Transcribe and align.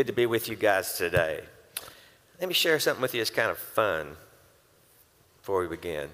Good 0.00 0.06
to 0.06 0.12
be 0.14 0.24
with 0.24 0.48
you 0.48 0.56
guys 0.56 0.94
today. 0.96 1.42
Let 2.40 2.48
me 2.48 2.54
share 2.54 2.80
something 2.80 3.02
with 3.02 3.12
you 3.12 3.20
that's 3.20 3.28
kind 3.28 3.50
of 3.50 3.58
fun 3.58 4.16
before 5.36 5.60
we 5.60 5.68
begin. 5.68 6.08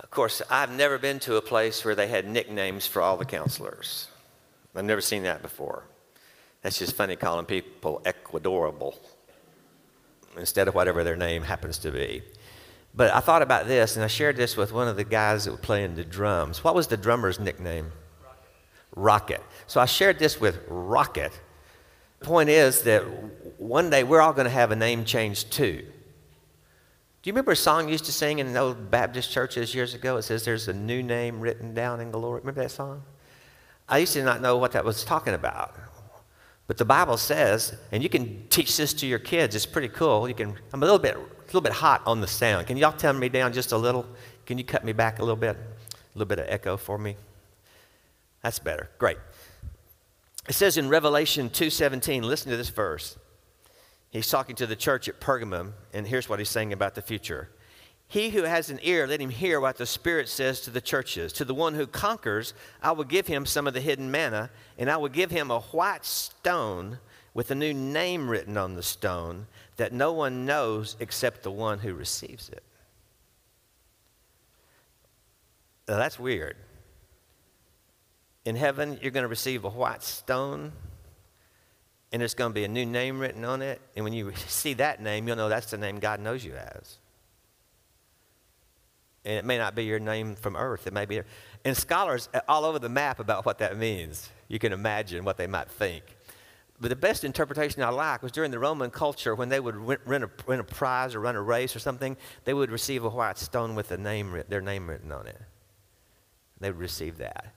Of 0.00 0.10
course, 0.10 0.42
I've 0.50 0.72
never 0.72 0.98
been 0.98 1.20
to 1.20 1.36
a 1.36 1.40
place 1.40 1.84
where 1.84 1.94
they 1.94 2.08
had 2.08 2.26
nicknames 2.26 2.84
for 2.88 3.00
all 3.00 3.16
the 3.16 3.24
counselors. 3.24 4.08
I've 4.74 4.84
never 4.84 5.00
seen 5.00 5.22
that 5.22 5.40
before. 5.40 5.84
That's 6.62 6.80
just 6.80 6.96
funny 6.96 7.14
calling 7.14 7.46
people 7.46 8.02
Ecuadorable 8.04 8.98
instead 10.36 10.66
of 10.66 10.74
whatever 10.74 11.04
their 11.04 11.14
name 11.14 11.44
happens 11.44 11.78
to 11.78 11.92
be. 11.92 12.24
But 12.92 13.14
I 13.14 13.20
thought 13.20 13.42
about 13.42 13.68
this, 13.68 13.94
and 13.94 14.04
I 14.04 14.08
shared 14.08 14.36
this 14.36 14.56
with 14.56 14.72
one 14.72 14.88
of 14.88 14.96
the 14.96 15.04
guys 15.04 15.44
that 15.44 15.52
were 15.52 15.58
playing 15.58 15.94
the 15.94 16.04
drums. 16.04 16.64
What 16.64 16.74
was 16.74 16.88
the 16.88 16.96
drummer's 16.96 17.38
nickname? 17.38 17.92
Rocket. 18.20 18.40
Rocket. 18.96 19.42
So 19.68 19.80
I 19.80 19.86
shared 19.86 20.18
this 20.18 20.40
with 20.40 20.58
Rocket. 20.66 21.30
The 22.22 22.28
point 22.28 22.50
is 22.50 22.82
that 22.82 23.02
one 23.58 23.90
day 23.90 24.04
we're 24.04 24.20
all 24.20 24.32
going 24.32 24.44
to 24.44 24.50
have 24.50 24.70
a 24.70 24.76
name 24.76 25.04
change 25.04 25.50
too. 25.50 25.78
Do 25.82 27.28
you 27.28 27.32
remember 27.32 27.50
a 27.50 27.56
song 27.56 27.86
you 27.86 27.92
used 27.92 28.04
to 28.04 28.12
sing 28.12 28.38
in 28.38 28.52
those 28.52 28.76
Baptist 28.76 29.32
churches 29.32 29.74
years 29.74 29.92
ago? 29.92 30.18
It 30.18 30.22
says, 30.22 30.44
There's 30.44 30.68
a 30.68 30.72
new 30.72 31.02
name 31.02 31.40
written 31.40 31.74
down 31.74 31.98
in 32.00 32.12
glory. 32.12 32.38
Remember 32.38 32.62
that 32.62 32.70
song? 32.70 33.02
I 33.88 33.98
used 33.98 34.12
to 34.12 34.22
not 34.22 34.40
know 34.40 34.56
what 34.56 34.70
that 34.72 34.84
was 34.84 35.02
talking 35.02 35.34
about. 35.34 35.74
But 36.68 36.78
the 36.78 36.84
Bible 36.84 37.16
says, 37.16 37.76
and 37.90 38.04
you 38.04 38.08
can 38.08 38.46
teach 38.50 38.76
this 38.76 38.94
to 38.94 39.06
your 39.06 39.18
kids, 39.18 39.56
it's 39.56 39.66
pretty 39.66 39.88
cool. 39.88 40.28
You 40.28 40.34
can, 40.34 40.54
I'm 40.72 40.80
a 40.80 40.86
little 40.86 41.00
bit, 41.00 41.16
a 41.16 41.46
little 41.46 41.60
bit 41.60 41.72
hot 41.72 42.02
on 42.06 42.20
the 42.20 42.28
sound. 42.28 42.68
Can 42.68 42.76
y'all 42.76 42.92
tone 42.92 43.18
me 43.18 43.30
down 43.30 43.52
just 43.52 43.72
a 43.72 43.76
little? 43.76 44.06
Can 44.46 44.58
you 44.58 44.64
cut 44.64 44.84
me 44.84 44.92
back 44.92 45.18
a 45.18 45.22
little 45.22 45.34
bit? 45.34 45.56
A 45.56 46.18
little 46.18 46.28
bit 46.28 46.38
of 46.38 46.46
echo 46.48 46.76
for 46.76 46.98
me? 46.98 47.16
That's 48.44 48.60
better. 48.60 48.90
Great. 48.98 49.18
It 50.48 50.54
says 50.54 50.76
in 50.76 50.88
Revelation 50.88 51.50
2:17, 51.50 52.22
listen 52.22 52.50
to 52.50 52.56
this 52.56 52.68
verse. 52.68 53.16
He's 54.10 54.28
talking 54.28 54.56
to 54.56 54.66
the 54.66 54.76
church 54.76 55.08
at 55.08 55.20
Pergamum, 55.20 55.72
and 55.92 56.06
here's 56.06 56.28
what 56.28 56.38
he's 56.38 56.50
saying 56.50 56.72
about 56.72 56.94
the 56.94 57.02
future. 57.02 57.48
He 58.08 58.28
who 58.28 58.42
has 58.42 58.68
an 58.68 58.78
ear, 58.82 59.06
let 59.06 59.22
him 59.22 59.30
hear 59.30 59.58
what 59.58 59.78
the 59.78 59.86
Spirit 59.86 60.28
says 60.28 60.60
to 60.62 60.70
the 60.70 60.82
churches. 60.82 61.32
To 61.32 61.46
the 61.46 61.54
one 61.54 61.74
who 61.74 61.86
conquers, 61.86 62.52
I 62.82 62.92
will 62.92 63.04
give 63.04 63.26
him 63.26 63.46
some 63.46 63.66
of 63.66 63.72
the 63.72 63.80
hidden 63.80 64.10
manna, 64.10 64.50
and 64.76 64.90
I 64.90 64.98
will 64.98 65.08
give 65.08 65.30
him 65.30 65.50
a 65.50 65.60
white 65.60 66.04
stone 66.04 66.98
with 67.32 67.50
a 67.50 67.54
new 67.54 67.72
name 67.72 68.28
written 68.28 68.58
on 68.58 68.74
the 68.74 68.82
stone 68.82 69.46
that 69.76 69.94
no 69.94 70.12
one 70.12 70.44
knows 70.44 70.94
except 71.00 71.42
the 71.42 71.50
one 71.50 71.78
who 71.78 71.94
receives 71.94 72.50
it. 72.50 72.62
Now, 75.88 75.96
that's 75.96 76.18
weird. 76.18 76.56
In 78.44 78.56
heaven, 78.56 78.98
you're 79.00 79.12
going 79.12 79.22
to 79.22 79.28
receive 79.28 79.64
a 79.64 79.70
white 79.70 80.02
stone, 80.02 80.72
and 82.10 82.20
there's 82.20 82.34
going 82.34 82.50
to 82.50 82.54
be 82.54 82.64
a 82.64 82.68
new 82.68 82.84
name 82.84 83.20
written 83.20 83.44
on 83.44 83.62
it. 83.62 83.80
And 83.94 84.04
when 84.04 84.12
you 84.12 84.32
see 84.48 84.74
that 84.74 85.00
name, 85.00 85.26
you'll 85.26 85.36
know 85.36 85.48
that's 85.48 85.70
the 85.70 85.78
name 85.78 86.00
God 86.00 86.20
knows 86.20 86.44
you 86.44 86.54
as. 86.54 86.98
And 89.24 89.34
it 89.34 89.44
may 89.44 89.56
not 89.56 89.76
be 89.76 89.84
your 89.84 90.00
name 90.00 90.34
from 90.34 90.56
earth. 90.56 90.86
It 90.86 90.92
may 90.92 91.06
be. 91.06 91.20
And 91.64 91.76
scholars 91.76 92.28
all 92.48 92.64
over 92.64 92.80
the 92.80 92.88
map 92.88 93.20
about 93.20 93.46
what 93.46 93.58
that 93.58 93.76
means. 93.76 94.28
You 94.48 94.58
can 94.58 94.72
imagine 94.72 95.24
what 95.24 95.36
they 95.36 95.46
might 95.46 95.70
think. 95.70 96.02
But 96.80 96.88
the 96.88 96.96
best 96.96 97.22
interpretation 97.22 97.80
I 97.84 97.90
like 97.90 98.24
was 98.24 98.32
during 98.32 98.50
the 98.50 98.58
Roman 98.58 98.90
culture 98.90 99.36
when 99.36 99.48
they 99.48 99.60
would 99.60 99.78
win, 99.78 100.24
a, 100.24 100.30
win 100.48 100.58
a 100.58 100.64
prize 100.64 101.14
or 101.14 101.20
run 101.20 101.36
a 101.36 101.42
race 101.42 101.76
or 101.76 101.78
something, 101.78 102.16
they 102.44 102.52
would 102.52 102.72
receive 102.72 103.04
a 103.04 103.08
white 103.08 103.38
stone 103.38 103.76
with 103.76 103.96
name, 103.96 104.42
their 104.48 104.60
name 104.60 104.90
written 104.90 105.12
on 105.12 105.28
it. 105.28 105.40
They 106.58 106.70
would 106.70 106.80
receive 106.80 107.18
that. 107.18 107.54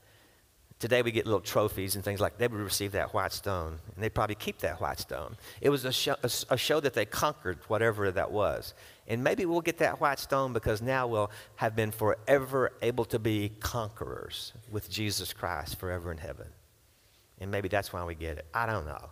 Today 0.77 1.01
we 1.01 1.11
get 1.11 1.25
little 1.25 1.39
trophies 1.39 1.95
and 1.95 2.03
things 2.03 2.19
like 2.19 2.37
they 2.37 2.47
would 2.47 2.59
receive 2.59 2.91
that 2.91 3.13
white 3.13 3.31
stone, 3.31 3.80
and 3.95 4.03
they'd 4.03 4.13
probably 4.13 4.36
keep 4.36 4.59
that 4.59 4.81
white 4.81 4.99
stone. 4.99 5.37
It 5.61 5.69
was 5.69 5.86
a 5.86 5.91
show, 5.91 6.15
a, 6.21 6.30
a 6.49 6.58
show 6.58 6.81
that 6.81 6.93
they 6.93 7.05
conquered 7.05 7.59
whatever 7.67 8.11
that 8.11 8.31
was. 8.31 8.73
And 9.08 9.23
maybe 9.23 9.45
we'll 9.45 9.61
get 9.61 9.77
that 9.77 10.02
white 10.02 10.19
stone 10.19 10.52
because 10.52 10.81
now 10.81 11.08
we'll 11.08 11.31
have 11.55 11.77
been 11.77 11.91
forever 11.91 12.73
able 12.81 13.05
to 13.05 13.19
be 13.19 13.53
conquerors 13.61 14.52
with 14.69 14.89
Jesus 14.89 15.31
Christ 15.31 15.80
forever 15.80 16.11
in 16.11 16.17
heaven. 16.17 16.47
And 17.39 17.52
maybe 17.52 17.69
that's 17.69 17.93
why 17.93 18.03
we 18.03 18.15
get 18.15 18.37
it. 18.37 18.45
I 18.53 18.65
don't 18.65 18.85
know. 18.85 19.09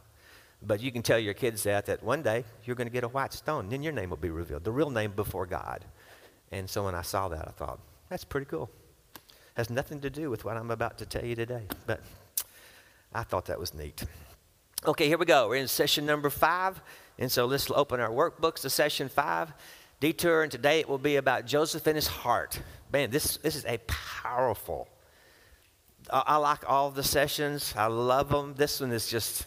But 0.62 0.82
you 0.82 0.92
can 0.92 1.02
tell 1.02 1.20
your 1.20 1.34
kids 1.34 1.64
that, 1.64 1.86
that 1.86 2.04
one 2.04 2.24
day 2.24 2.44
you're 2.66 2.76
going 2.76 2.88
to 2.88 2.94
get 2.94 3.04
a 3.04 3.10
white 3.10 3.34
stone. 3.34 3.70
Then 3.70 3.84
your 3.84 3.94
name 3.94 4.10
will 4.10 4.18
be 4.18 4.30
revealed, 4.30 4.64
the 4.64 4.72
real 4.72 4.90
name 4.90 5.12
before 5.12 5.46
God. 5.46 5.86
And 6.52 6.70
so 6.70 6.86
when 6.86 6.96
I 6.96 7.02
saw 7.04 7.30
that, 7.30 7.48
I 7.48 7.52
thought, 7.52 7.80
that's 8.10 8.24
pretty 8.24 8.46
cool. 8.46 8.70
Has 9.56 9.70
nothing 9.70 10.02
to 10.02 10.10
do 10.10 10.30
with 10.30 10.46
what 10.46 10.58
I'm 10.58 10.72
about 10.72 10.98
to 10.98 11.06
tell 11.06 11.24
you 11.24 11.36
today, 11.36 11.64
but 11.86 12.02
I 13.14 13.24
thought 13.24 13.46
that 13.46 13.60
was 13.60 13.74
neat. 13.74 14.04
Okay, 14.86 15.08
here 15.08 15.18
we 15.18 15.26
go. 15.26 15.48
We're 15.48 15.58
in 15.58 15.68
session 15.68 16.06
number 16.06 16.30
five. 16.30 16.82
And 17.20 17.32
so 17.32 17.46
let's 17.46 17.70
open 17.72 18.00
our 18.00 18.10
workbooks 18.10 18.62
to 18.62 18.70
session 18.70 19.10
five. 19.10 19.54
Detour, 20.00 20.44
and 20.44 20.52
today 20.52 20.82
it 20.82 20.90
will 20.90 20.98
be 20.98 21.16
about 21.16 21.46
Joseph 21.46 21.88
and 21.88 21.96
his 21.96 22.08
heart. 22.08 22.60
Man, 22.92 23.10
this, 23.10 23.38
this 23.38 23.56
is 23.56 23.64
a 23.66 23.78
powerful. 23.88 24.90
I, 26.12 26.24
I 26.28 26.36
like 26.38 26.70
all 26.70 26.92
the 26.92 27.04
sessions, 27.04 27.74
I 27.78 27.86
love 27.86 28.30
them. 28.30 28.56
This 28.58 28.82
one 28.82 28.92
is 28.92 29.08
just 29.08 29.46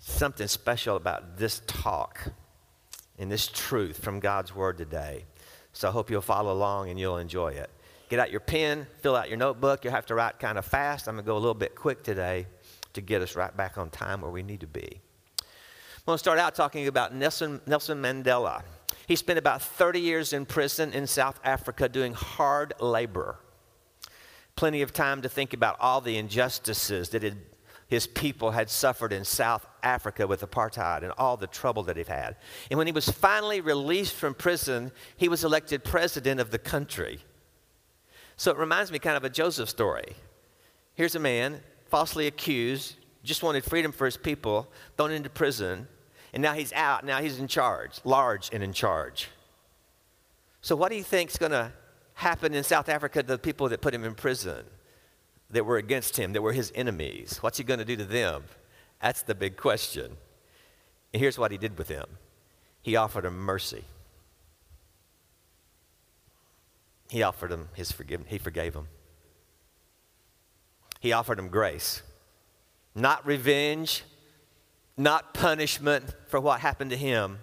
something 0.00 0.48
special 0.48 0.96
about 0.96 1.38
this 1.38 1.62
talk 1.68 2.32
and 3.18 3.30
this 3.30 3.46
truth 3.46 4.02
from 4.02 4.18
God's 4.18 4.54
Word 4.54 4.76
today. 4.78 5.24
So 5.72 5.88
I 5.88 5.92
hope 5.92 6.10
you'll 6.10 6.20
follow 6.20 6.52
along 6.52 6.90
and 6.90 6.98
you'll 6.98 7.18
enjoy 7.18 7.52
it. 7.52 7.70
Get 8.08 8.20
out 8.20 8.30
your 8.30 8.40
pen, 8.40 8.86
fill 9.00 9.16
out 9.16 9.28
your 9.28 9.38
notebook. 9.38 9.84
You'll 9.84 9.94
have 9.94 10.06
to 10.06 10.14
write 10.14 10.38
kind 10.38 10.58
of 10.58 10.64
fast. 10.64 11.08
I'm 11.08 11.16
going 11.16 11.24
to 11.24 11.28
go 11.28 11.36
a 11.36 11.38
little 11.38 11.54
bit 11.54 11.74
quick 11.74 12.04
today 12.04 12.46
to 12.92 13.00
get 13.00 13.20
us 13.20 13.34
right 13.34 13.54
back 13.56 13.78
on 13.78 13.90
time 13.90 14.20
where 14.20 14.30
we 14.30 14.42
need 14.42 14.60
to 14.60 14.66
be. 14.66 15.00
I'm 15.40 16.12
going 16.12 16.14
to 16.14 16.18
start 16.18 16.38
out 16.38 16.54
talking 16.54 16.86
about 16.86 17.14
Nelson, 17.14 17.60
Nelson 17.66 18.00
Mandela. 18.00 18.62
He 19.08 19.16
spent 19.16 19.38
about 19.38 19.60
30 19.60 20.00
years 20.00 20.32
in 20.32 20.46
prison 20.46 20.92
in 20.92 21.06
South 21.06 21.40
Africa 21.42 21.88
doing 21.88 22.12
hard 22.12 22.74
labor. 22.80 23.38
Plenty 24.54 24.82
of 24.82 24.92
time 24.92 25.22
to 25.22 25.28
think 25.28 25.52
about 25.52 25.76
all 25.80 26.00
the 26.00 26.16
injustices 26.16 27.08
that 27.10 27.24
had, 27.24 27.38
his 27.88 28.06
people 28.06 28.52
had 28.52 28.70
suffered 28.70 29.12
in 29.12 29.24
South 29.24 29.66
Africa 29.82 30.28
with 30.28 30.48
apartheid 30.48 31.02
and 31.02 31.12
all 31.18 31.36
the 31.36 31.46
trouble 31.48 31.82
that 31.84 31.96
he'd 31.96 32.08
had. 32.08 32.36
And 32.70 32.78
when 32.78 32.86
he 32.86 32.92
was 32.92 33.08
finally 33.08 33.60
released 33.60 34.14
from 34.14 34.34
prison, 34.34 34.92
he 35.16 35.28
was 35.28 35.42
elected 35.42 35.82
president 35.82 36.40
of 36.40 36.52
the 36.52 36.58
country. 36.58 37.18
So 38.36 38.50
it 38.50 38.58
reminds 38.58 38.92
me 38.92 38.98
kind 38.98 39.16
of 39.16 39.24
a 39.24 39.30
Joseph 39.30 39.68
story. 39.68 40.14
Here's 40.94 41.14
a 41.14 41.20
man 41.20 41.60
falsely 41.86 42.26
accused, 42.26 42.96
just 43.22 43.42
wanted 43.42 43.64
freedom 43.64 43.92
for 43.92 44.04
his 44.04 44.16
people, 44.16 44.68
thrown 44.96 45.12
into 45.12 45.30
prison, 45.30 45.88
and 46.32 46.42
now 46.42 46.52
he's 46.52 46.72
out. 46.72 47.04
Now 47.04 47.20
he's 47.20 47.38
in 47.38 47.48
charge, 47.48 48.00
large 48.04 48.50
and 48.52 48.62
in 48.62 48.72
charge. 48.72 49.28
So, 50.60 50.76
what 50.76 50.90
do 50.90 50.96
you 50.96 51.02
think 51.02 51.30
is 51.30 51.38
going 51.38 51.52
to 51.52 51.72
happen 52.14 52.54
in 52.54 52.64
South 52.64 52.88
Africa 52.88 53.22
to 53.22 53.28
the 53.28 53.38
people 53.38 53.68
that 53.68 53.80
put 53.80 53.94
him 53.94 54.04
in 54.04 54.14
prison, 54.14 54.64
that 55.50 55.64
were 55.64 55.76
against 55.76 56.16
him, 56.16 56.32
that 56.32 56.42
were 56.42 56.52
his 56.52 56.72
enemies? 56.74 57.38
What's 57.40 57.58
he 57.58 57.64
going 57.64 57.78
to 57.78 57.84
do 57.84 57.96
to 57.96 58.04
them? 58.04 58.44
That's 59.00 59.22
the 59.22 59.34
big 59.34 59.56
question. 59.56 60.16
And 61.12 61.20
here's 61.20 61.38
what 61.38 61.52
he 61.52 61.58
did 61.58 61.78
with 61.78 61.88
them 61.88 62.06
he 62.82 62.96
offered 62.96 63.24
them 63.24 63.38
mercy. 63.38 63.84
He 67.08 67.22
offered 67.22 67.52
him 67.52 67.68
his 67.74 67.92
forgiveness. 67.92 68.30
He 68.30 68.38
forgave 68.38 68.74
him. 68.74 68.88
He 71.00 71.12
offered 71.12 71.38
him 71.38 71.48
grace. 71.48 72.02
Not 72.94 73.24
revenge, 73.26 74.04
not 74.96 75.34
punishment 75.34 76.14
for 76.28 76.40
what 76.40 76.60
happened 76.60 76.90
to 76.90 76.96
him. 76.96 77.38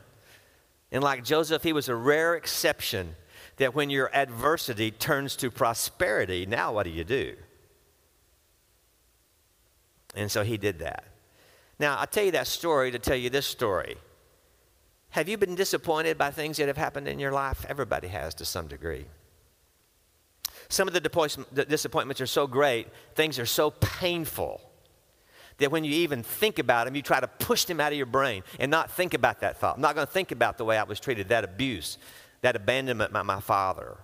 And 0.91 1.03
like 1.03 1.23
Joseph, 1.23 1.63
he 1.63 1.73
was 1.73 1.89
a 1.89 1.95
rare 1.95 2.35
exception 2.35 3.15
that 3.57 3.75
when 3.75 3.89
your 3.89 4.13
adversity 4.15 4.91
turns 4.91 5.35
to 5.37 5.51
prosperity, 5.51 6.45
now 6.45 6.73
what 6.73 6.83
do 6.83 6.89
you 6.89 7.03
do? 7.03 7.35
And 10.15 10.31
so 10.31 10.43
he 10.43 10.57
did 10.57 10.79
that. 10.79 11.05
Now, 11.79 11.99
I 11.99 12.05
tell 12.05 12.23
you 12.23 12.31
that 12.31 12.47
story 12.47 12.91
to 12.91 12.99
tell 12.99 13.15
you 13.15 13.29
this 13.29 13.47
story. 13.47 13.97
Have 15.09 15.29
you 15.29 15.37
been 15.37 15.55
disappointed 15.55 16.17
by 16.17 16.31
things 16.31 16.57
that 16.57 16.67
have 16.67 16.77
happened 16.77 17.07
in 17.07 17.19
your 17.19 17.31
life? 17.31 17.65
Everybody 17.69 18.07
has 18.07 18.33
to 18.35 18.45
some 18.45 18.67
degree. 18.67 19.05
Some 20.73 20.87
of 20.87 20.95
the 20.95 21.65
disappointments 21.69 22.19
are 22.19 22.25
so 22.25 22.47
great, 22.47 22.87
things 23.13 23.37
are 23.37 23.45
so 23.45 23.69
painful 23.69 24.59
that 25.59 25.71
when 25.71 25.83
you 25.83 25.91
even 25.91 26.23
think 26.23 26.57
about 26.57 26.85
them, 26.85 26.95
you 26.95 27.03
try 27.03 27.19
to 27.19 27.27
push 27.27 27.65
them 27.65 27.79
out 27.79 27.91
of 27.91 27.97
your 27.97 28.07
brain 28.07 28.41
and 28.59 28.71
not 28.71 28.89
think 28.89 29.13
about 29.13 29.41
that 29.41 29.59
thought. 29.59 29.75
I'm 29.75 29.81
not 29.81 29.93
going 29.93 30.07
to 30.07 30.11
think 30.11 30.31
about 30.31 30.57
the 30.57 30.65
way 30.65 30.79
I 30.79 30.83
was 30.83 30.99
treated, 30.99 31.29
that 31.29 31.43
abuse, 31.43 31.99
that 32.41 32.55
abandonment 32.55 33.13
by 33.13 33.21
my 33.21 33.39
father, 33.39 33.97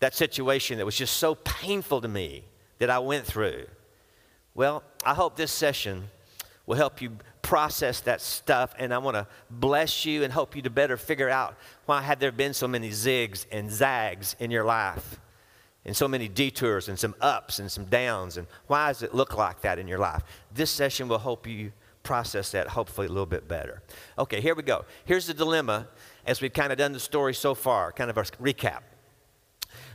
that 0.00 0.14
situation 0.14 0.76
that 0.76 0.84
was 0.84 0.94
just 0.94 1.16
so 1.16 1.36
painful 1.36 2.02
to 2.02 2.08
me 2.08 2.44
that 2.78 2.90
I 2.90 2.98
went 2.98 3.24
through. 3.24 3.64
Well, 4.54 4.82
I 5.06 5.14
hope 5.14 5.36
this 5.36 5.52
session 5.52 6.10
will 6.66 6.76
help 6.76 7.00
you 7.00 7.16
process 7.40 8.02
that 8.02 8.20
stuff, 8.20 8.74
and 8.78 8.92
I 8.92 8.98
want 8.98 9.14
to 9.14 9.26
bless 9.48 10.04
you 10.04 10.22
and 10.22 10.30
help 10.30 10.54
you 10.54 10.60
to 10.60 10.70
better 10.70 10.98
figure 10.98 11.30
out 11.30 11.56
why 11.86 12.02
had 12.02 12.20
there 12.20 12.30
been 12.30 12.52
so 12.52 12.68
many 12.68 12.90
zigs 12.90 13.46
and 13.50 13.70
zags 13.70 14.36
in 14.38 14.50
your 14.50 14.64
life 14.64 15.18
and 15.84 15.96
so 15.96 16.06
many 16.06 16.28
detours 16.28 16.88
and 16.88 16.98
some 16.98 17.14
ups 17.20 17.58
and 17.58 17.70
some 17.70 17.86
downs. 17.86 18.36
And 18.36 18.46
why 18.66 18.88
does 18.88 19.02
it 19.02 19.14
look 19.14 19.36
like 19.36 19.62
that 19.62 19.78
in 19.78 19.88
your 19.88 19.98
life? 19.98 20.22
This 20.52 20.70
session 20.70 21.08
will 21.08 21.18
help 21.18 21.46
you, 21.46 21.72
process 22.02 22.52
that 22.52 22.68
hopefully 22.68 23.06
a 23.06 23.10
little 23.10 23.26
bit 23.26 23.46
better. 23.48 23.82
Okay, 24.18 24.40
here 24.40 24.54
we 24.54 24.62
go. 24.62 24.84
Here's 25.04 25.26
the 25.26 25.34
dilemma 25.34 25.88
as 26.26 26.40
we've 26.40 26.52
kind 26.52 26.72
of 26.72 26.78
done 26.78 26.92
the 26.92 27.00
story 27.00 27.34
so 27.34 27.54
far, 27.54 27.92
kind 27.92 28.10
of 28.10 28.16
a 28.16 28.22
recap. 28.22 28.80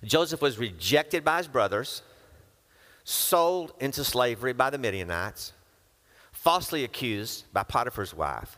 Joseph 0.03 0.41
was 0.41 0.57
rejected 0.57 1.23
by 1.23 1.37
his 1.37 1.47
brothers, 1.47 2.01
sold 3.03 3.73
into 3.79 4.03
slavery 4.03 4.53
by 4.53 4.69
the 4.69 4.77
Midianites, 4.77 5.53
falsely 6.31 6.83
accused 6.83 7.51
by 7.53 7.63
Potiphar's 7.63 8.13
wife, 8.13 8.57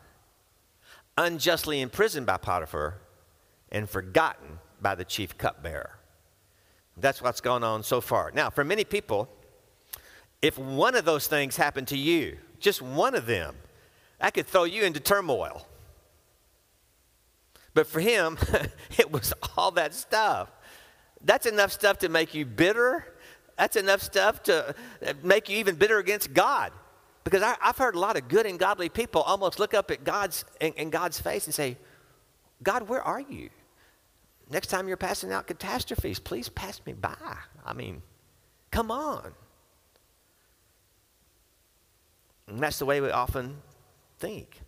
unjustly 1.17 1.81
imprisoned 1.81 2.25
by 2.25 2.37
Potiphar, 2.37 2.95
and 3.71 3.89
forgotten 3.89 4.59
by 4.81 4.95
the 4.95 5.05
chief 5.05 5.37
cupbearer. 5.37 5.97
That's 6.99 7.21
what's 7.21 7.41
gone 7.41 7.63
on 7.63 7.83
so 7.83 8.01
far. 8.01 8.31
Now, 8.33 8.49
for 8.49 8.63
many 8.63 8.83
people, 8.83 9.29
if 10.41 10.57
one 10.57 10.95
of 10.95 11.05
those 11.05 11.27
things 11.27 11.55
happened 11.55 11.87
to 11.89 11.97
you, 11.97 12.37
just 12.59 12.81
one 12.81 13.15
of 13.15 13.25
them, 13.25 13.55
that 14.19 14.33
could 14.33 14.47
throw 14.47 14.63
you 14.63 14.83
into 14.83 14.99
turmoil. 14.99 15.67
But 17.73 17.85
for 17.85 17.99
him, 17.99 18.37
it 18.97 19.11
was 19.11 19.33
all 19.55 19.71
that 19.71 19.93
stuff. 19.93 20.49
That's 21.23 21.45
enough 21.45 21.71
stuff 21.71 21.99
to 21.99 22.09
make 22.09 22.33
you 22.33 22.45
bitter. 22.45 23.05
That's 23.57 23.75
enough 23.75 24.01
stuff 24.01 24.43
to 24.43 24.73
make 25.23 25.49
you 25.49 25.57
even 25.57 25.75
bitter 25.75 25.99
against 25.99 26.33
God. 26.33 26.71
Because 27.23 27.43
I, 27.43 27.55
have 27.59 27.77
heard 27.77 27.95
a 27.95 27.99
lot 27.99 28.17
of 28.17 28.27
good 28.29 28.45
and 28.45 28.57
godly 28.57 28.89
people 28.89 29.21
almost 29.21 29.59
look 29.59 29.73
up 29.73 29.91
at 29.91 30.03
God's 30.03 30.45
in, 30.61 30.73
in 30.73 30.89
God's 30.89 31.19
face 31.19 31.45
and 31.45 31.53
say, 31.53 31.77
God, 32.63 32.87
where 32.87 33.01
are 33.01 33.19
you? 33.19 33.49
Next 34.49 34.67
time 34.67 34.87
you're 34.87 34.97
passing 34.97 35.31
out 35.31 35.47
catastrophes, 35.47 36.19
please 36.19 36.49
pass 36.49 36.81
me 36.85 36.93
by. 36.93 37.15
I 37.65 37.73
mean, 37.73 38.01
come 38.71 38.91
on. 38.91 39.33
And 42.47 42.59
that's 42.59 42.79
the 42.79 42.85
way 42.85 43.01
we 43.01 43.09
often 43.09 43.57
think. 44.19 44.61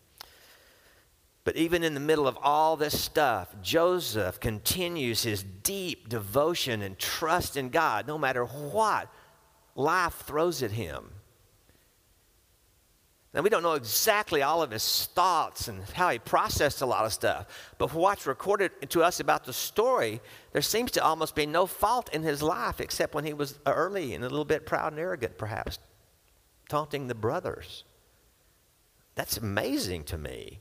But 1.45 1.55
even 1.55 1.83
in 1.83 1.93
the 1.93 1.99
middle 1.99 2.27
of 2.27 2.37
all 2.41 2.75
this 2.75 2.99
stuff, 2.99 3.55
Joseph 3.61 4.39
continues 4.39 5.23
his 5.23 5.41
deep 5.43 6.09
devotion 6.09 6.81
and 6.81 6.99
trust 6.99 7.55
in 7.55 7.69
God 7.69 8.05
no 8.05 8.17
matter 8.17 8.43
what 8.45 9.09
life 9.75 10.13
throws 10.25 10.61
at 10.61 10.71
him. 10.71 11.09
Now, 13.31 13.41
we 13.41 13.51
don't 13.51 13.61
know 13.61 13.73
exactly 13.73 14.41
all 14.41 14.63
of 14.63 14.71
his 14.71 15.05
thoughts 15.13 15.67
and 15.67 15.83
how 15.83 16.09
he 16.09 16.17
processed 16.17 16.81
a 16.81 16.87
lot 16.87 17.05
of 17.05 17.13
stuff, 17.13 17.45
but 17.77 17.91
for 17.91 17.99
what's 17.99 18.25
recorded 18.25 18.89
to 18.89 19.03
us 19.03 19.19
about 19.19 19.45
the 19.45 19.53
story, 19.53 20.19
there 20.51 20.63
seems 20.63 20.89
to 20.91 21.03
almost 21.03 21.35
be 21.35 21.45
no 21.45 21.67
fault 21.67 22.09
in 22.11 22.23
his 22.23 22.41
life 22.41 22.81
except 22.81 23.13
when 23.13 23.25
he 23.25 23.33
was 23.33 23.59
early 23.67 24.15
and 24.15 24.23
a 24.23 24.29
little 24.29 24.45
bit 24.45 24.65
proud 24.65 24.93
and 24.93 24.99
arrogant, 24.99 25.37
perhaps, 25.37 25.77
taunting 26.69 27.05
the 27.05 27.13
brothers. 27.13 27.83
That's 29.13 29.37
amazing 29.37 30.05
to 30.05 30.17
me. 30.17 30.59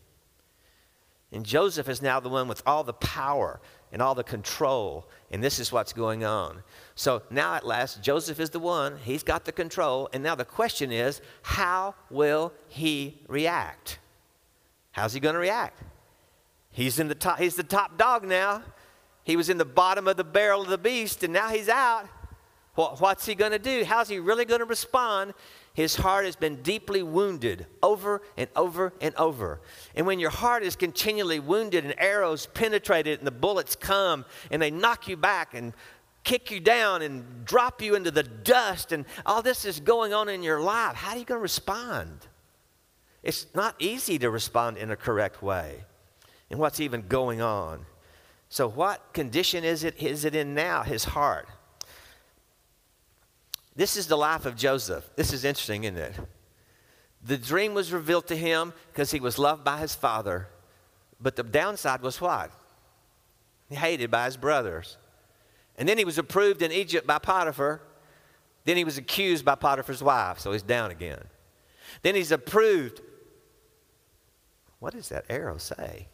And 1.33 1.45
Joseph 1.45 1.89
is 1.89 2.01
now 2.01 2.21
the 2.21 2.29
one 2.29 2.49
with 2.49 2.63
all 2.67 2.85
the 2.85 2.95
power 2.95 3.61
and 3.93 4.03
all 4.03 4.15
the 4.15 4.25
control, 4.25 5.07
and 5.31 5.43
this 5.43 5.59
is 5.59 5.73
what's 5.73 5.93
going 5.93 6.25
on. 6.25 6.63
So 6.95 7.23
now 7.31 7.55
at 7.55 7.67
last, 7.67 8.03
Joseph 8.03 8.41
is 8.41 8.51
the 8.51 8.59
one, 8.59 8.99
he's 9.03 9.23
got 9.23 9.45
the 9.45 9.53
control, 9.53 10.09
and 10.13 10.23
now 10.23 10.35
the 10.35 10.45
question 10.45 10.93
is, 10.93 11.21
how 11.43 11.95
will 12.11 12.53
he 12.69 13.23
react? 13.29 13.99
How's 14.93 15.15
he 15.15 15.21
going 15.21 15.35
to 15.35 15.41
react? 15.41 15.83
He's 16.71 16.99
in 16.99 17.09
the 17.09 17.15
top, 17.15 17.39
he's 17.39 17.57
the 17.57 17.63
top 17.63 17.97
dog 17.97 18.25
now. 18.25 18.63
He 19.25 19.37
was 19.37 19.49
in 19.49 19.59
the 19.59 19.65
bottom 19.65 20.07
of 20.09 20.17
the 20.17 20.25
barrel 20.25 20.63
of 20.63 20.69
the 20.69 20.79
beast, 20.79 21.23
and 21.23 21.33
now 21.33 21.49
he's 21.49 21.69
out. 21.69 22.09
What, 22.75 23.01
what's 23.01 23.27
he 23.27 23.35
going 23.35 23.53
to 23.53 23.59
do? 23.59 23.85
How's 23.85 24.09
he 24.09 24.19
really 24.19 24.45
going 24.45 24.61
to 24.61 24.67
respond? 24.67 25.35
His 25.79 25.95
heart 25.95 26.25
has 26.25 26.35
been 26.35 26.57
deeply 26.63 27.05
wounded 27.05 27.67
over 27.85 28.21
and 28.37 28.49
over 28.57 28.93
and 29.01 29.15
over. 29.15 29.61
And 29.95 30.09
when 30.09 30.19
your 30.19 30.29
heart 30.29 30.65
is 30.65 30.75
continually 30.75 31.39
wounded 31.39 31.85
and 31.85 31.95
arrows 31.99 32.47
penetrate 32.47 33.07
it 33.07 33.21
and 33.21 33.27
the 33.29 33.31
bullets 33.31 33.77
come 33.77 34.25
and 34.51 34.61
they 34.61 34.73
knock 34.73 35.07
you 35.07 35.17
back 35.17 35.55
and 35.55 35.73
kick 36.25 36.51
you 36.51 36.59
down 36.59 37.03
and 37.03 37.45
drop 37.45 37.81
you 37.81 37.95
into 37.95 38.11
the 38.11 38.25
dust 38.25 38.91
and 38.91 39.05
all 39.25 39.41
this 39.41 39.65
is 39.65 39.79
going 39.79 40.13
on 40.13 40.29
in 40.29 40.43
your 40.43 40.61
life, 40.61 40.97
how 40.97 41.13
are 41.13 41.17
you 41.17 41.25
going 41.25 41.39
to 41.39 41.43
respond? 41.43 42.27
It's 43.23 43.47
not 43.55 43.77
easy 43.79 44.19
to 44.19 44.31
respond 44.31 44.79
in 44.79 44.91
a 44.91 44.97
correct 44.97 45.45
way. 45.45 45.85
And 46.51 46.59
what's 46.59 46.81
even 46.81 47.07
going 47.07 47.41
on? 47.41 47.87
So, 48.49 48.67
what 48.67 49.13
condition 49.13 49.63
is 49.63 49.85
it, 49.85 50.03
is 50.03 50.25
it 50.25 50.35
in 50.35 50.55
now, 50.55 50.83
his 50.83 51.05
heart? 51.05 51.47
This 53.79 53.97
is 53.97 54.09
the 54.09 54.17
life 54.17 54.45
of 54.45 54.57
Joseph. 54.57 55.09
This 55.15 55.33
is 55.33 55.45
interesting, 55.45 55.85
isn't 55.85 55.97
it? 55.97 56.15
The 57.25 57.39
dream 57.39 57.75
was 57.75 57.93
revealed 57.93 58.27
to 58.27 58.35
him 58.35 58.73
because 58.89 59.13
he 59.13 59.21
was 59.21 59.39
loved 59.39 59.63
by 59.63 59.79
his 59.79 59.95
father. 59.95 60.49
But 61.21 61.37
the 61.37 61.45
downside 61.45 62.03
was 62.03 62.21
what? 62.21 62.51
He 63.69 63.77
hated 63.77 64.11
by 64.11 64.25
his 64.25 64.37
brothers. 64.37 64.97
And 65.77 65.89
then 65.89 65.97
he 65.97 66.05
was 66.05 66.19
approved 66.19 66.61
in 66.61 66.73
Egypt 66.73 67.07
by 67.07 67.21
Potiphar. 67.21 67.81
Then 68.65 68.77
he 68.77 68.83
was 68.83 68.99
accused 68.99 69.45
by 69.45 69.55
Potiphar's 69.55 70.03
wife, 70.03 70.41
so 70.41 70.51
he's 70.51 70.63
down 70.63 70.91
again. 70.91 71.23
Then 72.03 72.17
he's 72.17 72.33
approved. 72.33 73.01
What 74.81 74.93
does 74.93 75.09
that 75.11 75.25
arrow 75.31 75.59
say? 75.59 76.09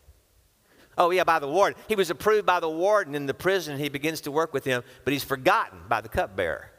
Oh, 0.99 1.11
yeah, 1.13 1.25
by 1.25 1.39
the 1.39 1.49
warden. 1.49 1.81
He 1.89 1.97
was 1.97 2.11
approved 2.11 2.45
by 2.45 2.61
the 2.61 2.69
warden 2.69 3.15
in 3.15 3.25
the 3.25 3.33
prison. 3.33 3.79
He 3.79 3.89
begins 3.89 4.21
to 4.23 4.31
work 4.31 4.53
with 4.53 4.67
him, 4.67 4.83
but 5.05 5.15
he's 5.15 5.25
forgotten 5.25 5.79
by 5.89 6.03
the 6.03 6.11
cupbearer 6.11 6.71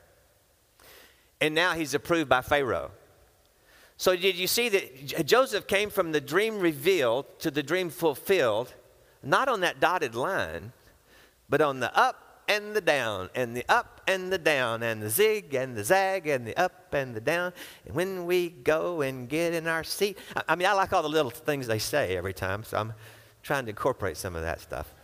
and 1.46 1.54
now 1.54 1.74
he's 1.74 1.94
approved 1.94 2.28
by 2.28 2.42
Pharaoh. 2.42 2.90
So, 3.98 4.16
did 4.16 4.36
you 4.36 4.48
see 4.48 4.68
that 4.70 5.26
Joseph 5.28 5.68
came 5.68 5.92
from 5.92 6.12
the 6.12 6.20
dream 6.20 6.60
revealed 6.60 7.40
to 7.40 7.52
the 7.52 7.62
dream 7.62 7.92
fulfilled, 7.92 8.74
not 9.22 9.48
on 9.48 9.62
that 9.62 9.80
dotted 9.80 10.16
line, 10.16 10.74
but 11.48 11.62
on 11.62 11.80
the 11.80 11.96
up 11.96 12.42
and 12.48 12.76
the 12.76 12.82
down, 12.82 13.30
and 13.36 13.56
the 13.56 13.64
up 13.70 14.02
and 14.08 14.34
the 14.34 14.40
down, 14.40 14.82
and 14.82 15.04
the 15.04 15.10
zig 15.10 15.54
and 15.54 15.78
the 15.78 15.84
zag, 15.84 16.28
and 16.28 16.48
the 16.48 16.58
up 16.58 16.94
and 16.94 17.16
the 17.16 17.22
down. 17.22 17.54
And 17.86 17.96
when 17.96 18.26
we 18.26 18.50
go 18.50 19.02
and 19.02 19.30
get 19.30 19.54
in 19.54 19.68
our 19.68 19.84
seat, 19.84 20.18
I 20.50 20.56
mean, 20.56 20.68
I 20.68 20.74
like 20.74 20.94
all 20.94 21.04
the 21.04 21.10
little 21.10 21.30
things 21.30 21.68
they 21.68 21.80
say 21.80 22.18
every 22.18 22.34
time, 22.34 22.64
so 22.64 22.78
I'm 22.78 22.94
trying 23.44 23.66
to 23.66 23.70
incorporate 23.70 24.18
some 24.18 24.36
of 24.36 24.42
that 24.42 24.62
stuff. 24.62 24.95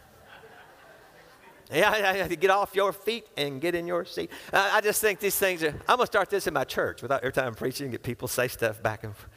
Yeah, 1.81 1.97
yeah, 1.97 2.13
yeah, 2.15 2.27
get 2.27 2.49
off 2.49 2.75
your 2.75 2.91
feet 2.91 3.25
and 3.37 3.61
get 3.61 3.75
in 3.75 3.87
your 3.87 4.03
seat. 4.03 4.29
I, 4.51 4.81
just 4.81 4.99
think 4.99 5.21
these 5.21 5.37
things 5.37 5.63
are, 5.63 5.73
I'm 5.87 5.99
to 5.99 6.05
start 6.05 6.29
this 6.29 6.45
in 6.45 6.53
my 6.53 6.65
church 6.65 7.01
without 7.01 7.21
every 7.21 7.31
time 7.31 7.47
I'm 7.47 7.55
preaching, 7.55 7.89
get 7.91 8.03
people 8.03 8.27
say 8.27 8.49
stuff 8.49 8.83
back 8.83 9.05
and 9.05 9.15
forth. 9.15 9.31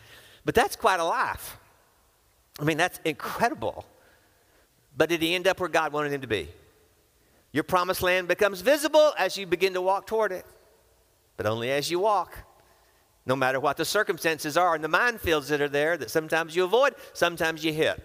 But 0.44 0.56
that's 0.56 0.75
quite 0.75 0.99
a 0.99 1.04
life. 1.04 1.59
I 2.59 2.64
mean, 2.64 2.76
that's 2.76 2.99
incredible. 3.04 3.87
But 4.97 5.11
did 5.11 5.23
he 5.23 5.35
end 5.35 5.47
up 5.47 5.61
where 5.61 5.68
God 5.68 5.92
wanted 5.92 6.12
him 6.12 6.23
to 6.23 6.26
be? 6.26 6.49
Your 7.52 7.62
promised 7.62 8.02
land 8.02 8.26
becomes 8.26 8.62
visible 8.62 9.12
as 9.16 9.37
you 9.37 9.47
begin 9.47 9.75
to 9.75 9.80
walk 9.80 10.09
toward 10.09 10.32
it, 10.32 10.44
but 11.37 11.47
only 11.47 11.70
as 11.70 11.88
you 11.88 12.00
walk. 12.00 12.37
No 13.26 13.37
matter 13.37 13.61
what 13.61 13.76
the 13.76 13.85
circumstances 13.85 14.56
are 14.56 14.75
and 14.75 14.82
the 14.82 14.88
minefields 14.88 15.49
that 15.49 15.61
are 15.61 15.68
there 15.68 15.97
that 15.97 16.11
sometimes 16.11 16.56
you 16.56 16.64
avoid, 16.64 16.97
sometimes 17.12 17.64
you 17.64 17.73
hit. 17.73 18.02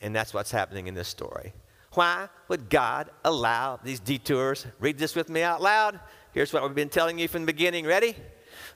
And 0.00 0.14
that's 0.14 0.32
what's 0.32 0.52
happening 0.52 0.86
in 0.86 0.94
this 0.94 1.08
story. 1.08 1.52
Why 1.94 2.28
would 2.48 2.70
God 2.70 3.10
allow 3.24 3.78
these 3.82 4.00
detours? 4.00 4.66
Read 4.80 4.98
this 4.98 5.14
with 5.14 5.28
me 5.28 5.42
out 5.42 5.60
loud. 5.60 6.00
Here's 6.32 6.52
what 6.52 6.62
we've 6.62 6.74
been 6.74 6.88
telling 6.88 7.18
you 7.18 7.28
from 7.28 7.42
the 7.42 7.52
beginning. 7.52 7.86
Ready? 7.86 8.16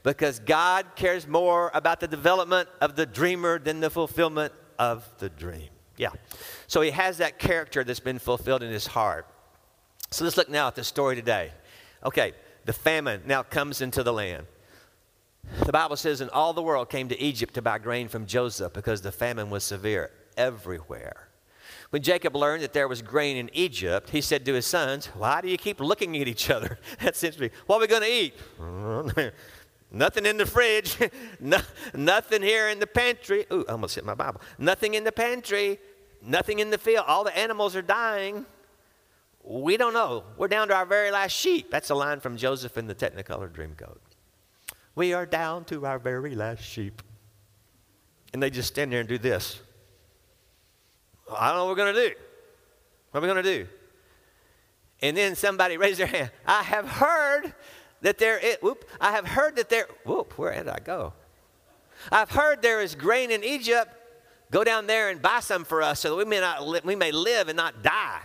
Because 0.03 0.39
God 0.39 0.87
cares 0.95 1.27
more 1.27 1.71
about 1.75 2.01
the 2.01 2.09
development 2.09 2.69
of 2.81 2.97
the 2.97 3.07
dreamer 3.07 3.59
than 3.59 3.81
the 3.81 3.91
fulfillment 3.91 4.53
of 4.79 5.09
the 5.19 5.31
dream. 5.31 5.69
Yeah. 5.97 6.11
So 6.67 6.83
he 6.83 6.91
has 6.91 7.19
that 7.19 7.39
character 7.39 7.83
that's 7.85 8.01
been 8.01 8.19
fulfilled 8.19 8.63
in 8.63 8.71
his 8.71 8.87
heart. 8.87 9.27
So 10.11 10.25
let's 10.25 10.37
look 10.37 10.49
now 10.49 10.69
at 10.69 10.75
the 10.75 10.85
story 10.85 11.17
today. 11.17 11.53
Okay, 12.05 12.33
the 12.67 12.73
famine 12.73 13.23
now 13.27 13.43
comes 13.43 13.81
into 13.81 14.03
the 14.03 14.13
land. 14.13 14.47
The 15.65 15.73
Bible 15.73 15.97
says, 15.97 16.21
and 16.21 16.31
all 16.31 16.53
the 16.53 16.63
world 16.63 16.91
came 16.91 17.09
to 17.09 17.21
Egypt 17.21 17.55
to 17.55 17.63
buy 17.63 17.79
grain 17.79 18.09
from 18.09 18.27
Joseph 18.27 18.73
because 18.73 19.01
the 19.01 19.13
famine 19.13 19.49
was 19.49 19.65
severe 19.65 20.11
everywhere. 20.37 21.26
When 21.91 22.03
Jacob 22.03 22.35
learned 22.35 22.63
that 22.63 22.73
there 22.73 22.89
was 22.89 23.01
grain 23.01 23.37
in 23.37 23.49
Egypt, 23.53 24.11
he 24.11 24.21
said 24.21 24.45
to 24.47 24.55
his 24.55 24.67
sons, 24.67 25.07
Why 25.07 25.41
do 25.41 25.49
you 25.49 25.57
keep 25.57 25.81
looking 25.81 26.17
at 26.21 26.29
each 26.29 26.51
other? 26.51 26.79
That 27.01 27.17
seems 27.17 27.35
to 27.37 27.43
be, 27.43 27.51
what 27.67 27.77
are 27.77 27.81
we 27.81 27.87
going 27.87 28.03
to 28.03 28.13
eat? 28.13 29.33
nothing 29.91 30.27
in 30.27 30.37
the 30.37 30.47
fridge. 30.47 30.97
no, 31.41 31.59
nothing 31.95 32.43
here 32.43 32.69
in 32.69 32.81
the 32.81 32.87
pantry. 32.87 33.47
Ooh, 33.53 33.65
I 33.69 33.73
almost 33.73 33.95
hit 33.95 34.05
my 34.05 34.15
Bible. 34.15 34.41
Nothing 34.59 34.95
in 34.95 35.05
the 35.05 35.13
pantry. 35.13 35.79
Nothing 36.23 36.59
in 36.59 36.71
the 36.71 36.79
field. 36.79 37.05
All 37.07 37.23
the 37.23 37.37
animals 37.37 37.77
are 37.77 37.83
dying. 37.83 38.47
We 39.45 39.77
don't 39.77 39.93
know. 39.93 40.25
We're 40.37 40.49
down 40.49 40.69
to 40.69 40.75
our 40.75 40.87
very 40.87 41.13
last 41.13 41.33
sheep. 41.33 41.71
That's 41.71 41.91
a 41.91 41.95
line 41.95 42.19
from 42.19 42.37
Joseph 42.37 42.77
in 42.77 42.89
the 42.89 42.95
Technicolor 42.95 43.49
Dreamcoat. 43.49 43.99
We 44.97 45.13
are 45.13 45.27
down 45.27 45.65
to 45.67 45.87
our 45.87 46.01
very 46.01 46.35
last 46.35 46.63
sheep. 46.63 47.03
And 48.33 48.43
they 48.43 48.51
just 48.51 48.69
stand 48.69 48.93
there 48.93 49.01
and 49.01 49.09
do 49.09 49.19
this. 49.19 49.61
I 51.35 51.49
don't 51.49 51.57
know 51.57 51.65
what 51.65 51.71
we're 51.71 51.85
going 51.85 51.95
to 51.95 52.09
do. 52.09 52.15
What 53.11 53.19
are 53.19 53.23
we 53.23 53.33
going 53.33 53.43
to 53.45 53.65
do? 53.65 53.69
And 55.03 55.17
then 55.17 55.35
somebody 55.35 55.77
raised 55.79 55.99
their 55.99 56.07
hand. 56.07 56.31
I 56.47 56.63
have 56.63 56.89
heard 56.89 57.55
that 58.03 58.19
there 58.19 58.39
is, 58.39 58.57
whoop, 58.63 58.85
I 59.01 59.13
have 59.13 59.27
heard 59.27 59.57
that 59.57 59.69
there, 59.69 59.87
whoop, 60.05 60.39
where 60.39 60.55
did 60.55 60.69
I 60.69 60.79
go? 60.79 61.13
I've 62.13 62.31
heard 62.31 62.63
there 62.63 62.81
is 62.81 62.95
grain 62.95 63.31
in 63.31 63.43
Egypt. 63.43 63.91
Go 64.51 64.63
down 64.63 64.87
there 64.87 65.09
and 65.09 65.21
buy 65.21 65.41
some 65.41 65.65
for 65.65 65.83
us 65.83 66.01
so 66.01 66.11
that 66.11 66.17
we 66.17 66.25
may, 66.25 66.41
not 66.41 66.85
we 66.85 66.95
may 66.95 67.11
live 67.11 67.49
and 67.49 67.57
not 67.57 67.83
die. 67.83 68.21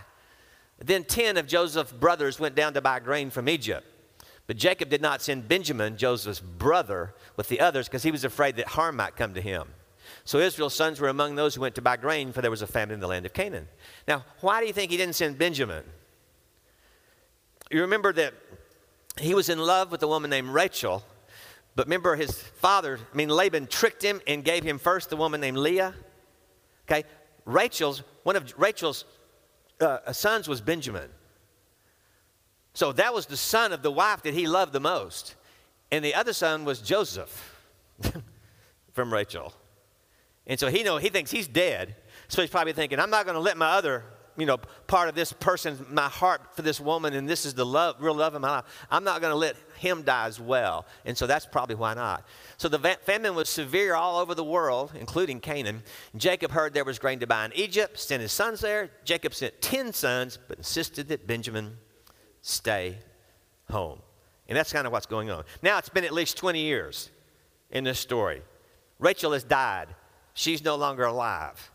Then 0.78 1.04
10 1.04 1.36
of 1.36 1.46
Joseph's 1.46 1.92
brothers 1.92 2.38
went 2.38 2.54
down 2.54 2.74
to 2.74 2.80
buy 2.80 3.00
grain 3.00 3.30
from 3.30 3.48
Egypt. 3.48 3.86
But 4.46 4.56
Jacob 4.56 4.88
did 4.88 5.00
not 5.00 5.22
send 5.22 5.48
Benjamin, 5.48 5.96
Joseph's 5.96 6.40
brother, 6.40 7.14
with 7.36 7.48
the 7.48 7.60
others 7.60 7.88
because 7.88 8.02
he 8.02 8.10
was 8.10 8.24
afraid 8.24 8.56
that 8.56 8.68
harm 8.68 8.96
might 8.96 9.16
come 9.16 9.34
to 9.34 9.40
him. 9.40 9.68
So 10.24 10.38
Israel's 10.38 10.74
sons 10.74 11.00
were 11.00 11.08
among 11.08 11.34
those 11.34 11.54
who 11.54 11.60
went 11.60 11.74
to 11.74 11.82
buy 11.82 11.96
grain, 11.96 12.32
for 12.32 12.42
there 12.42 12.50
was 12.50 12.62
a 12.62 12.66
famine 12.66 12.94
in 12.94 13.00
the 13.00 13.08
land 13.08 13.26
of 13.26 13.32
Canaan. 13.32 13.68
Now, 14.06 14.24
why 14.40 14.60
do 14.60 14.66
you 14.66 14.72
think 14.72 14.90
he 14.90 14.96
didn't 14.96 15.16
send 15.16 15.36
Benjamin? 15.36 15.84
You 17.70 17.80
remember 17.80 18.12
that 18.12 18.34
he 19.18 19.34
was 19.34 19.48
in 19.48 19.58
love 19.58 19.90
with 19.90 20.02
a 20.02 20.08
woman 20.08 20.30
named 20.30 20.48
Rachel, 20.48 21.02
but 21.74 21.86
remember 21.86 22.14
his 22.16 22.40
father, 22.40 22.98
I 23.12 23.16
mean, 23.16 23.28
Laban 23.28 23.66
tricked 23.66 24.02
him 24.02 24.20
and 24.26 24.44
gave 24.44 24.62
him 24.62 24.78
first 24.78 25.10
the 25.10 25.16
woman 25.16 25.40
named 25.40 25.56
Leah. 25.56 25.94
Okay? 26.86 27.04
Rachel's, 27.44 28.02
one 28.22 28.36
of 28.36 28.52
Rachel's 28.58 29.04
uh, 29.80 30.12
sons 30.12 30.48
was 30.48 30.60
Benjamin. 30.60 31.08
So 32.74 32.92
that 32.92 33.12
was 33.12 33.26
the 33.26 33.36
son 33.36 33.72
of 33.72 33.82
the 33.82 33.90
wife 33.90 34.22
that 34.22 34.34
he 34.34 34.46
loved 34.46 34.72
the 34.72 34.80
most. 34.80 35.34
And 35.90 36.04
the 36.04 36.14
other 36.14 36.32
son 36.32 36.64
was 36.64 36.80
Joseph 36.80 37.68
from 38.92 39.12
Rachel. 39.12 39.52
And 40.46 40.58
so 40.58 40.68
he 40.68 40.82
know 40.82 40.96
he 40.96 41.08
thinks 41.08 41.30
he's 41.30 41.48
dead. 41.48 41.96
So 42.28 42.40
he's 42.40 42.50
probably 42.50 42.72
thinking, 42.72 42.98
I'm 42.98 43.10
not 43.10 43.24
going 43.24 43.34
to 43.34 43.40
let 43.40 43.56
my 43.56 43.72
other, 43.72 44.04
you 44.36 44.46
know, 44.46 44.56
part 44.86 45.08
of 45.08 45.14
this 45.14 45.32
person, 45.32 45.86
my 45.90 46.08
heart 46.08 46.56
for 46.56 46.62
this 46.62 46.80
woman, 46.80 47.12
and 47.14 47.28
this 47.28 47.44
is 47.44 47.54
the 47.54 47.66
love, 47.66 47.96
real 48.00 48.14
love 48.14 48.34
in 48.34 48.42
my 48.42 48.50
life. 48.50 48.64
I'm 48.90 49.04
not 49.04 49.20
going 49.20 49.32
to 49.32 49.36
let 49.36 49.56
him 49.78 50.02
die 50.02 50.26
as 50.26 50.40
well. 50.40 50.86
And 51.04 51.16
so 51.16 51.26
that's 51.26 51.46
probably 51.46 51.76
why 51.76 51.94
not. 51.94 52.26
So 52.56 52.68
the 52.68 52.78
famine 53.02 53.34
was 53.34 53.48
severe 53.48 53.94
all 53.94 54.18
over 54.18 54.34
the 54.34 54.44
world, 54.44 54.92
including 54.98 55.40
Canaan. 55.40 55.82
Jacob 56.16 56.50
heard 56.50 56.74
there 56.74 56.84
was 56.84 56.98
grain 56.98 57.20
to 57.20 57.26
buy 57.26 57.44
in 57.44 57.52
Egypt, 57.54 57.98
sent 57.98 58.22
his 58.22 58.32
sons 58.32 58.60
there. 58.60 58.90
Jacob 59.04 59.34
sent 59.34 59.60
10 59.60 59.92
sons, 59.92 60.38
but 60.48 60.58
insisted 60.58 61.08
that 61.08 61.26
Benjamin 61.26 61.76
stay 62.40 62.98
home. 63.70 64.00
And 64.48 64.56
that's 64.56 64.72
kind 64.72 64.86
of 64.86 64.92
what's 64.92 65.06
going 65.06 65.30
on. 65.30 65.44
Now 65.62 65.78
it's 65.78 65.88
been 65.88 66.04
at 66.04 66.12
least 66.12 66.36
20 66.36 66.60
years 66.60 67.10
in 67.70 67.84
this 67.84 67.98
story. 67.98 68.42
Rachel 68.98 69.32
has 69.32 69.44
died. 69.44 69.88
She's 70.34 70.64
no 70.64 70.76
longer 70.76 71.04
alive. 71.04 71.70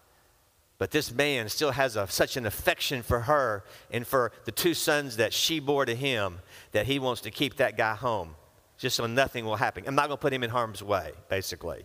But 0.78 0.92
this 0.92 1.12
man 1.12 1.50
still 1.50 1.72
has 1.72 1.96
a, 1.96 2.08
such 2.08 2.38
an 2.38 2.46
affection 2.46 3.02
for 3.02 3.22
her 3.22 3.64
and 3.92 4.06
for 4.06 4.32
the 4.46 4.52
two 4.52 4.74
sons 4.74 5.18
that 5.18 5.34
she 5.34 5.60
bore 5.60 5.86
to 5.86 5.96
him 5.96 6.40
that 6.72 6.86
he 6.86 7.00
wants 7.00 7.22
to 7.22 7.32
keep 7.32 7.58
that 7.58 7.78
guy 7.78 7.96
home 7.96 8.36
just 8.78 8.96
so 8.96 9.08
nothing 9.08 9.44
will 9.44 9.56
happen. 9.56 9.86
I'm 9.88 9.96
not 9.96 10.08
going 10.08 10.18
to 10.18 10.22
put 10.22 10.34
him 10.34 10.44
in 10.44 10.52
harm's 10.52 10.84
way, 10.84 11.12
basically. 11.30 11.84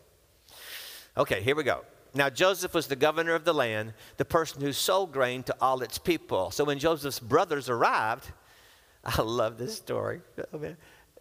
Okay, 1.17 1.43
here 1.43 1.57
we 1.57 1.64
go. 1.64 1.85
Now, 2.14 2.29
Joseph 2.29 2.75
was 2.75 2.87
the 2.87 2.97
governor 2.97 3.35
of 3.35 3.47
the 3.47 3.55
land, 3.55 3.95
the 4.19 4.26
person 4.26 4.61
who 4.61 4.73
sold 4.73 5.12
grain 5.12 5.43
to 5.45 5.57
all 5.59 5.81
its 5.81 5.97
people. 5.97 6.50
So 6.50 6.64
when 6.64 6.79
Joseph's 6.79 7.19
brothers 7.19 7.71
arrived, 7.71 8.31
I 9.05 9.23
love 9.23 9.57
this 9.57 9.75
story. 9.75 10.21
Oh, 10.52 10.61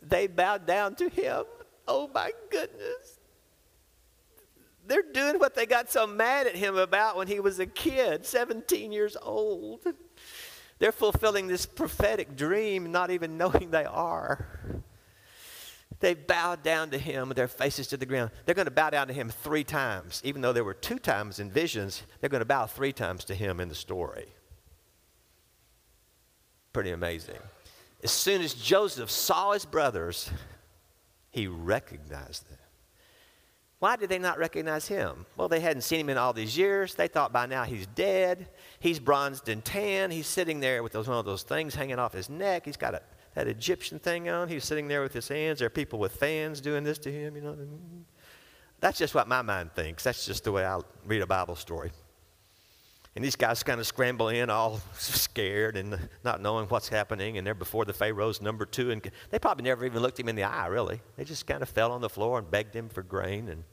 they 0.01 0.27
bowed 0.27 0.65
down 0.67 0.96
to 0.96 1.08
him. 1.08 1.46
Oh, 1.88 2.10
my 2.13 2.31
goodness 2.50 3.21
they're 4.88 5.04
doing 5.14 5.40
what 5.40 5.56
they 5.56 5.66
got 5.66 5.92
so 5.92 6.08
mad 6.08 6.48
at 6.48 6.56
him 6.56 6.78
about 6.78 7.16
when 7.18 7.28
he 7.28 7.40
was 7.40 7.60
a 7.60 7.66
kid, 7.66 8.26
17 8.26 8.92
years 8.92 9.16
old. 9.22 9.86
They're 10.80 10.92
fulfilling 10.92 11.48
this 11.48 11.66
prophetic 11.66 12.36
dream, 12.36 12.92
not 12.92 13.12
even 13.12 13.38
knowing 13.38 13.72
they 13.72 13.86
are. 13.86 14.82
They 16.00 16.16
bowed 16.16 16.64
down 16.64 16.90
to 16.90 16.98
him 16.98 17.28
with 17.28 17.38
their 17.38 17.48
faces 17.48 17.88
to 17.88 17.98
the 17.98 18.08
ground. 18.08 18.32
They're 18.46 18.56
going 18.56 18.66
to 18.66 18.72
bow 18.72 18.90
down 18.90 19.08
to 19.08 19.14
him 19.14 19.30
three 19.30 19.64
times. 19.64 20.20
Even 20.24 20.42
though 20.42 20.54
there 20.54 20.64
were 20.64 20.74
two 20.74 20.98
times 20.98 21.40
in 21.40 21.52
visions, 21.52 22.02
they're 22.20 22.30
going 22.30 22.42
to 22.42 22.46
bow 22.46 22.66
three 22.66 22.92
times 22.92 23.24
to 23.26 23.36
him 23.36 23.60
in 23.60 23.70
the 23.70 23.76
story. 23.76 24.26
Pretty 26.74 26.90
amazing. 26.90 27.38
As 28.04 28.12
soon 28.12 28.42
as 28.42 28.56
Joseph 28.56 29.12
saw 29.12 29.52
his 29.52 29.66
brothers, 29.66 30.32
he 31.30 31.46
recognized 31.46 32.50
them. 32.50 32.58
Why 33.82 33.96
did 33.96 34.10
they 34.10 34.20
not 34.20 34.38
recognize 34.38 34.88
him? 34.88 35.26
Well, 35.36 35.48
they 35.48 35.60
hadn't 35.60 35.82
seen 35.82 36.02
him 36.02 36.10
in 36.10 36.18
all 36.20 36.34
these 36.34 36.56
years. 36.56 36.94
They 36.94 37.08
thought 37.08 37.34
by 37.34 37.48
now 37.48 37.64
he's 37.64 37.88
dead. 37.88 38.48
He's 38.80 39.00
bronzed 39.00 39.50
and 39.50 39.66
tan. 39.66 40.12
He's 40.12 40.28
sitting 40.28 40.60
there 40.60 40.84
with 40.84 40.92
those, 40.92 41.08
one 41.08 41.18
of 41.18 41.26
those 41.26 41.42
things 41.42 41.74
hanging 41.74 41.98
off 41.98 42.14
his 42.14 42.30
neck. 42.30 42.64
He's 42.66 42.78
got 42.78 42.94
a, 42.94 43.02
that 43.34 43.48
Egyptian 43.48 43.98
thing 43.98 44.30
on. 44.30 44.50
He's 44.50 44.66
sitting 44.66 44.88
there 44.88 45.02
with 45.02 45.14
his 45.14 45.28
hands. 45.28 45.58
There 45.58 45.66
are 45.66 45.72
people 45.72 45.98
with 45.98 46.16
fans 46.16 46.62
doing 46.62 46.84
this 46.84 47.00
to 47.00 47.12
him, 47.12 47.36
you 47.36 47.42
know. 47.42 47.58
That's 48.82 49.00
just 49.00 49.16
what 49.16 49.28
my 49.28 49.42
mind 49.42 49.72
thinks. 49.74 50.04
That's 50.04 50.28
just 50.28 50.44
the 50.44 50.52
way 50.52 50.64
I 50.64 50.80
read 51.08 51.24
a 51.24 51.28
Bible 51.28 51.56
story. 51.56 51.90
And 53.15 53.25
these 53.25 53.36
guys 53.36 53.62
kind 53.62 53.80
of 53.82 53.86
scramble 53.86 54.30
in, 54.30 54.50
all 54.50 54.80
scared 54.94 55.75
and 55.75 56.00
not 56.24 56.41
knowing 56.41 56.68
what's 56.68 56.88
happening. 56.88 57.38
And 57.38 57.46
they're 57.46 57.53
before 57.53 57.84
the 57.84 57.94
Pharaoh's 57.94 58.41
number 58.41 58.65
two. 58.65 58.91
And 58.91 59.12
they 59.30 59.38
probably 59.38 59.65
never 59.65 59.86
even 59.86 60.01
looked 60.01 60.20
him 60.20 60.30
in 60.30 60.36
the 60.38 60.44
eye, 60.44 60.68
really. 60.68 61.01
They 61.18 61.25
just 61.25 61.46
kind 61.46 61.62
of 61.62 61.68
fell 61.68 61.91
on 61.91 62.00
the 62.00 62.10
floor 62.10 62.39
and 62.39 62.50
begged 62.50 62.74
him 62.74 62.88
for 62.88 63.03
grain. 63.03 63.50
And 63.50 63.65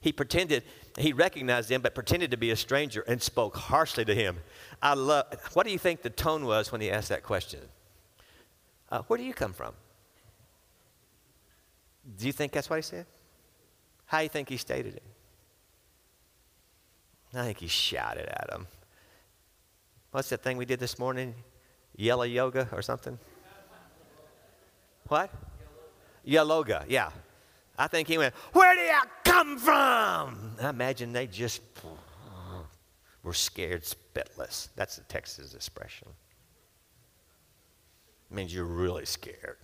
he 0.00 0.12
pretended, 0.12 0.62
he 0.96 1.12
recognized 1.12 1.70
him, 1.70 1.82
but 1.82 1.94
pretended 1.94 2.30
to 2.30 2.38
be 2.38 2.50
a 2.50 2.56
stranger 2.56 3.02
and 3.06 3.20
spoke 3.20 3.56
harshly 3.56 4.06
to 4.06 4.14
him. 4.14 4.38
I 4.80 4.94
love, 4.94 5.26
what 5.52 5.66
do 5.66 5.72
you 5.72 5.78
think 5.78 6.00
the 6.00 6.10
tone 6.10 6.46
was 6.46 6.72
when 6.72 6.80
he 6.80 6.90
asked 6.90 7.10
that 7.10 7.24
question? 7.24 7.60
Uh, 8.90 9.02
where 9.08 9.18
do 9.18 9.24
you 9.24 9.34
come 9.34 9.52
from? 9.52 9.74
Do 12.16 12.26
you 12.26 12.32
think 12.32 12.52
that's 12.52 12.70
what 12.70 12.76
he 12.76 12.82
said? 12.82 13.04
How 14.06 14.18
do 14.18 14.22
you 14.22 14.30
think 14.30 14.48
he 14.48 14.56
stated 14.56 14.94
it? 14.94 15.02
I 17.34 17.44
think 17.44 17.58
he 17.58 17.66
shouted 17.66 18.28
at 18.28 18.50
him. 18.52 18.66
What's 20.10 20.30
that 20.30 20.42
thing 20.42 20.56
we 20.56 20.64
did 20.64 20.80
this 20.80 20.98
morning? 20.98 21.34
Yellow 21.96 22.22
yoga 22.22 22.68
or 22.72 22.80
something? 22.82 23.18
What? 25.08 25.30
Yaloga, 26.26 26.84
yeah. 26.88 27.10
I 27.78 27.86
think 27.86 28.08
he 28.08 28.18
went, 28.18 28.34
Where 28.52 28.74
do 28.74 28.80
you 28.80 29.00
come 29.24 29.58
from? 29.58 30.56
I 30.60 30.70
imagine 30.70 31.12
they 31.12 31.26
just 31.26 31.62
were 33.22 33.34
scared 33.34 33.82
spitless. 33.84 34.68
That's 34.74 34.96
the 34.96 35.04
Texas 35.04 35.54
expression. 35.54 36.08
It 38.30 38.34
means 38.34 38.54
you're 38.54 38.64
really 38.64 39.06
scared. 39.06 39.56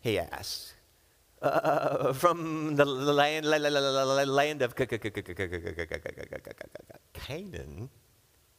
He 0.00 0.18
asked, 0.18 0.74
uh, 1.44 2.12
from 2.12 2.76
the 2.76 2.84
land, 2.84 3.46
land 3.46 4.62
of 4.62 4.74
Canaan, 7.12 7.90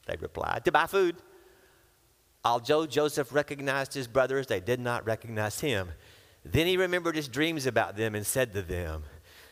they 0.05 0.15
replied, 0.19 0.65
to 0.65 0.71
buy 0.71 0.85
food. 0.85 1.15
Although 2.43 2.85
Joseph 2.85 3.33
recognized 3.33 3.93
his 3.93 4.07
brothers, 4.07 4.47
they 4.47 4.59
did 4.59 4.79
not 4.79 5.05
recognize 5.05 5.59
him. 5.59 5.89
Then 6.43 6.67
he 6.67 6.77
remembered 6.77 7.15
his 7.15 7.27
dreams 7.27 7.65
about 7.65 7.97
them 7.97 8.13
and 8.13 8.23
said 8.25 8.53
to 8.53 8.61
them, 8.61 9.03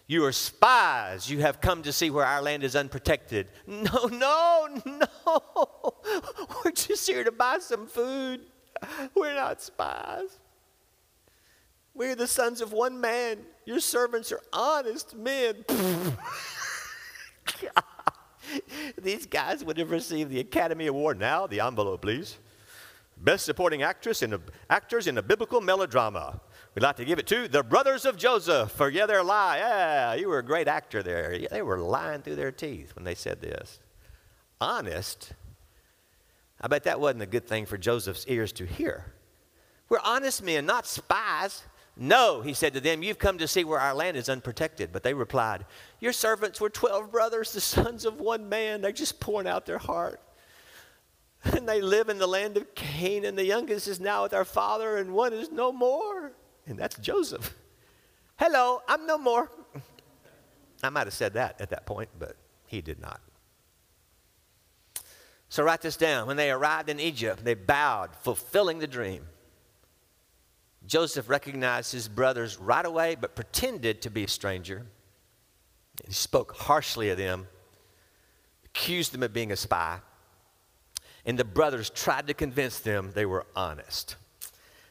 You 0.06 0.24
are 0.26 0.32
spies. 0.32 1.30
You 1.30 1.40
have 1.40 1.60
come 1.60 1.82
to 1.84 1.92
see 1.92 2.12
where 2.12 2.26
our 2.26 2.42
land 2.42 2.64
is 2.64 2.76
unprotected. 2.76 3.48
No, 3.66 4.06
no, 4.06 4.68
no. 4.86 5.96
We're 6.64 6.72
just 6.72 7.08
here 7.08 7.24
to 7.24 7.32
buy 7.32 7.58
some 7.60 7.88
food. 7.88 8.42
We're 9.16 9.34
not 9.34 9.62
spies. 9.62 10.40
We're 11.96 12.16
the 12.16 12.28
sons 12.28 12.62
of 12.62 12.74
one 12.74 13.00
man. 13.00 13.40
Your 13.66 13.80
servants 13.80 14.32
are 14.32 14.42
honest 14.52 15.16
men. 15.16 15.64
These 19.02 19.26
guys 19.28 19.64
would 19.64 19.78
have 19.78 19.92
received 19.92 20.32
the 20.32 20.40
Academy 20.40 20.88
Award. 20.88 21.20
Now, 21.20 21.48
the 21.48 21.60
envelope, 21.60 22.02
please. 22.02 22.40
Best 23.18 23.46
supporting 23.46 23.84
actress 23.84 24.22
in 24.22 24.34
a, 24.34 24.40
actors 24.70 25.08
in 25.08 25.18
a 25.18 25.22
biblical 25.22 25.62
melodrama. 25.62 26.42
We'd 26.76 26.82
like 26.82 26.96
to 26.98 27.06
give 27.06 27.20
it 27.20 27.28
to 27.28 27.48
the 27.48 27.64
brothers 27.64 28.06
of 28.06 28.18
Joseph 28.18 28.72
for 28.72 28.90
yeah, 28.90 29.06
they're 29.06 29.24
lie. 29.24 29.58
Yeah, 29.58 30.14
you 30.16 30.28
were 30.28 30.40
a 30.40 30.44
great 30.44 30.68
actor 30.68 31.04
there. 31.04 31.34
Yeah, 31.34 31.48
they 31.52 31.62
were 31.62 31.78
lying 31.78 32.22
through 32.22 32.36
their 32.36 32.52
teeth 32.52 32.96
when 32.96 33.06
they 33.06 33.16
said 33.16 33.40
this. 33.40 33.80
Honest. 34.60 35.34
I 36.60 36.68
bet 36.68 36.84
that 36.86 37.00
wasn't 37.00 37.22
a 37.22 37.28
good 37.28 37.48
thing 37.48 37.66
for 37.66 37.78
Joseph's 37.78 38.26
ears 38.28 38.52
to 38.54 38.66
hear. 38.66 39.14
We're 39.90 40.00
honest 40.04 40.42
men, 40.44 40.66
not 40.66 40.88
spies. 40.88 41.64
No, 41.96 42.42
he 42.42 42.54
said 42.54 42.74
to 42.74 42.80
them, 42.80 43.04
You've 43.04 43.20
come 43.20 43.38
to 43.38 43.48
see 43.48 43.64
where 43.64 43.80
our 43.80 43.94
land 43.94 44.18
is 44.18 44.30
unprotected. 44.30 44.92
But 44.92 45.04
they 45.04 45.14
replied, 45.14 45.66
Your 46.00 46.14
servants 46.14 46.60
were 46.60 46.70
12 46.70 47.12
brothers, 47.12 47.54
the 47.54 47.62
sons 47.62 48.06
of 48.06 48.20
one 48.20 48.50
man. 48.50 48.82
They're 48.82 48.92
just 48.92 49.20
pouring 49.20 49.48
out 49.48 49.66
their 49.66 49.78
heart. 49.78 50.20
And 51.44 51.68
they 51.68 51.82
live 51.82 52.10
in 52.10 52.20
the 52.20 52.28
land 52.28 52.58
of 52.58 52.74
Canaan. 52.74 53.36
The 53.36 53.46
youngest 53.46 53.88
is 53.88 54.00
now 54.00 54.24
with 54.24 54.34
our 54.34 54.46
father, 54.46 54.98
and 54.98 55.14
one 55.14 55.34
is 55.34 55.52
no 55.52 55.72
more 55.72 56.34
and 56.66 56.78
that's 56.78 56.98
Joseph. 56.98 57.54
Hello, 58.38 58.82
I'm 58.88 59.06
no 59.06 59.18
more. 59.18 59.50
I 60.82 60.90
might 60.90 61.08
have 61.08 61.14
said 61.14 61.34
that 61.34 61.60
at 61.62 61.70
that 61.70 61.86
point, 61.86 62.10
but 62.18 62.36
he 62.68 62.82
did 62.82 63.00
not. 63.00 63.22
So 65.50 65.64
write 65.64 65.82
this 65.82 65.98
down. 65.98 66.28
When 66.28 66.38
they 66.38 66.52
arrived 66.52 66.90
in 66.90 67.00
Egypt, 67.00 67.44
they 67.44 67.54
bowed, 67.54 68.16
fulfilling 68.16 68.80
the 68.80 68.88
dream. 68.88 69.28
Joseph 70.86 71.30
recognized 71.30 71.92
his 71.92 72.08
brothers 72.08 72.60
right 72.60 72.86
away, 72.86 73.16
but 73.16 73.36
pretended 73.36 74.02
to 74.02 74.10
be 74.10 74.26
a 74.26 74.28
stranger. 74.28 74.86
He 76.06 76.14
spoke 76.14 76.56
harshly 76.56 77.10
of 77.10 77.18
them, 77.18 77.48
accused 78.66 79.14
them 79.14 79.24
of 79.24 79.34
being 79.34 79.52
a 79.52 79.56
spy, 79.56 80.00
and 81.26 81.40
the 81.40 81.46
brothers 81.46 81.90
tried 81.90 82.28
to 82.28 82.34
convince 82.34 82.80
them 82.80 83.12
they 83.14 83.26
were 83.26 83.46
honest. 83.56 84.18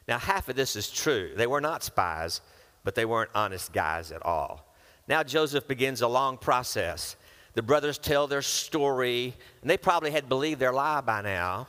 Now, 0.07 0.17
half 0.17 0.49
of 0.49 0.55
this 0.55 0.75
is 0.75 0.89
true. 0.89 1.31
They 1.35 1.47
were 1.47 1.61
not 1.61 1.83
spies, 1.83 2.41
but 2.83 2.95
they 2.95 3.05
weren't 3.05 3.29
honest 3.35 3.71
guys 3.71 4.11
at 4.11 4.25
all. 4.25 4.73
Now, 5.07 5.23
Joseph 5.23 5.67
begins 5.67 6.01
a 6.01 6.07
long 6.07 6.37
process. 6.37 7.15
The 7.53 7.61
brothers 7.61 7.97
tell 7.97 8.27
their 8.27 8.41
story, 8.41 9.35
and 9.61 9.69
they 9.69 9.77
probably 9.77 10.11
had 10.11 10.27
believed 10.27 10.59
their 10.59 10.73
lie 10.73 11.01
by 11.01 11.21
now. 11.21 11.67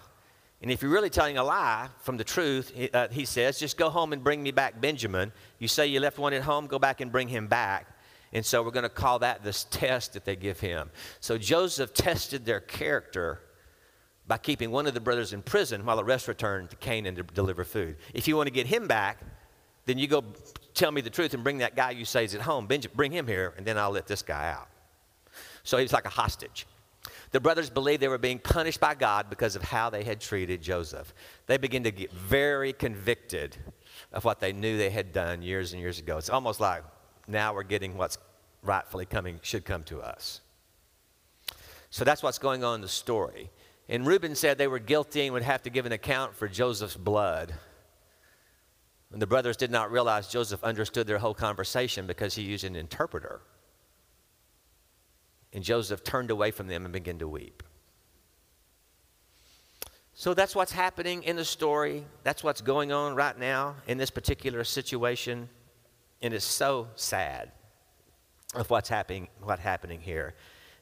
And 0.65 0.73
if 0.73 0.81
you're 0.81 0.91
really 0.91 1.11
telling 1.11 1.37
a 1.37 1.45
lie 1.45 1.89
from 1.99 2.17
the 2.17 2.25
truth, 2.25 2.73
he, 2.75 2.89
uh, 2.89 3.09
he 3.11 3.27
says, 3.27 3.59
just 3.59 3.77
go 3.77 3.91
home 3.91 4.15
and 4.15 4.25
bring 4.25 4.43
me 4.43 4.51
back 4.51 4.81
Benjamin. 4.81 5.31
You 5.59 5.69
say 5.69 5.89
you 5.89 6.01
left 6.01 6.17
one 6.17 6.33
at 6.33 6.41
home, 6.41 6.69
go 6.69 6.79
back 6.79 7.03
and 7.03 7.13
bring 7.13 7.29
him 7.29 7.49
back. 7.49 7.87
And 8.33 8.47
so 8.47 8.63
we're 8.63 8.71
going 8.71 8.85
to 8.85 8.89
call 8.89 9.19
that 9.19 9.45
this 9.45 9.65
test 9.65 10.15
that 10.15 10.25
they 10.25 10.37
give 10.37 10.61
him. 10.61 10.91
So 11.21 11.37
Joseph 11.37 11.93
tested 11.93 12.47
their 12.47 12.61
character 12.61 13.43
by 14.27 14.39
keeping 14.39 14.71
one 14.71 14.87
of 14.87 14.95
the 14.95 15.01
brothers 15.01 15.35
in 15.35 15.43
prison 15.43 15.85
while 15.85 15.99
the 15.99 16.05
rest 16.05 16.29
returned 16.29 16.71
to 16.71 16.77
Canaan 16.77 17.15
to 17.17 17.25
deliver 17.25 17.63
food. 17.63 17.97
If 18.15 18.27
you 18.27 18.35
want 18.35 18.47
to 18.47 18.51
get 18.51 18.67
him 18.67 18.89
back, 18.89 19.19
then 19.85 19.99
you 19.99 20.07
go 20.07 20.25
tell 20.73 20.93
me 20.93 21.03
the 21.03 21.11
truth 21.11 21.35
and 21.35 21.45
bring 21.45 21.59
that 21.59 21.77
guy 21.77 21.91
you 21.91 22.07
say 22.07 22.25
is 22.25 22.35
at 22.35 22.41
home. 22.41 22.67
Benjamin, 22.67 22.97
bring 22.97 23.13
him 23.13 23.27
here, 23.27 23.53
and 23.59 23.67
then 23.67 23.77
I'll 23.77 23.91
let 23.91 24.07
this 24.07 24.23
guy 24.23 24.51
out. 24.51 24.69
So 25.63 25.77
he 25.77 25.83
was 25.83 25.93
like 25.93 26.07
a 26.07 26.09
hostage. 26.09 26.67
The 27.35 27.41
brothers 27.41 27.69
believed 27.69 28.01
they 28.01 28.07
were 28.07 28.17
being 28.17 28.39
punished 28.39 28.79
by 28.79 28.95
God 28.95 29.29
because 29.29 29.57
of 29.57 29.63
how 29.63 29.91
they 29.91 30.05
had 30.05 30.21
treated 30.21 30.63
Joseph. 30.63 31.13
They 31.49 31.57
began 31.57 31.83
to 31.83 31.91
get 31.91 32.13
very 32.13 32.73
convicted 32.73 33.57
of 34.13 34.25
what 34.25 34.39
they 34.39 34.53
knew 34.53 34.79
they 34.79 34.91
had 34.91 35.13
done 35.13 35.43
years 35.43 35.73
and 35.73 35.83
years 35.83 35.99
ago. 35.99 36.17
It's 36.17 36.31
almost 36.31 36.61
like 36.61 36.85
now 37.27 37.53
we're 37.53 37.65
getting 37.65 37.99
what's 37.99 38.19
rightfully 38.63 39.05
coming, 39.05 39.41
should 39.43 39.65
come 39.65 39.83
to 39.83 40.01
us. 40.01 40.43
So 41.91 42.05
that's 42.05 42.23
what's 42.23 42.39
going 42.39 42.63
on 42.63 42.77
in 42.77 42.81
the 42.83 42.89
story. 42.89 43.51
And 43.89 44.07
Reuben 44.07 44.37
said 44.37 44.57
they 44.57 44.69
were 44.69 44.79
guilty 44.79 45.23
and 45.23 45.33
would 45.33 45.43
have 45.43 45.65
to 45.65 45.71
give 45.71 45.87
an 45.87 45.93
account 45.93 46.37
for 46.37 46.47
Joseph's 46.47 46.97
blood. 46.97 47.53
And 49.13 49.21
the 49.21 49.27
brothers 49.27 49.57
did 49.57 49.73
not 49.73 49.91
realize 49.91 50.29
Joseph 50.29 50.63
understood 50.63 51.09
their 51.09 51.19
whole 51.19 51.35
conversation 51.35 52.07
because 52.07 52.37
he 52.37 52.43
used 52.43 52.63
an 52.63 52.77
interpreter. 52.77 53.41
And 55.55 55.63
Joseph 55.63 56.05
turned 56.05 56.31
away 56.31 56.51
from 56.51 56.67
them 56.67 56.85
and 56.85 56.93
began 56.93 57.19
to 57.21 57.29
weep. 57.29 57.63
So 60.15 60.35
that's 60.35 60.55
what's 60.55 60.73
happening 60.73 61.23
in 61.23 61.37
the 61.37 61.45
story. 61.45 62.05
That's 62.23 62.45
what's 62.45 62.61
going 62.61 62.93
on 62.93 63.15
right 63.15 63.39
now 63.39 63.77
in 63.87 63.99
this 63.99 64.11
particular 64.11 64.63
situation. 64.65 65.49
And 66.23 66.35
it's 66.35 66.45
so 66.45 66.89
sad 66.97 67.53
of 68.55 68.71
what's 68.71 68.89
happening, 68.89 69.29
what's 69.43 69.63
happening 69.63 70.01
here. 70.01 70.35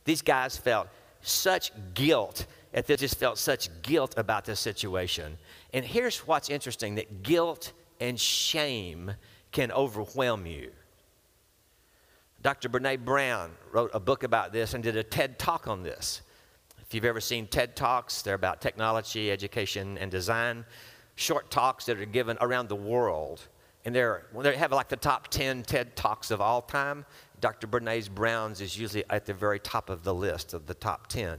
These 0.05 0.23
guys 0.23 0.57
felt 0.57 0.89
such 1.23 1.73
guilt 1.95 2.47
and 2.75 2.85
they 2.85 2.97
just 2.97 3.19
felt 3.19 3.39
such 3.39 3.69
guilt 3.83 4.15
about 4.17 4.45
this 4.45 4.61
situation. 4.61 5.39
And 5.73 5.85
here's 5.85 6.19
what's 6.27 6.49
interesting 6.49 6.95
that 6.97 7.23
guilt 7.23 7.73
and 8.01 8.19
shame 8.19 9.13
can 9.51 9.71
overwhelm 9.73 10.47
you. 10.47 10.73
Dr. 12.43 12.69
Brene 12.69 13.05
Brown 13.05 13.53
wrote 13.71 13.91
a 13.95 14.01
book 14.01 14.25
about 14.25 14.53
this 14.53 14.75
and 14.75 14.83
did 14.83 14.97
a 14.97 15.03
TED 15.03 15.39
talk 15.39 15.69
on 15.69 15.83
this. 15.83 16.23
If 16.81 16.93
you've 16.95 17.05
ever 17.05 17.21
seen 17.21 17.47
TED 17.47 17.75
Talks, 17.77 18.21
they're 18.21 18.35
about 18.35 18.61
technology, 18.61 19.31
education, 19.31 19.97
and 19.97 20.11
design. 20.11 20.67
Short 21.15 21.51
talks 21.51 21.87
that 21.87 21.99
are 21.99 22.05
given 22.05 22.37
around 22.41 22.69
the 22.69 22.77
world. 22.77 23.47
And 23.85 23.95
they're, 23.95 24.27
they 24.41 24.57
have 24.57 24.73
like 24.73 24.89
the 24.89 24.97
top 24.97 25.29
10 25.29 25.63
TED 25.63 25.97
Talks 25.97 26.31
of 26.31 26.41
all 26.41 26.61
time. 26.61 27.07
Dr. 27.41 27.67
Brene 27.67 28.11
Brown's 28.11 28.61
is 28.61 28.77
usually 28.77 29.05
at 29.09 29.25
the 29.25 29.33
very 29.33 29.59
top 29.59 29.89
of 29.89 30.05
the 30.05 30.13
list 30.13 30.53
of 30.53 30.67
the 30.67 30.75
top 30.75 31.07
10. 31.07 31.39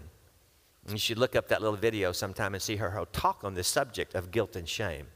You 0.89 0.97
should 0.97 1.19
look 1.19 1.36
up 1.36 1.47
that 1.49 1.62
little 1.62 1.77
video 1.77 2.13
sometime 2.13 2.56
and 2.56 2.62
see 2.62 2.77
her, 2.77 2.89
her 2.89 3.06
talk 3.12 3.43
on 3.43 3.54
this 3.54 3.67
subject 3.67 4.15
of 4.15 4.32
guilt 4.32 4.56
and 4.56 4.67
shame. 4.67 5.08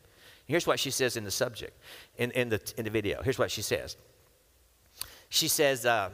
Here's 0.45 0.67
what 0.67 0.79
she 0.79 0.91
says 0.91 1.17
in 1.17 1.23
the 1.23 1.31
subject, 1.31 1.77
in, 2.17 2.31
in, 2.31 2.49
the, 2.49 2.61
in 2.77 2.85
the 2.85 2.91
video. 2.91 3.21
Here's 3.23 3.39
what 3.39 3.51
she 3.51 3.61
says. 3.61 3.97
She 5.29 5.47
says, 5.47 5.85
uh, 5.85 6.09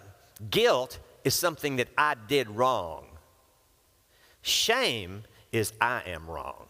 Guilt 0.49 0.99
is 1.23 1.33
something 1.33 1.77
that 1.77 1.87
I 1.97 2.15
did 2.27 2.49
wrong. 2.49 3.05
Shame 4.41 5.23
is 5.51 5.73
I 5.79 6.01
am 6.07 6.29
wrong. 6.29 6.65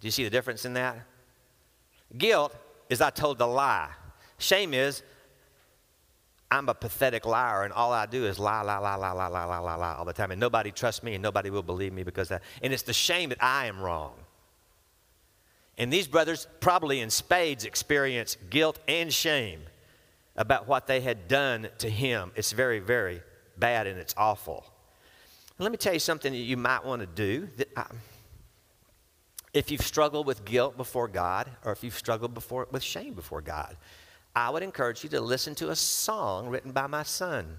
Do 0.00 0.06
you 0.08 0.12
see 0.12 0.24
the 0.24 0.30
difference 0.30 0.64
in 0.64 0.74
that? 0.74 0.98
Guilt 2.16 2.54
is 2.88 3.00
I 3.00 3.10
told 3.10 3.38
the 3.38 3.46
lie. 3.46 3.90
Shame 4.38 4.74
is 4.74 5.02
I'm 6.50 6.68
a 6.68 6.74
pathetic 6.74 7.26
liar, 7.26 7.64
and 7.64 7.72
all 7.72 7.92
I 7.92 8.06
do 8.06 8.26
is 8.26 8.38
lie, 8.38 8.62
lie, 8.62 8.78
lie, 8.78 8.94
lie, 8.94 9.10
lie, 9.10 9.26
lie, 9.26 9.44
lie, 9.44 9.58
lie, 9.58 9.74
lie 9.74 9.94
all 9.94 10.04
the 10.04 10.12
time. 10.12 10.30
And 10.30 10.40
nobody 10.40 10.70
trusts 10.70 11.02
me, 11.02 11.14
and 11.14 11.22
nobody 11.22 11.50
will 11.50 11.62
believe 11.62 11.92
me 11.92 12.04
because 12.04 12.28
that. 12.28 12.42
And 12.62 12.72
it's 12.72 12.82
the 12.82 12.92
shame 12.92 13.30
that 13.30 13.42
I 13.42 13.66
am 13.66 13.80
wrong. 13.80 14.14
And 15.76 15.92
these 15.92 16.06
brothers 16.06 16.46
probably 16.60 17.00
in 17.00 17.10
spades 17.10 17.64
experience 17.64 18.36
guilt 18.50 18.78
and 18.86 19.12
shame 19.12 19.62
about 20.36 20.66
what 20.66 20.86
they 20.86 21.00
had 21.00 21.28
done 21.28 21.68
to 21.78 21.88
him. 21.88 22.32
It's 22.34 22.52
very, 22.52 22.80
very 22.80 23.22
bad 23.56 23.86
and 23.86 23.98
it's 23.98 24.14
awful. 24.16 24.64
let 25.58 25.70
me 25.70 25.78
tell 25.78 25.92
you 25.92 26.00
something 26.00 26.32
that 26.32 26.38
you 26.38 26.56
might 26.56 26.84
want 26.84 27.00
to 27.00 27.06
do. 27.06 27.48
If 29.52 29.70
you've 29.70 29.82
struggled 29.82 30.26
with 30.26 30.44
guilt 30.44 30.76
before 30.76 31.06
God, 31.06 31.48
or 31.64 31.70
if 31.70 31.84
you've 31.84 31.96
struggled 31.96 32.34
before, 32.34 32.66
with 32.72 32.82
shame 32.82 33.14
before 33.14 33.40
God, 33.40 33.76
I 34.34 34.50
would 34.50 34.64
encourage 34.64 35.04
you 35.04 35.10
to 35.10 35.20
listen 35.20 35.54
to 35.56 35.70
a 35.70 35.76
song 35.76 36.48
written 36.48 36.72
by 36.72 36.88
my 36.88 37.04
son. 37.04 37.58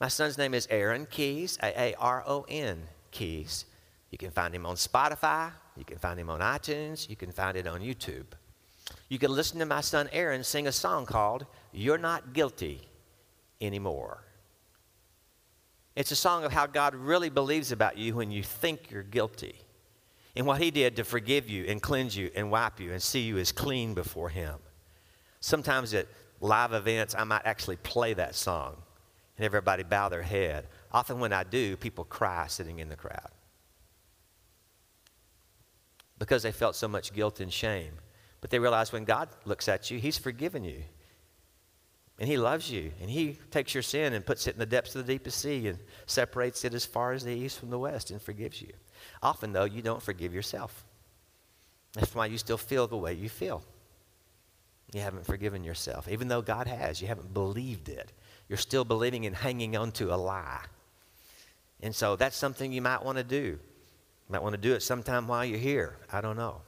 My 0.00 0.06
son's 0.06 0.38
name 0.38 0.54
is 0.54 0.68
Aaron 0.70 1.08
Keyes, 1.10 1.58
A 1.60 1.76
A 1.76 1.94
R 1.98 2.22
O 2.24 2.46
N 2.48 2.84
Keys. 3.10 3.64
You 4.12 4.18
can 4.18 4.30
find 4.30 4.54
him 4.54 4.64
on 4.64 4.76
Spotify, 4.76 5.50
you 5.76 5.84
can 5.84 5.98
find 5.98 6.20
him 6.20 6.30
on 6.30 6.38
iTunes, 6.38 7.10
you 7.10 7.16
can 7.16 7.32
find 7.32 7.56
it 7.56 7.66
on 7.66 7.80
YouTube. 7.80 8.26
You 9.08 9.18
can 9.18 9.32
listen 9.32 9.58
to 9.58 9.66
my 9.66 9.80
son 9.80 10.08
Aaron 10.12 10.44
sing 10.44 10.66
a 10.66 10.72
song 10.72 11.06
called 11.06 11.46
You're 11.72 11.98
Not 11.98 12.34
Guilty 12.34 12.82
Anymore. 13.60 14.22
It's 15.96 16.12
a 16.12 16.16
song 16.16 16.44
of 16.44 16.52
how 16.52 16.66
God 16.66 16.94
really 16.94 17.30
believes 17.30 17.72
about 17.72 17.98
you 17.98 18.14
when 18.14 18.30
you 18.30 18.42
think 18.42 18.90
you're 18.90 19.02
guilty 19.02 19.56
and 20.36 20.46
what 20.46 20.60
he 20.60 20.70
did 20.70 20.96
to 20.96 21.04
forgive 21.04 21.48
you 21.48 21.64
and 21.64 21.82
cleanse 21.82 22.16
you 22.16 22.30
and 22.36 22.50
wipe 22.50 22.78
you 22.78 22.92
and 22.92 23.02
see 23.02 23.20
you 23.20 23.38
as 23.38 23.50
clean 23.50 23.94
before 23.94 24.28
him. 24.28 24.54
Sometimes 25.40 25.94
at 25.94 26.06
live 26.40 26.72
events, 26.72 27.14
I 27.18 27.24
might 27.24 27.42
actually 27.44 27.78
play 27.78 28.14
that 28.14 28.34
song 28.34 28.76
and 29.36 29.44
everybody 29.44 29.82
bow 29.82 30.08
their 30.08 30.22
head. 30.22 30.66
Often 30.92 31.18
when 31.18 31.32
I 31.32 31.44
do, 31.44 31.76
people 31.76 32.04
cry 32.04 32.46
sitting 32.46 32.78
in 32.78 32.88
the 32.88 32.96
crowd 32.96 33.30
because 36.18 36.42
they 36.42 36.52
felt 36.52 36.76
so 36.76 36.88
much 36.88 37.12
guilt 37.12 37.40
and 37.40 37.52
shame. 37.52 37.94
But 38.40 38.50
they 38.50 38.58
realize 38.58 38.92
when 38.92 39.04
God 39.04 39.28
looks 39.44 39.68
at 39.68 39.90
you, 39.90 39.98
He's 39.98 40.18
forgiven 40.18 40.64
you. 40.64 40.82
And 42.18 42.28
He 42.28 42.36
loves 42.36 42.70
you. 42.70 42.92
And 43.00 43.10
He 43.10 43.38
takes 43.50 43.74
your 43.74 43.82
sin 43.82 44.12
and 44.12 44.24
puts 44.24 44.46
it 44.46 44.54
in 44.54 44.58
the 44.58 44.66
depths 44.66 44.94
of 44.94 45.06
the 45.06 45.12
deepest 45.12 45.40
sea 45.40 45.68
and 45.68 45.78
separates 46.06 46.64
it 46.64 46.74
as 46.74 46.84
far 46.84 47.12
as 47.12 47.24
the 47.24 47.32
east 47.32 47.58
from 47.58 47.70
the 47.70 47.78
west 47.78 48.10
and 48.10 48.20
forgives 48.20 48.60
you. 48.60 48.72
Often, 49.22 49.52
though, 49.52 49.64
you 49.64 49.82
don't 49.82 50.02
forgive 50.02 50.34
yourself. 50.34 50.84
That's 51.94 52.14
why 52.14 52.26
you 52.26 52.38
still 52.38 52.58
feel 52.58 52.86
the 52.86 52.96
way 52.96 53.14
you 53.14 53.28
feel. 53.28 53.62
You 54.92 55.00
haven't 55.00 55.26
forgiven 55.26 55.64
yourself. 55.64 56.08
Even 56.08 56.28
though 56.28 56.42
God 56.42 56.66
has, 56.66 57.00
you 57.02 57.08
haven't 57.08 57.34
believed 57.34 57.88
it. 57.88 58.12
You're 58.48 58.56
still 58.56 58.84
believing 58.84 59.26
and 59.26 59.36
hanging 59.36 59.76
on 59.76 59.92
to 59.92 60.14
a 60.14 60.16
lie. 60.16 60.64
And 61.80 61.94
so 61.94 62.16
that's 62.16 62.36
something 62.36 62.72
you 62.72 62.82
might 62.82 63.04
want 63.04 63.18
to 63.18 63.24
do. 63.24 63.36
You 63.36 64.32
might 64.32 64.42
want 64.42 64.54
to 64.54 64.60
do 64.60 64.74
it 64.74 64.82
sometime 64.82 65.28
while 65.28 65.44
you're 65.44 65.58
here. 65.58 65.98
I 66.10 66.20
don't 66.20 66.36
know. 66.36 66.62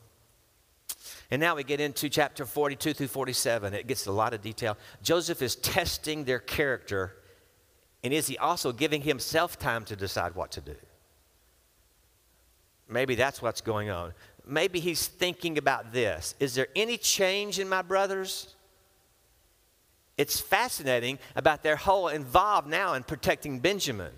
And 1.31 1.41
now 1.41 1.55
we 1.55 1.65
get 1.65 1.81
into 1.81 2.09
chapter 2.09 2.45
42 2.45 2.95
through 2.95 3.07
47. 3.07 3.75
It 3.75 3.87
gets 3.87 4.07
a 4.07 4.13
lot 4.13 4.35
of 4.35 4.43
detail. 4.43 4.77
Joseph 5.03 5.43
is 5.43 5.57
testing 5.57 6.25
their 6.25 6.41
character, 6.41 7.17
and 8.03 8.13
is 8.13 8.27
he 8.27 8.37
also 8.37 8.73
giving 8.73 9.03
himself 9.03 9.59
time 9.59 9.85
to 9.85 9.97
decide 9.97 10.35
what 10.35 10.51
to 10.53 10.61
do? 10.61 10.77
Maybe 12.89 13.15
that's 13.15 13.41
what's 13.41 13.61
going 13.61 13.91
on 13.91 14.13
maybe 14.51 14.81
he's 14.81 15.07
thinking 15.07 15.59
about 15.59 15.93
this 15.93 16.35
Is 16.41 16.55
there 16.55 16.69
any 16.77 16.99
change 16.99 17.59
in 17.59 17.69
my 17.69 17.83
brothers? 17.83 18.55
It's 20.17 20.39
fascinating 20.39 21.19
about 21.35 21.63
their 21.63 21.77
whole 21.77 22.09
involved 22.09 22.69
now 22.69 22.93
in 22.93 23.05
protecting 23.05 23.59
Benjamin. 23.59 24.13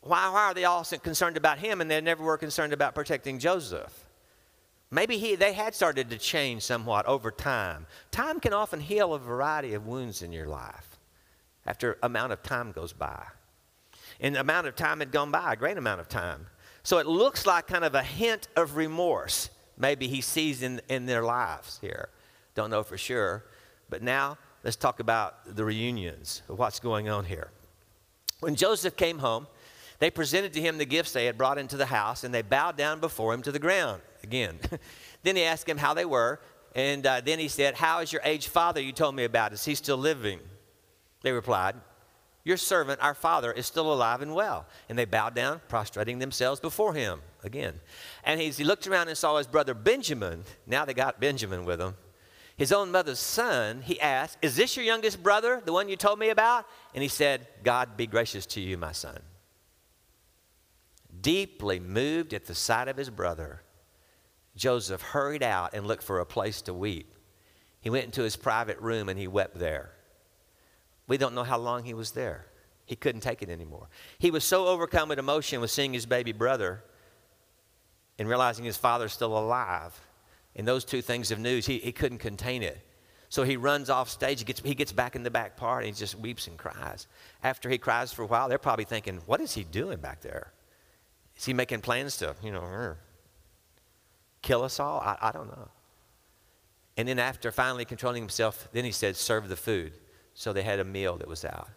Why, 0.00 0.28
why 0.30 0.46
are 0.46 0.54
they 0.54 0.64
all 0.64 0.82
concerned 0.84 1.36
about 1.36 1.58
him 1.58 1.80
and 1.80 1.88
they 1.88 2.00
never 2.00 2.24
were 2.24 2.36
concerned 2.36 2.72
about 2.72 2.96
protecting 2.96 3.38
Joseph? 3.38 3.92
Maybe 4.94 5.16
he, 5.16 5.36
they 5.36 5.54
had 5.54 5.74
started 5.74 6.10
to 6.10 6.18
change 6.18 6.62
somewhat 6.62 7.06
over 7.06 7.30
time. 7.30 7.86
Time 8.10 8.38
can 8.38 8.52
often 8.52 8.78
heal 8.78 9.14
a 9.14 9.18
variety 9.18 9.72
of 9.72 9.86
wounds 9.86 10.20
in 10.20 10.32
your 10.32 10.46
life 10.46 10.98
after 11.66 11.96
amount 12.02 12.34
of 12.34 12.42
time 12.42 12.72
goes 12.72 12.92
by. 12.92 13.24
And 14.20 14.34
the 14.34 14.40
amount 14.40 14.66
of 14.66 14.76
time 14.76 14.98
had 14.98 15.10
gone 15.10 15.30
by, 15.30 15.54
a 15.54 15.56
great 15.56 15.78
amount 15.78 16.02
of 16.02 16.10
time. 16.10 16.46
So 16.82 16.98
it 16.98 17.06
looks 17.06 17.46
like 17.46 17.68
kind 17.68 17.84
of 17.84 17.94
a 17.94 18.02
hint 18.02 18.48
of 18.54 18.76
remorse. 18.76 19.48
Maybe 19.78 20.08
he 20.08 20.20
sees 20.20 20.62
in, 20.62 20.82
in 20.90 21.06
their 21.06 21.22
lives 21.22 21.78
here. 21.80 22.10
Don't 22.54 22.68
know 22.68 22.82
for 22.82 22.98
sure. 22.98 23.44
But 23.88 24.02
now 24.02 24.36
let's 24.62 24.76
talk 24.76 25.00
about 25.00 25.56
the 25.56 25.64
reunions, 25.64 26.42
what's 26.48 26.80
going 26.80 27.08
on 27.08 27.24
here. 27.24 27.50
When 28.40 28.56
Joseph 28.56 28.96
came 28.96 29.20
home, 29.20 29.46
they 30.00 30.10
presented 30.10 30.52
to 30.52 30.60
him 30.60 30.76
the 30.76 30.84
gifts 30.84 31.12
they 31.12 31.24
had 31.24 31.38
brought 31.38 31.56
into 31.56 31.78
the 31.78 31.86
house, 31.86 32.24
and 32.24 32.34
they 32.34 32.42
bowed 32.42 32.76
down 32.76 33.00
before 33.00 33.32
him 33.32 33.40
to 33.42 33.52
the 33.52 33.58
ground 33.58 34.02
again. 34.24 34.58
then 35.22 35.36
he 35.36 35.44
asked 35.44 35.68
him 35.68 35.78
how 35.78 35.94
they 35.94 36.04
were, 36.04 36.40
and 36.74 37.06
uh, 37.06 37.20
then 37.20 37.38
he 37.38 37.48
said, 37.48 37.74
How 37.74 38.00
is 38.00 38.12
your 38.12 38.22
aged 38.24 38.48
father 38.48 38.80
you 38.80 38.92
told 38.92 39.14
me 39.14 39.24
about? 39.24 39.52
Is 39.52 39.64
he 39.64 39.74
still 39.74 39.96
living? 39.96 40.40
They 41.22 41.32
replied, 41.32 41.76
Your 42.44 42.56
servant, 42.56 43.00
our 43.02 43.14
father, 43.14 43.52
is 43.52 43.66
still 43.66 43.92
alive 43.92 44.22
and 44.22 44.34
well. 44.34 44.66
And 44.88 44.98
they 44.98 45.04
bowed 45.04 45.34
down, 45.34 45.60
prostrating 45.68 46.18
themselves 46.18 46.60
before 46.60 46.94
him 46.94 47.20
again. 47.44 47.80
And 48.24 48.40
he 48.40 48.64
looked 48.64 48.86
around 48.86 49.08
and 49.08 49.16
saw 49.16 49.38
his 49.38 49.46
brother 49.46 49.74
Benjamin. 49.74 50.44
Now 50.66 50.84
they 50.84 50.94
got 50.94 51.20
Benjamin 51.20 51.64
with 51.64 51.78
them 51.78 51.94
his 52.56 52.72
own 52.72 52.90
mother's 52.90 53.18
son, 53.18 53.82
he 53.82 54.00
asked, 54.00 54.38
Is 54.42 54.56
this 54.56 54.76
your 54.76 54.84
youngest 54.84 55.22
brother, 55.22 55.62
the 55.64 55.72
one 55.72 55.88
you 55.88 55.96
told 55.96 56.18
me 56.18 56.30
about? 56.30 56.66
And 56.94 57.02
he 57.02 57.08
said, 57.08 57.46
God 57.64 57.96
be 57.96 58.06
gracious 58.06 58.46
to 58.46 58.60
you, 58.60 58.76
my 58.76 58.92
son. 58.92 59.18
Deeply 61.20 61.80
moved 61.80 62.34
at 62.34 62.46
the 62.46 62.54
sight 62.54 62.88
of 62.88 62.96
his 62.96 63.10
brother, 63.10 63.62
Joseph 64.56 65.00
hurried 65.00 65.42
out 65.42 65.74
and 65.74 65.86
looked 65.86 66.02
for 66.02 66.20
a 66.20 66.26
place 66.26 66.62
to 66.62 66.74
weep. 66.74 67.14
He 67.80 67.90
went 67.90 68.04
into 68.04 68.22
his 68.22 68.36
private 68.36 68.78
room 68.78 69.08
and 69.08 69.18
he 69.18 69.26
wept 69.26 69.58
there. 69.58 69.92
We 71.08 71.16
don't 71.16 71.34
know 71.34 71.44
how 71.44 71.58
long 71.58 71.84
he 71.84 71.94
was 71.94 72.12
there. 72.12 72.46
He 72.86 72.96
couldn't 72.96 73.22
take 73.22 73.42
it 73.42 73.48
anymore. 73.48 73.88
He 74.18 74.30
was 74.30 74.44
so 74.44 74.66
overcome 74.66 75.08
with 75.08 75.18
emotion 75.18 75.60
with 75.60 75.70
seeing 75.70 75.92
his 75.92 76.06
baby 76.06 76.32
brother 76.32 76.84
and 78.18 78.28
realizing 78.28 78.64
his 78.64 78.76
father's 78.76 79.12
still 79.12 79.36
alive 79.36 79.98
and 80.54 80.68
those 80.68 80.84
two 80.84 81.00
things 81.00 81.30
of 81.30 81.38
news, 81.38 81.66
he, 81.66 81.78
he 81.78 81.92
couldn't 81.92 82.18
contain 82.18 82.62
it. 82.62 82.78
So 83.28 83.44
he 83.44 83.56
runs 83.56 83.88
off 83.88 84.10
stage. 84.10 84.40
He 84.40 84.44
gets, 84.44 84.60
he 84.60 84.74
gets 84.74 84.92
back 84.92 85.16
in 85.16 85.22
the 85.22 85.30
back 85.30 85.56
part 85.56 85.84
and 85.84 85.94
he 85.94 85.98
just 85.98 86.18
weeps 86.18 86.46
and 86.46 86.58
cries. 86.58 87.06
After 87.42 87.70
he 87.70 87.78
cries 87.78 88.12
for 88.12 88.22
a 88.22 88.26
while, 88.26 88.48
they're 88.48 88.58
probably 88.58 88.84
thinking, 88.84 89.22
what 89.24 89.40
is 89.40 89.54
he 89.54 89.64
doing 89.64 89.98
back 89.98 90.20
there? 90.20 90.52
Is 91.36 91.46
he 91.46 91.54
making 91.54 91.80
plans 91.80 92.18
to, 92.18 92.36
you 92.42 92.52
know, 92.52 92.94
kill 94.42 94.62
us 94.62 94.78
all? 94.78 95.00
I, 95.00 95.16
I 95.20 95.32
don't 95.32 95.48
know. 95.48 95.68
And 96.96 97.08
then 97.08 97.18
after 97.18 97.50
finally 97.50 97.84
controlling 97.84 98.22
himself, 98.22 98.68
then 98.72 98.84
he 98.84 98.92
said, 98.92 99.16
serve 99.16 99.48
the 99.48 99.56
food. 99.56 99.94
So 100.34 100.52
they 100.52 100.62
had 100.62 100.78
a 100.78 100.84
meal 100.84 101.16
that 101.18 101.28
was 101.28 101.44
out. 101.44 101.68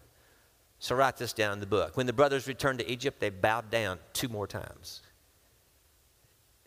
So 0.79 0.95
write 0.95 1.17
this 1.17 1.33
down 1.33 1.53
in 1.53 1.59
the 1.59 1.65
book. 1.65 1.95
When 1.95 2.05
the 2.05 2.13
brothers 2.13 2.47
returned 2.47 2.79
to 2.79 2.91
Egypt, 2.91 3.19
they 3.19 3.29
bowed 3.29 3.69
down 3.69 3.99
two 4.13 4.27
more 4.27 4.47
times. 4.47 5.01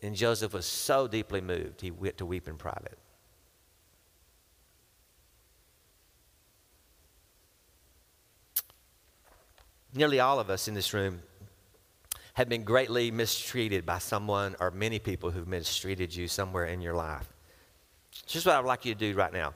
And 0.03 0.15
Joseph 0.15 0.55
was 0.55 0.67
so 0.67 1.09
deeply 1.09 1.41
moved, 1.41 1.81
he 1.81 1.91
went 1.91 2.19
to 2.19 2.27
weep 2.27 2.49
in 2.49 2.57
private. 2.57 2.99
Nearly 9.95 10.21
all 10.21 10.39
of 10.39 10.51
us 10.51 10.69
in 10.69 10.75
this 10.75 10.95
room 10.95 11.23
have 12.39 12.49
been 12.49 12.63
greatly 12.63 13.11
mistreated 13.11 13.85
by 13.85 13.99
someone 13.99 14.55
or 14.61 14.71
many 14.71 15.01
people 15.01 15.33
who've 15.33 15.49
mistreated 15.49 16.15
you 16.15 16.29
somewhere 16.29 16.67
in 16.67 16.81
your 16.81 16.95
life. 16.95 17.27
Here's 18.29 18.47
what 18.47 18.55
I'd 18.55 18.65
like 18.65 18.85
you 18.85 18.95
to 18.95 19.01
do 19.01 19.13
right 19.19 19.33
now. 19.33 19.55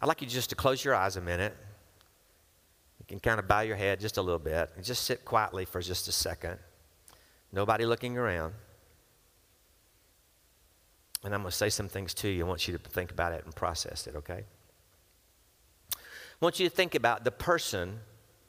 I'd 0.00 0.06
like 0.06 0.22
you 0.22 0.28
just 0.28 0.50
to 0.50 0.54
close 0.54 0.84
your 0.84 0.94
eyes 0.94 1.16
a 1.16 1.20
minute. 1.20 1.52
You 3.00 3.06
can 3.08 3.18
kind 3.18 3.40
of 3.40 3.48
bow 3.48 3.62
your 3.62 3.74
head 3.74 3.98
just 3.98 4.18
a 4.18 4.22
little 4.22 4.38
bit 4.38 4.70
and 4.76 4.84
just 4.84 5.02
sit 5.02 5.24
quietly 5.24 5.64
for 5.64 5.80
just 5.80 6.06
a 6.06 6.12
second. 6.12 6.58
Nobody 7.50 7.86
looking 7.86 8.16
around. 8.16 8.54
And 11.24 11.34
I'm 11.34 11.40
going 11.40 11.50
to 11.50 11.56
say 11.56 11.70
some 11.70 11.88
things 11.88 12.14
to 12.14 12.28
you. 12.28 12.44
I 12.44 12.48
want 12.48 12.68
you 12.68 12.78
to 12.78 12.90
think 12.90 13.10
about 13.10 13.32
it 13.32 13.44
and 13.44 13.52
process 13.52 14.06
it, 14.06 14.14
okay? 14.14 14.44
I 15.92 15.98
want 16.40 16.60
you 16.60 16.68
to 16.68 16.74
think 16.74 16.94
about 16.94 17.24
the 17.24 17.32
person 17.32 17.98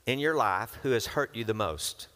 in 0.06 0.20
your 0.20 0.36
life 0.36 0.78
who 0.84 0.92
has 0.92 1.08
hurt 1.08 1.36
you 1.36 1.44
the 1.44 1.56
most. 1.56 2.10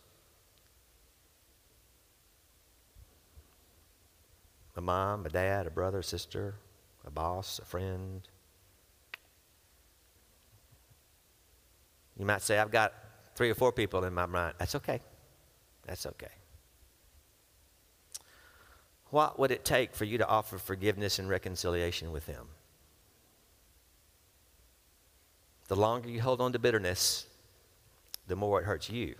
A 4.76 4.82
mom, 4.82 5.26
a 5.26 5.30
dad, 5.30 5.68
a 5.68 5.70
brother, 5.70 6.00
a 6.00 6.04
sister, 6.04 6.56
a 7.06 7.12
boss, 7.12 7.60
a 7.60 7.66
friend. 7.66 8.22
You 12.18 12.26
might 12.26 12.42
say, 12.42 12.58
I've 12.58 12.72
got 12.72 12.94
three 13.36 13.50
or 13.50 13.56
four 13.56 13.72
people 13.72 14.04
in 14.06 14.14
my 14.14 14.26
mind. 14.26 14.56
That's 14.58 14.76
okay. 14.76 15.02
That's 15.86 16.06
okay. 16.06 16.32
What 19.10 19.38
would 19.40 19.52
it 19.52 19.66
take 19.66 19.94
for 19.94 20.06
you 20.06 20.18
to 20.20 20.28
offer 20.28 20.58
forgiveness 20.58 21.20
and 21.20 21.28
reconciliation 21.28 22.12
with 22.12 22.26
them? 22.26 22.48
The 25.68 25.76
longer 25.76 26.10
you 26.10 26.22
hold 26.22 26.40
on 26.40 26.54
to 26.54 26.60
bitterness, 26.60 27.26
the 28.28 28.36
more 28.36 28.62
it 28.62 28.66
hurts 28.66 28.90
you. 28.90 29.16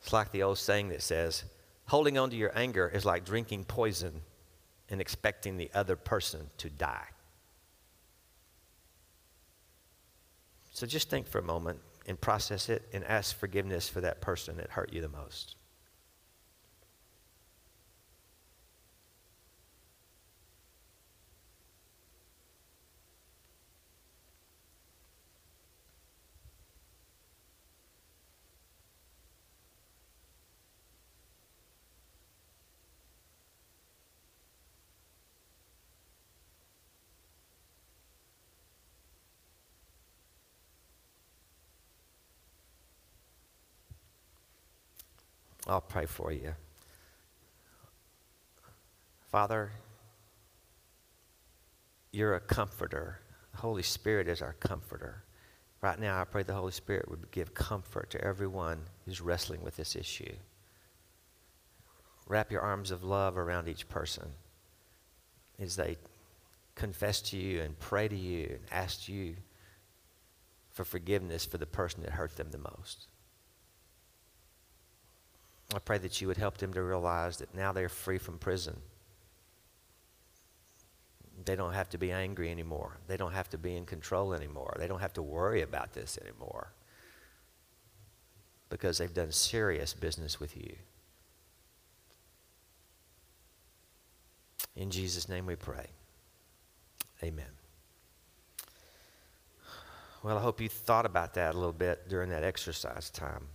It's 0.00 0.12
like 0.12 0.30
the 0.30 0.44
old 0.44 0.58
saying 0.58 0.90
that 0.90 1.02
says, 1.02 1.44
holding 1.86 2.16
on 2.16 2.30
to 2.30 2.36
your 2.36 2.56
anger 2.56 2.88
is 2.88 3.04
like 3.04 3.24
drinking 3.24 3.64
poison 3.64 4.22
and 4.88 5.00
expecting 5.00 5.56
the 5.56 5.70
other 5.74 5.96
person 5.96 6.48
to 6.58 6.70
die. 6.70 7.06
So 10.72 10.86
just 10.86 11.08
think 11.08 11.26
for 11.26 11.38
a 11.38 11.42
moment 11.42 11.80
and 12.06 12.20
process 12.20 12.68
it 12.68 12.82
and 12.92 13.04
ask 13.04 13.36
forgiveness 13.36 13.88
for 13.88 14.00
that 14.02 14.20
person 14.20 14.58
that 14.58 14.70
hurt 14.70 14.92
you 14.92 15.00
the 15.00 15.08
most. 15.08 15.55
I'll 45.66 45.80
pray 45.80 46.06
for 46.06 46.32
you. 46.32 46.54
Father, 49.30 49.72
you're 52.12 52.34
a 52.34 52.40
comforter. 52.40 53.20
The 53.52 53.58
Holy 53.58 53.82
Spirit 53.82 54.28
is 54.28 54.40
our 54.40 54.54
comforter. 54.54 55.24
Right 55.82 55.98
now, 55.98 56.20
I 56.20 56.24
pray 56.24 56.42
the 56.42 56.54
Holy 56.54 56.72
Spirit 56.72 57.10
would 57.10 57.30
give 57.30 57.52
comfort 57.52 58.10
to 58.10 58.24
everyone 58.24 58.80
who's 59.04 59.20
wrestling 59.20 59.62
with 59.62 59.76
this 59.76 59.96
issue. 59.96 60.32
Wrap 62.26 62.50
your 62.50 62.62
arms 62.62 62.90
of 62.90 63.04
love 63.04 63.36
around 63.36 63.68
each 63.68 63.88
person 63.88 64.28
as 65.58 65.76
they 65.76 65.96
confess 66.74 67.20
to 67.22 67.36
you 67.36 67.60
and 67.60 67.78
pray 67.78 68.08
to 68.08 68.16
you 68.16 68.46
and 68.50 68.60
ask 68.70 69.08
you 69.08 69.36
for 70.70 70.84
forgiveness 70.84 71.44
for 71.44 71.58
the 71.58 71.66
person 71.66 72.02
that 72.02 72.12
hurt 72.12 72.36
them 72.36 72.50
the 72.50 72.58
most. 72.58 73.06
I 75.74 75.78
pray 75.78 75.98
that 75.98 76.20
you 76.20 76.28
would 76.28 76.36
help 76.36 76.58
them 76.58 76.72
to 76.74 76.82
realize 76.82 77.38
that 77.38 77.54
now 77.54 77.72
they're 77.72 77.88
free 77.88 78.18
from 78.18 78.38
prison. 78.38 78.76
They 81.44 81.56
don't 81.56 81.74
have 81.74 81.90
to 81.90 81.98
be 81.98 82.12
angry 82.12 82.50
anymore. 82.50 82.98
They 83.08 83.16
don't 83.16 83.32
have 83.32 83.50
to 83.50 83.58
be 83.58 83.76
in 83.76 83.84
control 83.84 84.32
anymore. 84.32 84.76
They 84.78 84.88
don't 84.88 85.00
have 85.00 85.12
to 85.14 85.22
worry 85.22 85.62
about 85.62 85.92
this 85.92 86.18
anymore 86.22 86.72
because 88.68 88.98
they've 88.98 89.12
done 89.12 89.32
serious 89.32 89.92
business 89.92 90.40
with 90.40 90.56
you. 90.56 90.74
In 94.74 94.90
Jesus' 94.90 95.28
name 95.28 95.46
we 95.46 95.56
pray. 95.56 95.86
Amen. 97.22 97.46
Well, 100.22 100.36
I 100.36 100.40
hope 100.40 100.60
you 100.60 100.68
thought 100.68 101.06
about 101.06 101.34
that 101.34 101.54
a 101.54 101.58
little 101.58 101.72
bit 101.72 102.08
during 102.08 102.30
that 102.30 102.44
exercise 102.44 103.10
time. 103.10 103.46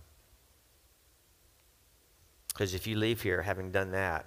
Because 2.52 2.74
if 2.74 2.86
you 2.86 2.96
leave 2.96 3.22
here 3.22 3.42
having 3.42 3.70
done 3.70 3.92
that, 3.92 4.26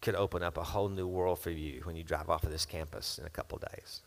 could 0.00 0.14
open 0.16 0.42
up 0.42 0.56
a 0.56 0.62
whole 0.62 0.88
new 0.88 1.06
world 1.06 1.38
for 1.38 1.50
you 1.50 1.80
when 1.84 1.96
you 1.96 2.02
drive 2.02 2.28
off 2.28 2.42
of 2.42 2.50
this 2.50 2.66
campus 2.66 3.18
in 3.18 3.24
a 3.24 3.30
couple 3.30 3.58
days. 3.58 4.02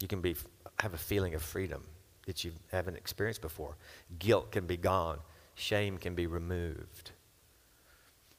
You 0.00 0.06
can 0.06 0.20
be, 0.20 0.36
have 0.78 0.94
a 0.94 0.98
feeling 0.98 1.34
of 1.34 1.42
freedom 1.42 1.84
that 2.26 2.44
you 2.44 2.52
haven't 2.70 2.96
experienced 2.96 3.42
before. 3.42 3.76
Guilt 4.18 4.52
can 4.52 4.66
be 4.66 4.76
gone, 4.76 5.18
shame 5.56 5.98
can 5.98 6.14
be 6.14 6.26
removed. 6.26 7.10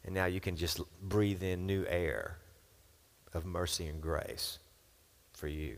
And 0.06 0.16
now 0.16 0.26
you 0.26 0.40
can 0.40 0.56
just 0.56 0.80
breathe 1.02 1.44
in 1.44 1.66
new 1.66 1.86
air 1.88 2.38
of 3.34 3.46
mercy 3.46 3.88
and 3.88 4.02
grace 4.02 4.60
for 5.34 5.48
you. 5.48 5.78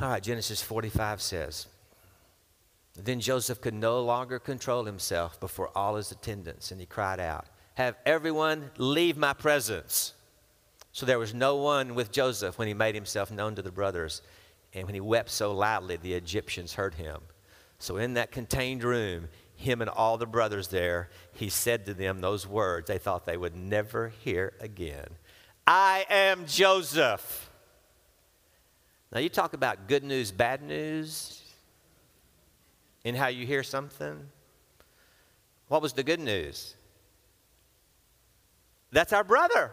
All 0.00 0.10
right, 0.10 0.22
Genesis 0.22 0.62
45 0.62 1.22
says, 1.22 1.66
Then 2.94 3.20
Joseph 3.20 3.60
could 3.60 3.74
no 3.74 4.00
longer 4.00 4.38
control 4.38 4.84
himself 4.84 5.38
before 5.38 5.70
all 5.76 5.96
his 5.96 6.10
attendants, 6.10 6.70
and 6.70 6.80
he 6.80 6.86
cried 6.86 7.20
out, 7.20 7.46
Have 7.74 7.96
everyone 8.04 8.70
leave 8.76 9.16
my 9.16 9.32
presence. 9.32 10.14
So 10.92 11.06
there 11.06 11.18
was 11.18 11.34
no 11.34 11.56
one 11.56 11.94
with 11.94 12.10
Joseph 12.10 12.58
when 12.58 12.66
he 12.66 12.74
made 12.74 12.94
himself 12.94 13.30
known 13.30 13.54
to 13.54 13.62
the 13.62 13.70
brothers. 13.70 14.22
And 14.74 14.84
when 14.84 14.94
he 14.94 15.00
wept 15.00 15.30
so 15.30 15.52
loudly, 15.52 15.96
the 15.96 16.14
Egyptians 16.14 16.74
heard 16.74 16.94
him. 16.94 17.20
So 17.78 17.96
in 17.96 18.14
that 18.14 18.32
contained 18.32 18.82
room, 18.82 19.28
him 19.54 19.80
and 19.80 19.90
all 19.90 20.18
the 20.18 20.26
brothers 20.26 20.68
there, 20.68 21.10
he 21.32 21.48
said 21.48 21.86
to 21.86 21.94
them 21.94 22.20
those 22.20 22.46
words 22.46 22.88
they 22.88 22.98
thought 22.98 23.26
they 23.26 23.36
would 23.36 23.56
never 23.56 24.08
hear 24.08 24.54
again 24.60 25.08
I 25.66 26.06
am 26.08 26.46
Joseph. 26.46 27.50
Now, 29.12 29.20
you 29.20 29.28
talk 29.28 29.52
about 29.52 29.86
good 29.86 30.02
news, 30.02 30.30
bad 30.30 30.62
news, 30.62 31.42
in 33.08 33.14
how 33.14 33.28
you 33.28 33.46
hear 33.46 33.62
something. 33.62 34.28
What 35.68 35.82
was 35.82 35.92
the 35.92 36.02
good 36.02 36.20
news? 36.20 36.74
That's 38.90 39.12
our 39.12 39.24
brother. 39.24 39.72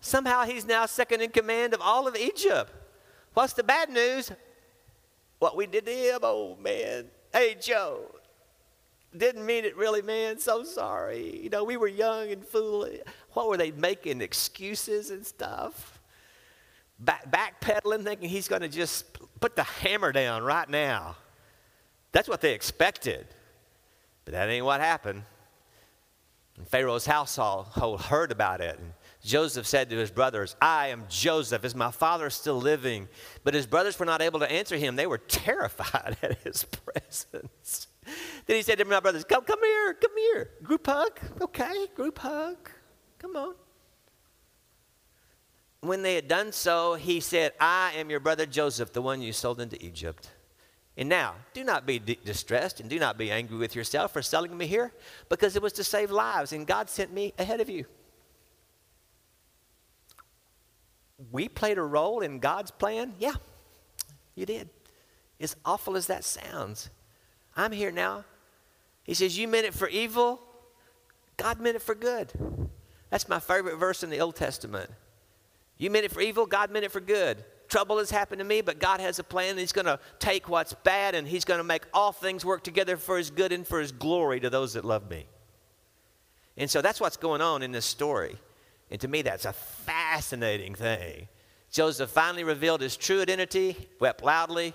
Somehow 0.00 0.44
he's 0.44 0.66
now 0.66 0.86
second 0.86 1.20
in 1.20 1.30
command 1.30 1.74
of 1.74 1.80
all 1.80 2.06
of 2.08 2.16
Egypt. 2.16 2.72
What's 3.34 3.52
the 3.52 3.62
bad 3.62 3.90
news? 3.90 4.32
What 5.38 5.56
we 5.56 5.66
did 5.66 5.86
to 5.86 5.92
him, 5.92 6.20
oh 6.22 6.56
man. 6.60 7.06
Hey, 7.32 7.56
Joe, 7.60 8.14
didn't 9.16 9.44
mean 9.44 9.64
it 9.64 9.76
really, 9.76 10.02
man. 10.02 10.38
So 10.38 10.64
sorry. 10.64 11.40
You 11.42 11.50
know, 11.50 11.64
we 11.64 11.76
were 11.76 11.88
young 11.88 12.30
and 12.30 12.44
foolish. 12.44 13.00
What 13.32 13.48
were 13.48 13.56
they 13.56 13.70
making 13.70 14.20
excuses 14.20 15.10
and 15.10 15.24
stuff? 15.26 15.98
Back, 16.98 17.30
backpedaling, 17.30 18.04
thinking 18.04 18.28
he's 18.28 18.48
going 18.48 18.62
to 18.62 18.68
just 18.68 19.18
put 19.40 19.56
the 19.56 19.64
hammer 19.64 20.12
down 20.12 20.42
right 20.42 20.68
now. 20.68 21.16
That's 22.12 22.28
what 22.28 22.40
they 22.40 22.52
expected. 22.52 23.26
But 24.24 24.32
that 24.32 24.48
ain't 24.48 24.64
what 24.64 24.80
happened. 24.80 25.24
And 26.56 26.68
Pharaoh's 26.68 27.06
household 27.06 28.02
heard 28.02 28.30
about 28.30 28.60
it. 28.60 28.78
And 28.78 28.92
Joseph 29.24 29.66
said 29.66 29.88
to 29.90 29.96
his 29.96 30.10
brothers, 30.10 30.54
I 30.60 30.88
am 30.88 31.04
Joseph. 31.08 31.64
Is 31.64 31.74
my 31.74 31.90
father 31.90 32.28
still 32.28 32.60
living? 32.60 33.08
But 33.42 33.54
his 33.54 33.66
brothers 33.66 33.98
were 33.98 34.06
not 34.06 34.20
able 34.20 34.40
to 34.40 34.50
answer 34.50 34.76
him. 34.76 34.96
They 34.96 35.06
were 35.06 35.18
terrified 35.18 36.16
at 36.22 36.38
his 36.42 36.64
presence. 36.64 37.88
Then 38.46 38.56
he 38.56 38.62
said 38.62 38.78
to 38.78 38.84
my 38.84 39.00
brothers, 39.00 39.24
Come, 39.24 39.44
come 39.44 39.62
here, 39.62 39.94
come 39.94 40.16
here. 40.16 40.50
Group 40.62 40.86
hug. 40.86 41.18
Okay, 41.40 41.86
group 41.94 42.18
hug. 42.18 42.70
Come 43.18 43.36
on. 43.36 43.54
When 45.80 46.02
they 46.02 46.14
had 46.14 46.28
done 46.28 46.52
so, 46.52 46.94
he 46.94 47.20
said, 47.20 47.52
I 47.60 47.92
am 47.96 48.10
your 48.10 48.20
brother 48.20 48.46
Joseph, 48.46 48.92
the 48.92 49.02
one 49.02 49.20
you 49.22 49.32
sold 49.32 49.60
into 49.60 49.82
Egypt. 49.84 50.30
And 50.96 51.08
now, 51.08 51.34
do 51.54 51.64
not 51.64 51.86
be 51.86 51.98
distressed 51.98 52.80
and 52.80 52.90
do 52.90 52.98
not 52.98 53.16
be 53.16 53.30
angry 53.30 53.56
with 53.56 53.74
yourself 53.74 54.12
for 54.12 54.20
selling 54.20 54.56
me 54.56 54.66
here, 54.66 54.92
because 55.30 55.56
it 55.56 55.62
was 55.62 55.72
to 55.74 55.84
save 55.84 56.10
lives, 56.10 56.52
and 56.52 56.66
God 56.66 56.90
sent 56.90 57.12
me 57.12 57.32
ahead 57.38 57.60
of 57.60 57.70
you. 57.70 57.86
We 61.30 61.48
played 61.48 61.78
a 61.78 61.82
role 61.82 62.20
in 62.20 62.40
God's 62.40 62.70
plan? 62.70 63.14
Yeah, 63.18 63.34
you 64.34 64.44
did. 64.44 64.68
As 65.40 65.56
awful 65.64 65.96
as 65.96 66.08
that 66.08 66.24
sounds, 66.24 66.90
I'm 67.56 67.72
here 67.72 67.90
now. 67.90 68.24
He 69.02 69.14
says, 69.14 69.38
You 69.38 69.48
meant 69.48 69.66
it 69.66 69.74
for 69.74 69.88
evil, 69.88 70.40
God 71.36 71.58
meant 71.58 71.76
it 71.76 71.82
for 71.82 71.94
good. 71.94 72.32
That's 73.08 73.28
my 73.28 73.40
favorite 73.40 73.76
verse 73.76 74.02
in 74.02 74.10
the 74.10 74.20
Old 74.20 74.36
Testament. 74.36 74.90
You 75.78 75.90
meant 75.90 76.04
it 76.04 76.12
for 76.12 76.20
evil, 76.20 76.44
God 76.44 76.70
meant 76.70 76.84
it 76.84 76.92
for 76.92 77.00
good. 77.00 77.44
Trouble 77.72 77.96
has 77.96 78.10
happened 78.10 78.38
to 78.38 78.44
me, 78.44 78.60
but 78.60 78.78
God 78.78 79.00
has 79.00 79.18
a 79.18 79.24
plan. 79.24 79.56
He's 79.56 79.72
going 79.72 79.86
to 79.86 79.98
take 80.18 80.46
what's 80.46 80.74
bad 80.74 81.14
and 81.14 81.26
He's 81.26 81.46
going 81.46 81.56
to 81.56 81.64
make 81.64 81.84
all 81.94 82.12
things 82.12 82.44
work 82.44 82.62
together 82.62 82.98
for 82.98 83.16
His 83.16 83.30
good 83.30 83.50
and 83.50 83.66
for 83.66 83.80
His 83.80 83.92
glory 83.92 84.40
to 84.40 84.50
those 84.50 84.74
that 84.74 84.84
love 84.84 85.08
me. 85.08 85.24
And 86.58 86.70
so 86.70 86.82
that's 86.82 87.00
what's 87.00 87.16
going 87.16 87.40
on 87.40 87.62
in 87.62 87.72
this 87.72 87.86
story. 87.86 88.36
And 88.90 89.00
to 89.00 89.08
me, 89.08 89.22
that's 89.22 89.46
a 89.46 89.54
fascinating 89.54 90.74
thing. 90.74 91.28
Joseph 91.70 92.10
finally 92.10 92.44
revealed 92.44 92.82
his 92.82 92.94
true 92.94 93.22
identity, 93.22 93.88
wept 93.98 94.22
loudly, 94.22 94.74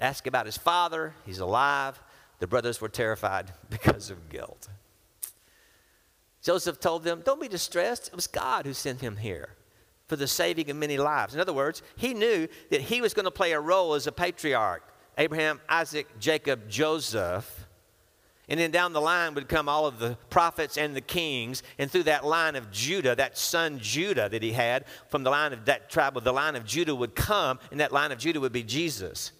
asked 0.00 0.26
about 0.26 0.46
his 0.46 0.56
father. 0.56 1.14
He's 1.24 1.38
alive. 1.38 2.02
The 2.40 2.48
brothers 2.48 2.80
were 2.80 2.88
terrified 2.88 3.52
because 3.70 4.10
of 4.10 4.28
guilt. 4.28 4.66
Joseph 6.42 6.80
told 6.80 7.04
them, 7.04 7.22
Don't 7.24 7.40
be 7.40 7.46
distressed. 7.46 8.08
It 8.08 8.16
was 8.16 8.26
God 8.26 8.66
who 8.66 8.74
sent 8.74 9.02
him 9.02 9.18
here 9.18 9.50
for 10.06 10.16
the 10.16 10.26
saving 10.26 10.70
of 10.70 10.76
many 10.76 10.98
lives. 10.98 11.34
In 11.34 11.40
other 11.40 11.52
words, 11.52 11.82
he 11.96 12.14
knew 12.14 12.48
that 12.70 12.80
he 12.80 13.00
was 13.00 13.14
going 13.14 13.24
to 13.24 13.30
play 13.30 13.52
a 13.52 13.60
role 13.60 13.94
as 13.94 14.06
a 14.06 14.12
patriarch 14.12 14.82
Abraham, 15.16 15.60
Isaac, 15.68 16.08
Jacob, 16.18 16.68
Joseph. 16.68 17.66
And 18.48 18.60
then 18.60 18.70
down 18.70 18.92
the 18.92 19.00
line 19.00 19.34
would 19.34 19.48
come 19.48 19.68
all 19.68 19.86
of 19.86 19.98
the 19.98 20.18
prophets 20.28 20.76
and 20.76 20.94
the 20.94 21.00
kings. 21.00 21.62
And 21.78 21.90
through 21.90 22.02
that 22.04 22.26
line 22.26 22.56
of 22.56 22.70
Judah, 22.70 23.14
that 23.14 23.38
son 23.38 23.78
Judah 23.78 24.28
that 24.28 24.42
he 24.42 24.52
had, 24.52 24.84
from 25.08 25.22
the 25.22 25.30
line 25.30 25.52
of 25.52 25.64
that 25.66 25.88
tribe, 25.88 26.22
the 26.22 26.32
line 26.32 26.56
of 26.56 26.66
Judah 26.66 26.94
would 26.94 27.14
come, 27.14 27.58
and 27.70 27.80
that 27.80 27.92
line 27.92 28.12
of 28.12 28.18
Judah 28.18 28.40
would 28.40 28.52
be 28.52 28.62
Jesus. 28.62 29.32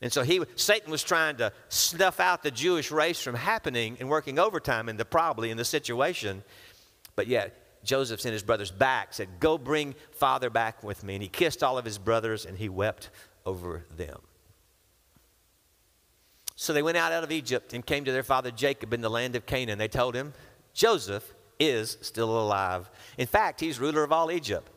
And 0.00 0.12
so 0.12 0.22
he, 0.22 0.42
Satan 0.54 0.90
was 0.90 1.02
trying 1.02 1.38
to 1.38 1.52
snuff 1.68 2.20
out 2.20 2.42
the 2.42 2.50
Jewish 2.50 2.90
race 2.90 3.20
from 3.20 3.34
happening 3.34 3.96
and 3.98 4.08
working 4.08 4.38
overtime 4.38 4.88
in 4.88 4.96
the 4.96 5.04
probably 5.04 5.50
in 5.50 5.56
the 5.56 5.64
situation. 5.64 6.44
But 7.16 7.26
yet, 7.26 7.65
Joseph 7.86 8.20
sent 8.20 8.32
his 8.32 8.42
brothers 8.42 8.70
back, 8.70 9.14
said, 9.14 9.28
Go 9.40 9.56
bring 9.56 9.94
father 10.10 10.50
back 10.50 10.82
with 10.82 11.04
me. 11.04 11.14
And 11.14 11.22
he 11.22 11.28
kissed 11.28 11.62
all 11.62 11.78
of 11.78 11.84
his 11.84 11.98
brothers 11.98 12.44
and 12.44 12.58
he 12.58 12.68
wept 12.68 13.10
over 13.46 13.84
them. 13.96 14.20
So 16.56 16.72
they 16.72 16.82
went 16.82 16.96
out, 16.96 17.12
out 17.12 17.22
of 17.22 17.30
Egypt 17.30 17.72
and 17.72 17.84
came 17.84 18.04
to 18.04 18.12
their 18.12 18.22
father 18.22 18.50
Jacob 18.50 18.92
in 18.92 19.02
the 19.02 19.10
land 19.10 19.36
of 19.36 19.46
Canaan. 19.46 19.78
They 19.78 19.88
told 19.88 20.14
him, 20.14 20.32
Joseph 20.74 21.34
is 21.60 21.98
still 22.00 22.38
alive. 22.40 22.90
In 23.18 23.26
fact, 23.26 23.60
he's 23.60 23.78
ruler 23.78 24.02
of 24.02 24.12
all 24.12 24.30
Egypt. 24.30 24.70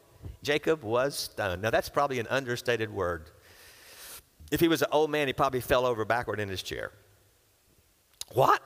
Jacob 0.44 0.84
was 0.84 1.18
stunned. 1.18 1.62
Now, 1.62 1.70
that's 1.70 1.90
probably 1.90 2.20
an 2.20 2.28
understated 2.28 2.92
word. 2.92 3.32
If 4.52 4.60
he 4.60 4.68
was 4.68 4.82
an 4.82 4.90
old 4.92 5.10
man, 5.10 5.28
he 5.28 5.34
probably 5.34 5.62
fell 5.62 5.86
over 5.86 6.04
backward 6.06 6.40
in 6.40 6.50
his 6.50 6.62
chair. 6.62 6.92
What? 8.34 8.62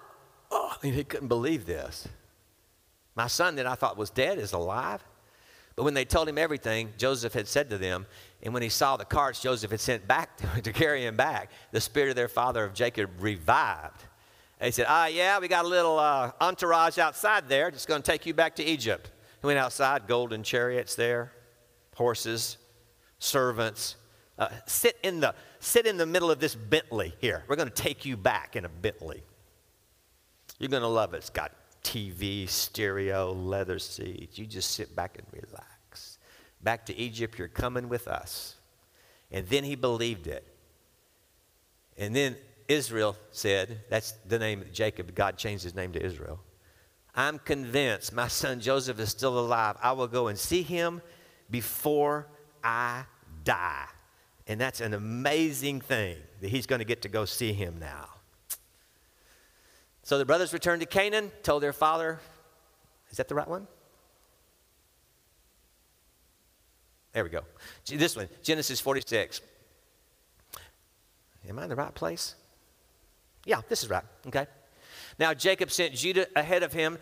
Oh, 0.51 0.75
he 0.81 1.03
couldn't 1.03 1.27
believe 1.27 1.65
this. 1.65 2.07
My 3.15 3.27
son 3.27 3.55
that 3.55 3.67
I 3.67 3.75
thought 3.75 3.97
was 3.97 4.09
dead 4.09 4.37
is 4.37 4.53
alive. 4.53 5.03
But 5.75 5.83
when 5.83 5.93
they 5.93 6.05
told 6.05 6.29
him 6.29 6.37
everything, 6.37 6.93
Joseph 6.97 7.33
had 7.33 7.47
said 7.47 7.69
to 7.71 7.77
them, 7.77 8.05
and 8.43 8.53
when 8.53 8.61
he 8.61 8.69
saw 8.69 8.95
the 8.95 9.05
carts 9.05 9.41
Joseph 9.41 9.71
had 9.71 9.79
sent 9.79 10.07
back 10.07 10.37
to, 10.55 10.61
to 10.61 10.73
carry 10.73 11.05
him 11.05 11.15
back, 11.15 11.51
the 11.71 11.81
spirit 11.81 12.09
of 12.09 12.15
their 12.15 12.27
father 12.27 12.63
of 12.63 12.73
Jacob 12.73 13.09
revived. 13.19 14.03
He 14.61 14.71
said, 14.71 14.85
Ah, 14.87 15.07
yeah, 15.07 15.39
we 15.39 15.47
got 15.47 15.65
a 15.65 15.67
little 15.67 15.99
uh, 15.99 16.31
entourage 16.39 16.97
outside 16.97 17.49
there, 17.49 17.69
just 17.69 17.87
going 17.87 18.01
to 18.01 18.11
take 18.11 18.25
you 18.25 18.33
back 18.33 18.55
to 18.57 18.63
Egypt. 18.63 19.11
He 19.41 19.47
went 19.47 19.59
outside, 19.59 20.07
golden 20.07 20.41
chariots 20.43 20.95
there, 20.95 21.33
horses, 21.95 22.57
servants. 23.19 23.97
Uh, 24.39 24.47
sit, 24.65 24.97
in 25.03 25.19
the, 25.19 25.35
sit 25.59 25.85
in 25.85 25.97
the 25.97 26.05
middle 26.05 26.31
of 26.31 26.39
this 26.39 26.55
Bentley 26.55 27.13
here. 27.19 27.43
We're 27.47 27.55
going 27.55 27.69
to 27.69 27.73
take 27.73 28.05
you 28.05 28.15
back 28.15 28.55
in 28.55 28.63
a 28.63 28.69
Bentley. 28.69 29.21
You're 30.59 30.69
going 30.69 30.81
to 30.81 30.87
love 30.87 31.13
it. 31.13 31.29
Got 31.33 31.51
TV, 31.83 32.47
stereo, 32.47 33.31
leather 33.31 33.79
seats. 33.79 34.37
You 34.37 34.45
just 34.45 34.71
sit 34.71 34.95
back 34.95 35.17
and 35.17 35.27
relax. 35.31 36.17
Back 36.61 36.85
to 36.87 36.95
Egypt, 36.95 37.37
you're 37.37 37.47
coming 37.47 37.89
with 37.89 38.07
us. 38.07 38.55
And 39.31 39.47
then 39.47 39.63
he 39.63 39.75
believed 39.75 40.27
it. 40.27 40.47
And 41.97 42.15
then 42.15 42.35
Israel 42.67 43.15
said, 43.31 43.81
that's 43.89 44.13
the 44.27 44.39
name 44.39 44.61
of 44.61 44.71
Jacob. 44.71 45.13
God 45.13 45.37
changed 45.37 45.63
his 45.63 45.75
name 45.75 45.91
to 45.93 46.03
Israel. 46.03 46.39
I'm 47.15 47.39
convinced 47.39 48.13
my 48.13 48.27
son 48.27 48.59
Joseph 48.59 48.99
is 48.99 49.09
still 49.09 49.37
alive. 49.37 49.75
I 49.81 49.91
will 49.91 50.07
go 50.07 50.27
and 50.27 50.37
see 50.37 50.63
him 50.63 51.01
before 51.51 52.27
I 52.63 53.03
die. 53.43 53.85
And 54.47 54.59
that's 54.59 54.81
an 54.81 54.93
amazing 54.93 55.81
thing 55.81 56.17
that 56.41 56.49
he's 56.49 56.65
going 56.65 56.79
to 56.79 56.85
get 56.85 57.03
to 57.03 57.09
go 57.09 57.25
see 57.25 57.53
him 57.53 57.77
now. 57.79 58.09
So 60.03 60.17
the 60.17 60.25
brothers 60.25 60.53
returned 60.53 60.81
to 60.81 60.85
Canaan, 60.85 61.31
told 61.43 61.63
their 61.63 61.73
father, 61.73 62.19
is 63.09 63.17
that 63.17 63.27
the 63.27 63.35
right 63.35 63.47
one? 63.47 63.67
There 67.13 67.23
we 67.23 67.29
go. 67.29 67.41
This 67.85 68.15
one, 68.15 68.27
Genesis 68.41 68.79
46. 68.79 69.41
Am 71.47 71.59
I 71.59 71.63
in 71.63 71.69
the 71.69 71.75
right 71.75 71.93
place? 71.93 72.35
Yeah, 73.45 73.61
this 73.69 73.83
is 73.83 73.89
right. 73.89 74.03
Okay. 74.27 74.47
Now 75.19 75.33
Jacob 75.33 75.69
sent 75.71 75.93
Judah 75.93 76.27
ahead 76.35 76.63
of 76.63 76.73
him 76.73 76.97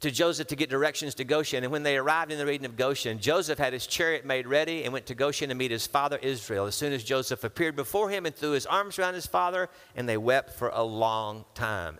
to 0.00 0.10
Joseph 0.10 0.46
to 0.48 0.56
get 0.56 0.70
directions 0.70 1.14
to 1.16 1.24
Goshen. 1.24 1.64
And 1.64 1.72
when 1.72 1.82
they 1.82 1.96
arrived 1.96 2.30
in 2.30 2.38
the 2.38 2.46
region 2.46 2.66
of 2.66 2.76
Goshen, 2.76 3.18
Joseph 3.18 3.58
had 3.58 3.72
his 3.72 3.86
chariot 3.86 4.24
made 4.24 4.46
ready 4.46 4.84
and 4.84 4.92
went 4.92 5.06
to 5.06 5.14
Goshen 5.14 5.48
to 5.48 5.54
meet 5.54 5.70
his 5.70 5.86
father 5.86 6.18
Israel. 6.22 6.66
As 6.66 6.76
soon 6.76 6.92
as 6.92 7.02
Joseph 7.02 7.42
appeared 7.42 7.74
before 7.74 8.08
him 8.10 8.24
and 8.24 8.34
threw 8.34 8.52
his 8.52 8.66
arms 8.66 8.98
around 8.98 9.14
his 9.14 9.26
father, 9.26 9.68
and 9.96 10.08
they 10.08 10.16
wept 10.16 10.56
for 10.58 10.68
a 10.68 10.82
long 10.82 11.44
time. 11.54 11.98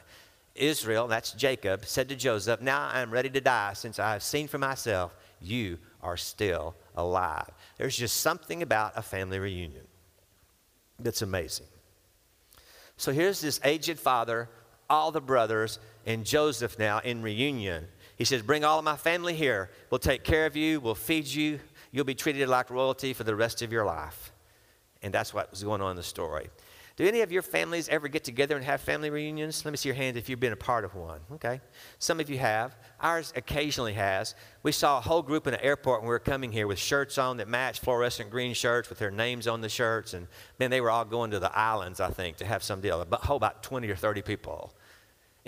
Israel, 0.54 1.06
that's 1.06 1.32
Jacob, 1.32 1.84
said 1.84 2.08
to 2.08 2.16
Joseph, 2.16 2.60
Now 2.60 2.88
I 2.88 3.00
am 3.00 3.10
ready 3.10 3.30
to 3.30 3.40
die, 3.40 3.72
since 3.74 3.98
I 3.98 4.12
have 4.12 4.22
seen 4.22 4.48
for 4.48 4.58
myself 4.58 5.14
you 5.40 5.78
are 6.02 6.16
still 6.16 6.74
alive. 6.96 7.50
There's 7.76 7.96
just 7.96 8.18
something 8.18 8.62
about 8.62 8.92
a 8.96 9.02
family 9.02 9.38
reunion 9.38 9.86
that's 10.98 11.22
amazing. 11.22 11.66
So 12.96 13.12
here's 13.12 13.40
this 13.40 13.60
aged 13.64 13.98
father, 13.98 14.50
all 14.90 15.10
the 15.10 15.20
brothers, 15.20 15.78
and 16.06 16.24
Joseph 16.24 16.78
now 16.78 17.00
in 17.00 17.22
reunion. 17.22 17.86
He 18.16 18.24
says, 18.24 18.42
Bring 18.42 18.64
all 18.64 18.78
of 18.78 18.84
my 18.84 18.96
family 18.96 19.34
here. 19.34 19.70
We'll 19.90 19.98
take 19.98 20.24
care 20.24 20.46
of 20.46 20.56
you. 20.56 20.80
We'll 20.80 20.94
feed 20.94 21.26
you. 21.26 21.60
You'll 21.92 22.04
be 22.04 22.14
treated 22.14 22.48
like 22.48 22.70
royalty 22.70 23.12
for 23.12 23.24
the 23.24 23.36
rest 23.36 23.62
of 23.62 23.72
your 23.72 23.84
life. 23.84 24.32
And 25.02 25.14
that's 25.14 25.32
what 25.32 25.50
was 25.50 25.62
going 25.62 25.80
on 25.80 25.92
in 25.92 25.96
the 25.96 26.02
story. 26.02 26.48
Do 26.98 27.06
any 27.06 27.20
of 27.20 27.30
your 27.30 27.42
families 27.42 27.88
ever 27.90 28.08
get 28.08 28.24
together 28.24 28.56
and 28.56 28.64
have 28.64 28.80
family 28.80 29.08
reunions? 29.08 29.64
Let 29.64 29.70
me 29.70 29.76
see 29.76 29.88
your 29.88 29.94
hand 29.94 30.16
if 30.16 30.28
you've 30.28 30.40
been 30.40 30.52
a 30.52 30.56
part 30.56 30.84
of 30.84 30.96
one. 30.96 31.20
Okay. 31.34 31.60
Some 32.00 32.18
of 32.18 32.28
you 32.28 32.38
have. 32.38 32.76
Ours 33.00 33.32
occasionally 33.36 33.92
has. 33.92 34.34
We 34.64 34.72
saw 34.72 34.98
a 34.98 35.00
whole 35.00 35.22
group 35.22 35.46
in 35.46 35.52
the 35.52 35.64
airport 35.64 36.00
when 36.00 36.08
we 36.08 36.12
were 36.12 36.18
coming 36.18 36.50
here 36.50 36.66
with 36.66 36.80
shirts 36.80 37.16
on 37.16 37.36
that 37.36 37.46
matched 37.46 37.84
fluorescent 37.84 38.30
green 38.30 38.52
shirts 38.52 38.88
with 38.88 38.98
their 38.98 39.12
names 39.12 39.46
on 39.46 39.60
the 39.60 39.68
shirts. 39.68 40.12
And 40.12 40.26
then 40.58 40.72
they 40.72 40.80
were 40.80 40.90
all 40.90 41.04
going 41.04 41.30
to 41.30 41.38
the 41.38 41.56
islands, 41.56 42.00
I 42.00 42.10
think, 42.10 42.36
to 42.38 42.44
have 42.44 42.64
some 42.64 42.80
deal. 42.80 43.00
A 43.00 43.16
whole 43.18 43.36
about 43.36 43.62
20 43.62 43.88
or 43.88 43.94
30 43.94 44.22
people. 44.22 44.74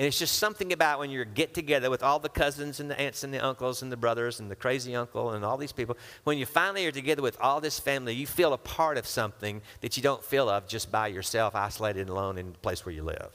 And 0.01 0.07
it's 0.07 0.19
just 0.19 0.39
something 0.39 0.73
about 0.73 0.99
when 0.99 1.11
you 1.11 1.23
get 1.27 1.53
together 1.53 1.91
with 1.91 2.03
all 2.03 2.19
the 2.19 2.31
cousins 2.31 2.81
and 2.81 2.91
the 2.91 2.99
aunts 2.99 3.23
and 3.23 3.35
the 3.35 3.45
uncles 3.45 3.83
and 3.83 3.93
the 3.93 3.99
brothers 3.99 4.41
and 4.41 4.51
the 4.51 4.57
crazy 4.57 4.97
uncle 4.97 5.33
and 5.33 5.45
all 5.45 5.59
these 5.59 5.73
people. 5.73 5.95
When 6.25 6.39
you 6.39 6.47
finally 6.47 6.87
are 6.87 6.91
together 6.91 7.21
with 7.21 7.39
all 7.39 7.61
this 7.61 7.79
family, 7.79 8.15
you 8.15 8.27
feel 8.27 8.55
a 8.55 8.57
part 8.57 8.97
of 8.97 9.07
something 9.07 9.61
that 9.83 9.99
you 9.99 10.03
don't 10.03 10.25
feel 10.25 10.49
of 10.49 10.67
just 10.67 10.91
by 10.91 11.09
yourself, 11.09 11.55
isolated 11.55 12.01
and 12.01 12.09
alone 12.09 12.39
in 12.39 12.53
the 12.53 12.59
place 12.61 12.87
where 12.87 12.95
you 12.95 13.03
live. 13.03 13.29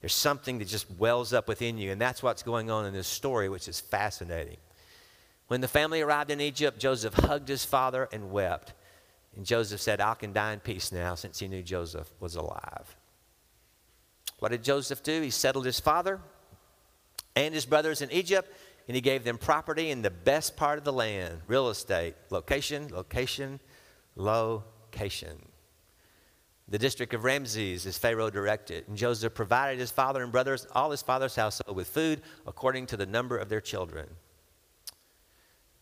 There's 0.00 0.12
something 0.12 0.58
that 0.58 0.66
just 0.66 0.90
wells 0.98 1.32
up 1.32 1.46
within 1.46 1.78
you, 1.78 1.92
and 1.92 2.00
that's 2.00 2.20
what's 2.20 2.42
going 2.42 2.68
on 2.68 2.84
in 2.84 2.92
this 2.92 3.06
story, 3.06 3.48
which 3.48 3.68
is 3.68 3.78
fascinating. 3.78 4.56
When 5.46 5.60
the 5.60 5.68
family 5.68 6.00
arrived 6.00 6.32
in 6.32 6.40
Egypt, 6.40 6.80
Joseph 6.80 7.14
hugged 7.14 7.48
his 7.48 7.64
father 7.64 8.08
and 8.12 8.32
wept. 8.32 8.72
And 9.36 9.46
Joseph 9.46 9.80
said, 9.80 10.00
I 10.00 10.14
can 10.14 10.32
die 10.32 10.54
in 10.54 10.58
peace 10.58 10.90
now 10.90 11.14
since 11.14 11.38
he 11.38 11.46
knew 11.46 11.62
Joseph 11.62 12.10
was 12.18 12.34
alive. 12.34 12.96
What 14.44 14.50
did 14.50 14.62
Joseph 14.62 15.02
do? 15.02 15.22
He 15.22 15.30
settled 15.30 15.64
his 15.64 15.80
father 15.80 16.20
and 17.34 17.54
his 17.54 17.64
brothers 17.64 18.02
in 18.02 18.12
Egypt, 18.12 18.52
and 18.86 18.94
he 18.94 19.00
gave 19.00 19.24
them 19.24 19.38
property 19.38 19.90
in 19.90 20.02
the 20.02 20.10
best 20.10 20.54
part 20.54 20.76
of 20.76 20.84
the 20.84 20.92
land 20.92 21.40
real 21.46 21.70
estate, 21.70 22.14
location, 22.28 22.88
location, 22.92 23.58
location. 24.16 25.48
The 26.68 26.78
district 26.78 27.14
of 27.14 27.24
Ramses, 27.24 27.86
as 27.86 27.96
Pharaoh 27.96 28.28
directed. 28.28 28.86
And 28.86 28.98
Joseph 28.98 29.32
provided 29.32 29.78
his 29.78 29.90
father 29.90 30.22
and 30.22 30.30
brothers, 30.30 30.66
all 30.72 30.90
his 30.90 31.00
father's 31.00 31.36
household, 31.36 31.74
with 31.74 31.88
food 31.88 32.20
according 32.46 32.84
to 32.88 32.98
the 32.98 33.06
number 33.06 33.38
of 33.38 33.48
their 33.48 33.62
children. 33.62 34.10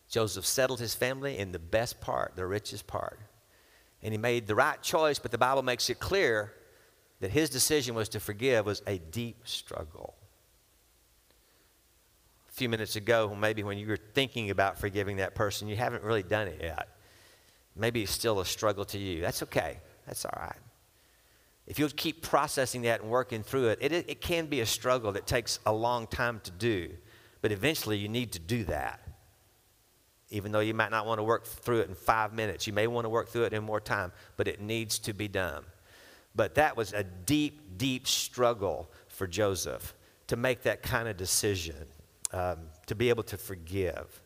Joseph 0.07 0.45
settled 0.45 0.79
his 0.79 0.95
family 0.95 1.37
in 1.37 1.51
the 1.51 1.59
best 1.59 1.99
part, 1.99 2.37
the 2.37 2.47
richest 2.47 2.87
part. 2.87 3.19
And 4.01 4.13
he 4.13 4.17
made 4.17 4.47
the 4.47 4.55
right 4.55 4.81
choice, 4.81 5.19
but 5.19 5.31
the 5.31 5.37
Bible 5.37 5.63
makes 5.63 5.89
it 5.89 5.99
clear 5.99 6.53
that 7.23 7.31
his 7.31 7.49
decision 7.49 7.95
was 7.95 8.09
to 8.09 8.19
forgive 8.19 8.65
was 8.65 8.83
a 8.85 8.97
deep 8.97 9.47
struggle. 9.47 10.13
A 12.49 12.51
few 12.51 12.67
minutes 12.67 12.97
ago, 12.97 13.33
maybe 13.33 13.63
when 13.63 13.77
you 13.77 13.87
were 13.87 13.97
thinking 14.13 14.49
about 14.49 14.77
forgiving 14.77 15.15
that 15.17 15.33
person, 15.33 15.69
you 15.69 15.77
haven't 15.77 16.03
really 16.03 16.21
done 16.21 16.49
it 16.49 16.59
yet. 16.61 16.89
Maybe 17.77 18.03
it's 18.03 18.11
still 18.11 18.41
a 18.41 18.45
struggle 18.45 18.83
to 18.83 18.97
you. 18.97 19.21
That's 19.21 19.41
okay. 19.43 19.79
That's 20.05 20.25
all 20.25 20.37
right. 20.37 20.59
If 21.65 21.79
you'll 21.79 21.91
keep 21.91 22.23
processing 22.23 22.81
that 22.81 22.99
and 22.99 23.09
working 23.09 23.41
through 23.41 23.69
it, 23.69 23.79
it, 23.79 23.93
it 23.93 24.19
can 24.19 24.47
be 24.47 24.59
a 24.59 24.65
struggle 24.65 25.13
that 25.13 25.25
takes 25.25 25.59
a 25.65 25.71
long 25.71 26.07
time 26.07 26.41
to 26.43 26.51
do. 26.51 26.89
But 27.41 27.53
eventually, 27.53 27.97
you 27.99 28.09
need 28.09 28.33
to 28.33 28.39
do 28.39 28.65
that. 28.65 28.99
Even 30.29 30.51
though 30.51 30.59
you 30.59 30.73
might 30.73 30.91
not 30.91 31.05
want 31.05 31.19
to 31.19 31.23
work 31.23 31.45
through 31.45 31.79
it 31.79 31.87
in 31.87 31.95
five 31.95 32.33
minutes, 32.33 32.67
you 32.67 32.73
may 32.73 32.85
want 32.85 33.05
to 33.05 33.09
work 33.09 33.29
through 33.29 33.45
it 33.45 33.53
in 33.53 33.63
more 33.63 33.79
time, 33.79 34.11
but 34.35 34.49
it 34.49 34.59
needs 34.59 34.99
to 34.99 35.13
be 35.13 35.29
done. 35.29 35.63
But 36.35 36.55
that 36.55 36.75
was 36.75 36.93
a 36.93 37.03
deep, 37.03 37.77
deep 37.77 38.07
struggle 38.07 38.89
for 39.07 39.27
Joseph 39.27 39.93
to 40.27 40.35
make 40.35 40.63
that 40.63 40.81
kind 40.81 41.07
of 41.07 41.17
decision, 41.17 41.85
um, 42.31 42.57
to 42.87 42.95
be 42.95 43.09
able 43.09 43.23
to 43.23 43.37
forgive. 43.37 44.21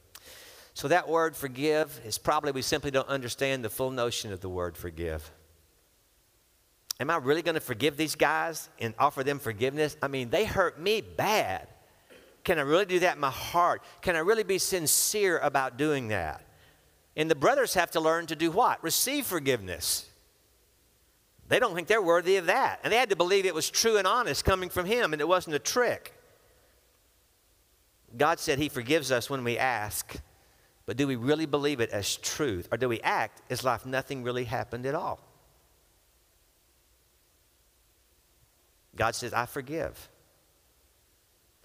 So, 0.73 0.87
that 0.89 1.09
word 1.09 1.35
forgive 1.35 1.99
is 2.05 2.17
probably 2.17 2.51
we 2.51 2.61
simply 2.61 2.91
don't 2.91 3.09
understand 3.09 3.65
the 3.65 3.69
full 3.69 3.91
notion 3.91 4.31
of 4.31 4.41
the 4.41 4.49
word 4.49 4.77
forgive. 4.77 5.31
Am 6.99 7.09
I 7.09 7.17
really 7.17 7.41
going 7.41 7.55
to 7.55 7.61
forgive 7.61 7.97
these 7.97 8.15
guys 8.15 8.69
and 8.79 8.93
offer 8.97 9.23
them 9.23 9.39
forgiveness? 9.39 9.97
I 10.01 10.07
mean, 10.07 10.29
they 10.29 10.45
hurt 10.45 10.79
me 10.79 11.01
bad. 11.01 11.67
Can 12.43 12.57
I 12.57 12.61
really 12.61 12.85
do 12.85 12.99
that 12.99 13.15
in 13.15 13.21
my 13.21 13.29
heart? 13.29 13.83
Can 14.01 14.15
I 14.15 14.19
really 14.19 14.43
be 14.43 14.57
sincere 14.57 15.37
about 15.39 15.77
doing 15.77 16.07
that? 16.07 16.43
And 17.15 17.29
the 17.29 17.35
brothers 17.35 17.73
have 17.73 17.91
to 17.91 17.99
learn 17.99 18.27
to 18.27 18.35
do 18.35 18.51
what? 18.51 18.81
Receive 18.83 19.25
forgiveness. 19.25 20.06
They 21.49 21.59
don't 21.59 21.73
think 21.73 21.87
they're 21.87 22.01
worthy 22.01 22.37
of 22.37 22.47
that. 22.47 22.81
And 22.83 22.91
they 22.91 22.97
had 22.97 23.09
to 23.09 23.15
believe 23.15 23.45
it 23.45 23.55
was 23.55 23.69
true 23.69 23.97
and 23.97 24.05
honest 24.05 24.43
coming 24.43 24.69
from 24.69 24.85
Him 24.85 25.13
and 25.13 25.21
it 25.21 25.27
wasn't 25.27 25.55
a 25.55 25.59
trick. 25.59 26.13
God 28.15 28.39
said 28.39 28.59
He 28.59 28.69
forgives 28.69 29.11
us 29.11 29.29
when 29.29 29.43
we 29.43 29.57
ask, 29.57 30.17
but 30.85 30.97
do 30.97 31.07
we 31.07 31.15
really 31.15 31.45
believe 31.45 31.79
it 31.79 31.89
as 31.91 32.15
truth? 32.15 32.67
Or 32.71 32.77
do 32.77 32.89
we 32.89 32.99
act 33.01 33.41
as 33.49 33.65
if 33.65 33.85
nothing 33.85 34.23
really 34.23 34.45
happened 34.45 34.85
at 34.85 34.95
all? 34.95 35.19
God 38.95 39.15
says, 39.15 39.33
I 39.33 39.45
forgive. 39.45 40.09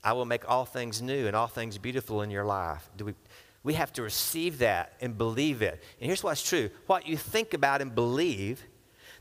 I 0.04 0.12
will 0.12 0.24
make 0.24 0.48
all 0.48 0.64
things 0.64 1.00
new 1.00 1.26
and 1.26 1.34
all 1.34 1.46
things 1.46 1.78
beautiful 1.78 2.22
in 2.22 2.30
your 2.30 2.44
life. 2.44 2.90
Do 2.96 3.06
we, 3.06 3.14
we 3.62 3.74
have 3.74 3.92
to 3.94 4.02
receive 4.02 4.58
that 4.58 4.94
and 5.00 5.16
believe 5.16 5.62
it. 5.62 5.82
And 6.00 6.06
here's 6.06 6.22
what's 6.22 6.42
true 6.42 6.70
what 6.86 7.06
you 7.06 7.16
think 7.16 7.54
about 7.54 7.80
and 7.80 7.94
believe 7.94 8.64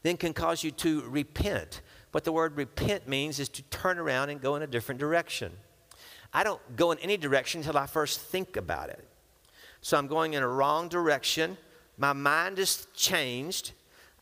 then 0.03 0.17
can 0.17 0.33
cause 0.33 0.63
you 0.63 0.71
to 0.71 1.01
repent. 1.01 1.81
What 2.11 2.23
the 2.23 2.31
word 2.31 2.57
repent 2.57 3.07
means 3.07 3.39
is 3.39 3.49
to 3.49 3.61
turn 3.63 3.97
around 3.97 4.29
and 4.29 4.41
go 4.41 4.55
in 4.55 4.61
a 4.61 4.67
different 4.67 4.99
direction. 4.99 5.53
I 6.33 6.43
don't 6.43 6.61
go 6.75 6.91
in 6.91 6.99
any 6.99 7.17
direction 7.17 7.61
until 7.61 7.77
I 7.77 7.85
first 7.85 8.19
think 8.19 8.57
about 8.57 8.89
it. 8.89 9.07
So 9.81 9.97
I'm 9.97 10.07
going 10.07 10.33
in 10.33 10.43
a 10.43 10.47
wrong 10.47 10.87
direction. 10.87 11.57
My 11.97 12.13
mind 12.13 12.59
is 12.59 12.87
changed. 12.93 13.71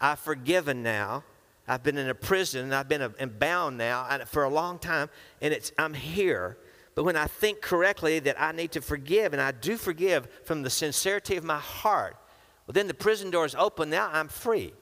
I've 0.01 0.19
forgiven 0.19 0.83
now. 0.83 1.23
I've 1.67 1.83
been 1.83 1.97
in 1.97 2.09
a 2.09 2.15
prison 2.15 2.65
and 2.65 2.75
I've 2.75 2.89
been 2.89 3.13
bound 3.37 3.77
now 3.77 4.23
for 4.25 4.43
a 4.43 4.49
long 4.49 4.79
time, 4.79 5.09
and 5.39 5.53
it's, 5.53 5.71
I'm 5.77 5.93
here. 5.93 6.57
But 6.95 7.03
when 7.03 7.15
I 7.15 7.27
think 7.27 7.61
correctly 7.61 8.19
that 8.19 8.41
I 8.41 8.51
need 8.51 8.71
to 8.71 8.81
forgive, 8.81 9.33
and 9.33 9.41
I 9.41 9.51
do 9.51 9.77
forgive 9.77 10.27
from 10.43 10.63
the 10.63 10.69
sincerity 10.69 11.37
of 11.37 11.43
my 11.43 11.59
heart, 11.59 12.17
well, 12.65 12.73
then 12.73 12.87
the 12.87 12.93
prison 12.93 13.29
doors 13.29 13.55
open. 13.55 13.89
Now 13.89 14.09
I'm 14.11 14.27
free. 14.27 14.73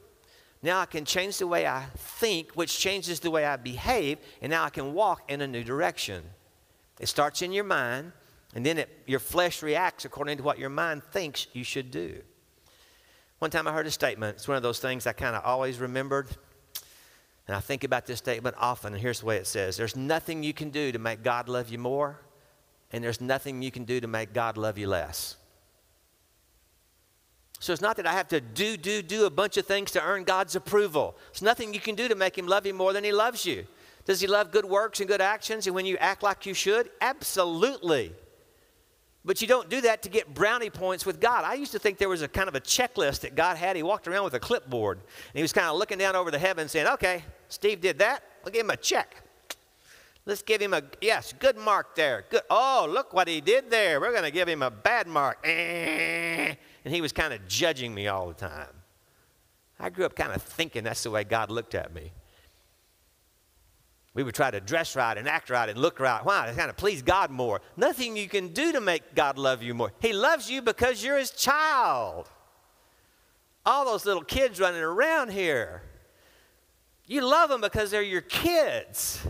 Now 0.62 0.80
I 0.80 0.86
can 0.86 1.06
change 1.06 1.38
the 1.38 1.48
way 1.48 1.67
I 1.67 1.86
think, 1.96 2.54
which 2.54 2.78
changes 2.78 3.20
the 3.20 3.32
way 3.32 3.46
I 3.46 3.56
behave, 3.58 4.17
and 4.41 4.50
now 4.50 4.63
I 4.63 4.70
can 4.70 4.93
walk 4.93 5.30
in 5.30 5.41
a 5.41 5.48
new 5.48 5.63
direction. 5.63 6.24
It 7.00 7.08
starts 7.08 7.41
in 7.41 7.52
your 7.52 7.63
mind, 7.63 8.12
and 8.56 8.65
then 8.65 8.80
it, 8.80 9.04
your 9.06 9.20
flesh 9.20 9.62
reacts 9.62 10.06
according 10.06 10.38
to 10.38 10.43
what 10.43 10.58
your 10.58 10.70
mind 10.70 11.04
thinks 11.04 11.48
you 11.54 11.63
should 11.63 11.91
do. 11.91 12.22
One 13.39 13.52
time 13.52 13.67
I 13.67 13.72
heard 13.72 13.86
a 13.86 13.91
statement. 13.91 14.38
It's 14.38 14.48
one 14.48 14.58
of 14.58 14.63
those 14.63 14.80
things 14.80 15.06
I 15.06 15.13
kind 15.13 15.36
of 15.36 15.43
always 15.46 15.78
remembered. 15.78 16.28
And 17.48 17.56
I 17.56 17.60
think 17.60 17.84
about 17.84 18.06
this 18.06 18.17
statement 18.17 18.56
often, 18.60 18.93
and 18.93 19.02
here's 19.02 19.20
the 19.20 19.26
way 19.26 19.38
it 19.38 19.48
says 19.48 19.78
There's 19.78 19.96
nothing 19.96 20.43
you 20.43 20.54
can 20.54 20.70
do 20.70 20.91
to 20.91 21.00
make 21.00 21.24
God 21.24 21.48
love 21.48 21.70
you 21.70 21.78
more, 21.78 22.20
and 22.91 23.04
there's 23.04 23.22
nothing 23.22 23.62
you 23.62 23.72
can 23.72 23.86
do 23.86 24.00
to 24.02 24.08
make 24.08 24.34
God 24.34 24.58
love 24.58 24.78
you 24.78 24.88
less. 24.88 25.38
So 27.60 27.74
it's 27.74 27.82
not 27.82 27.98
that 27.98 28.06
I 28.06 28.13
have 28.13 28.28
to 28.30 28.39
do, 28.39 28.78
do, 28.78 29.02
do 29.02 29.26
a 29.26 29.30
bunch 29.30 29.58
of 29.58 29.65
things 29.65 29.91
to 29.91 30.04
earn 30.04 30.24
God's 30.24 30.56
approval. 30.56 31.15
There's 31.32 31.41
nothing 31.41 31.74
you 31.74 31.80
can 31.80 31.96
do 31.96 32.08
to 32.08 32.15
make 32.15 32.38
Him 32.38 32.48
love 32.48 32.65
you 32.65 32.74
more 32.74 32.93
than 32.93 33.04
He 33.04 33.12
loves 33.12 33.46
you. 33.46 33.65
Does 34.06 34.22
He 34.22 34.28
love 34.28 34.52
good 34.52 34.65
works 34.65 35.00
and 35.00 35.08
good 35.10 35.22
actions 35.22 35.65
and 35.65 35.76
when 35.76 35.86
you 35.86 35.98
act 35.98 36.22
like 36.22 36.46
you 36.46 36.54
should? 36.54 36.89
Absolutely. 37.02 38.13
But 39.25 39.42
you 39.42 39.48
don't 39.48 39.69
do 39.69 39.81
that 39.81 40.04
to 40.04 40.10
get 40.10 40.34
brownie 40.34 40.69
points 40.69 41.06
with 41.06 41.19
God. 41.19 41.44
I 41.44 41.56
used 41.56 41.73
to 41.73 41.79
think 41.79 41.98
there 41.98 42.08
was 42.08 42.21
a 42.21 42.27
kind 42.27 42.48
of 42.48 42.56
a 42.56 42.62
checklist 42.62 43.21
that 43.21 43.36
God 43.36 43.58
had. 43.58 43.75
He 43.75 43.84
walked 43.84 44.08
around 44.08 44.23
with 44.23 44.36
a 44.36 44.40
clipboard 44.40 45.00
and 45.00 45.36
he 45.36 45.42
was 45.42 45.52
kind 45.52 45.67
of 45.67 45.77
looking 45.77 45.98
down 45.98 46.15
over 46.15 46.31
the 46.31 46.40
heavens 46.40 46.71
saying, 46.71 46.88
okay, 46.88 47.23
Steve 47.50 47.81
did 47.81 48.00
that. 48.00 48.23
We'll 48.46 48.54
give 48.54 48.63
him 48.63 48.69
a 48.69 48.77
check. 48.77 49.23
Let's 50.25 50.42
give 50.42 50.62
him 50.62 50.73
a, 50.73 50.84
yes, 51.02 51.34
good 51.40 51.58
mark 51.58 51.96
there. 51.96 52.25
Good. 52.29 52.42
Oh, 52.50 52.88
look 52.90 53.13
what 53.13 53.27
he 53.27 53.42
did 53.42 53.71
there. 53.71 54.00
We're 54.00 54.12
going 54.12 54.23
to 54.23 54.31
give 54.31 54.48
him 54.48 54.62
a 54.62 54.69
bad 54.69 55.08
mark. 55.08 55.40
Eh 55.44 56.56
and 56.88 56.96
he 56.96 57.02
was 57.02 57.12
kind 57.12 57.33
of 57.33 57.46
judging 57.50 57.94
me 57.94 58.08
all 58.08 58.29
the 58.29 58.33
time. 58.33 58.69
I 59.77 59.90
grew 59.90 60.06
up 60.06 60.15
kind 60.15 60.31
of 60.31 60.42
thinking 60.42 60.85
that's 60.85 61.04
the 61.04 61.12
way 61.12 61.25
God 61.25 61.52
looked 61.52 61.75
at 61.75 61.94
me. 61.94 62.13
We 64.13 64.23
would 64.23 64.33
try 64.33 64.52
to 64.52 64.62
dress 64.62 64.96
right 64.96 65.17
and 65.17 65.27
act 65.27 65.50
right 65.50 65.67
and 65.67 65.77
look 65.77 66.00
right. 66.00 66.23
Why? 66.23 66.48
To 66.48 66.54
kind 66.54 66.69
of 66.69 66.77
please 66.77 67.02
God 67.02 67.29
more. 67.29 67.60
Nothing 67.75 68.15
you 68.15 68.29
can 68.29 68.54
do 68.54 68.71
to 68.71 68.79
make 68.79 69.15
God 69.15 69.38
love 69.38 69.62
you 69.62 69.73
more. 69.73 69.92
He 70.00 70.13
loves 70.13 70.50
you 70.50 70.62
because 70.62 71.04
you're 71.04 71.17
his 71.17 71.31
child. 71.31 72.29
All 73.65 73.83
those 73.83 74.06
little 74.06 74.23
kids 74.23 74.58
running 74.58 74.81
around 74.81 75.33
here. 75.33 75.81
You 77.06 77.19
love 77.19 77.50
them 77.50 77.60
because 77.60 77.92
they're 77.92 78.02
your 78.02 78.21
kids, 78.21 79.27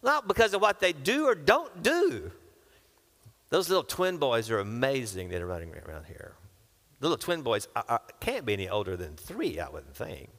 not 0.00 0.28
because 0.28 0.54
of 0.54 0.60
what 0.60 0.78
they 0.78 0.92
do 0.92 1.26
or 1.26 1.34
don't 1.34 1.82
do. 1.82 2.30
Those 3.50 3.68
little 3.68 3.82
twin 3.82 4.18
boys 4.18 4.48
are 4.48 4.60
amazing 4.60 5.30
that 5.30 5.42
are 5.42 5.46
running 5.46 5.74
around 5.74 6.04
here 6.06 6.36
little 7.08 7.18
twin 7.18 7.42
boys 7.42 7.68
are, 7.76 7.84
are, 7.88 8.02
can't 8.20 8.46
be 8.46 8.54
any 8.54 8.68
older 8.68 8.96
than 8.96 9.16
three, 9.16 9.60
I 9.60 9.68
wouldn't 9.68 9.94
think. 9.94 10.30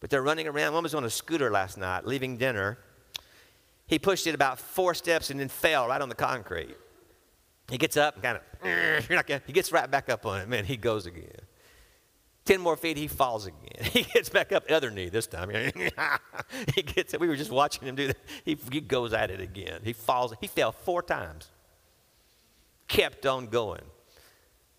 But 0.00 0.10
they're 0.10 0.22
running 0.22 0.48
around. 0.48 0.72
One 0.72 0.82
was 0.82 0.94
on 0.94 1.04
a 1.04 1.10
scooter 1.10 1.50
last 1.50 1.76
night, 1.76 2.06
leaving 2.06 2.36
dinner. 2.36 2.78
He 3.86 3.98
pushed 3.98 4.26
it 4.26 4.34
about 4.34 4.58
four 4.58 4.94
steps 4.94 5.30
and 5.30 5.38
then 5.38 5.48
fell 5.48 5.88
right 5.88 6.00
on 6.00 6.08
the 6.08 6.14
concrete. 6.14 6.76
He 7.70 7.78
gets 7.78 7.96
up 7.96 8.14
and 8.14 8.22
kind 8.22 8.38
of, 8.38 8.66
eh, 8.66 9.38
he 9.46 9.52
gets 9.52 9.70
right 9.70 9.90
back 9.90 10.08
up 10.08 10.26
on 10.26 10.40
it. 10.40 10.48
Man, 10.48 10.64
he 10.64 10.76
goes 10.76 11.06
again. 11.06 11.30
Ten 12.44 12.60
more 12.60 12.76
feet, 12.76 12.96
he 12.96 13.06
falls 13.06 13.46
again. 13.46 13.58
He 13.92 14.02
gets 14.02 14.28
back 14.28 14.52
up, 14.52 14.66
the 14.66 14.74
other 14.74 14.90
knee 14.90 15.08
this 15.08 15.26
time. 15.26 15.50
he 16.74 16.82
gets 16.82 17.14
it. 17.14 17.20
We 17.20 17.28
were 17.28 17.36
just 17.36 17.50
watching 17.50 17.86
him 17.86 17.94
do 17.94 18.08
that. 18.08 18.16
He, 18.44 18.58
he 18.70 18.80
goes 18.80 19.12
at 19.12 19.30
it 19.30 19.40
again. 19.40 19.80
He 19.84 19.92
falls. 19.92 20.34
He 20.40 20.46
fell 20.46 20.72
four 20.72 21.02
times. 21.02 21.48
Kept 22.88 23.24
on 23.24 23.46
going. 23.46 23.82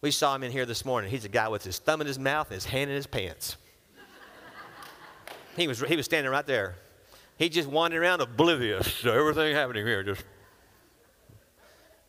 We 0.02 0.10
saw 0.12 0.36
him 0.36 0.44
in 0.44 0.52
here 0.52 0.66
this 0.66 0.84
morning. 0.84 1.12
He's 1.12 1.26
a 1.26 1.30
guy 1.30 1.48
with 1.48 1.64
his 1.64 1.78
thumb 1.78 2.02
in 2.02 2.08
his 2.08 2.18
mouth 2.18 2.48
and 2.48 2.56
his 2.56 2.66
hand 2.66 2.90
in 2.90 2.96
his 2.96 3.08
pants. 3.08 3.56
he, 5.56 5.68
was, 5.68 5.80
he 5.82 5.96
was 5.96 6.06
standing 6.06 6.32
right 6.32 6.46
there. 6.46 6.76
He 7.38 7.50
just 7.50 7.70
wandered 7.70 8.02
around 8.02 8.22
oblivious 8.22 9.02
to 9.02 9.14
everything 9.14 9.56
happening 9.56 9.86
here. 9.86 10.04
Just 10.04 10.24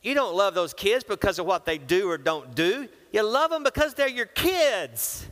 you 0.02 0.14
don't 0.14 0.34
love 0.34 0.54
those 0.54 0.74
kids 0.74 1.04
because 1.04 1.38
of 1.38 1.46
what 1.46 1.64
they 1.64 1.78
do 1.78 2.08
or 2.08 2.18
don't 2.18 2.54
do. 2.54 2.88
You 3.12 3.22
love 3.22 3.50
them 3.50 3.62
because 3.62 3.94
they're 3.94 4.08
your 4.08 4.26
kids. 4.26 5.26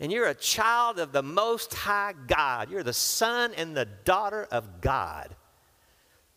And 0.00 0.10
you're 0.10 0.26
a 0.26 0.34
child 0.34 0.98
of 0.98 1.12
the 1.12 1.22
Most 1.22 1.72
High 1.72 2.14
God. 2.26 2.70
You're 2.70 2.82
the 2.82 2.92
son 2.92 3.52
and 3.56 3.76
the 3.76 3.84
daughter 3.84 4.48
of 4.50 4.80
God. 4.80 5.34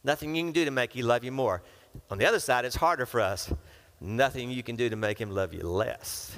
Nothing 0.04 0.36
you 0.36 0.44
can 0.44 0.54
do 0.54 0.64
to 0.64 0.72
make 0.72 0.96
you 0.96 1.04
love 1.04 1.24
you 1.24 1.32
more. 1.32 1.64
On 2.12 2.18
the 2.18 2.26
other 2.26 2.40
side, 2.40 2.66
it's 2.66 2.76
harder 2.76 3.06
for 3.06 3.20
us. 3.20 3.52
Nothing 4.02 4.50
you 4.50 4.64
can 4.64 4.76
do 4.76 4.89
to 4.89 4.95
make 4.95 5.20
him 5.20 5.30
love 5.30 5.54
you 5.54 5.62
less. 5.64 6.38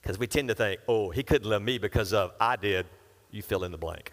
Because 0.00 0.18
we 0.18 0.26
tend 0.26 0.48
to 0.48 0.54
think, 0.54 0.80
oh, 0.88 1.10
he 1.10 1.22
couldn't 1.22 1.48
love 1.48 1.62
me 1.62 1.78
because 1.78 2.12
of 2.12 2.32
I 2.40 2.56
did. 2.56 2.86
You 3.30 3.42
fill 3.42 3.64
in 3.64 3.72
the 3.72 3.78
blank. 3.78 4.12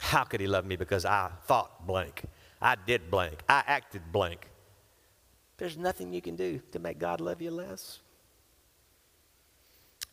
How 0.00 0.24
could 0.24 0.40
he 0.40 0.46
love 0.46 0.64
me 0.64 0.76
because 0.76 1.04
I 1.04 1.30
thought 1.46 1.86
blank? 1.86 2.22
I 2.62 2.76
did 2.86 3.10
blank. 3.10 3.42
I 3.48 3.62
acted 3.66 4.02
blank. 4.12 4.48
There's 5.56 5.76
nothing 5.76 6.12
you 6.12 6.22
can 6.22 6.36
do 6.36 6.60
to 6.72 6.78
make 6.78 6.98
God 6.98 7.20
love 7.20 7.42
you 7.42 7.50
less. 7.50 8.00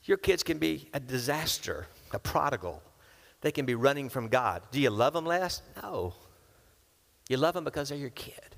Your 0.03 0.17
kids 0.17 0.43
can 0.43 0.57
be 0.57 0.89
a 0.93 0.99
disaster, 0.99 1.87
a 2.11 2.19
prodigal. 2.19 2.81
They 3.41 3.51
can 3.51 3.65
be 3.65 3.75
running 3.75 4.09
from 4.09 4.27
God. 4.27 4.63
Do 4.71 4.79
you 4.79 4.89
love 4.89 5.13
them 5.13 5.25
less? 5.25 5.61
No. 5.81 6.13
You 7.29 7.37
love 7.37 7.53
them 7.53 7.63
because 7.63 7.89
they're 7.89 7.97
your 7.97 8.09
kid. 8.09 8.50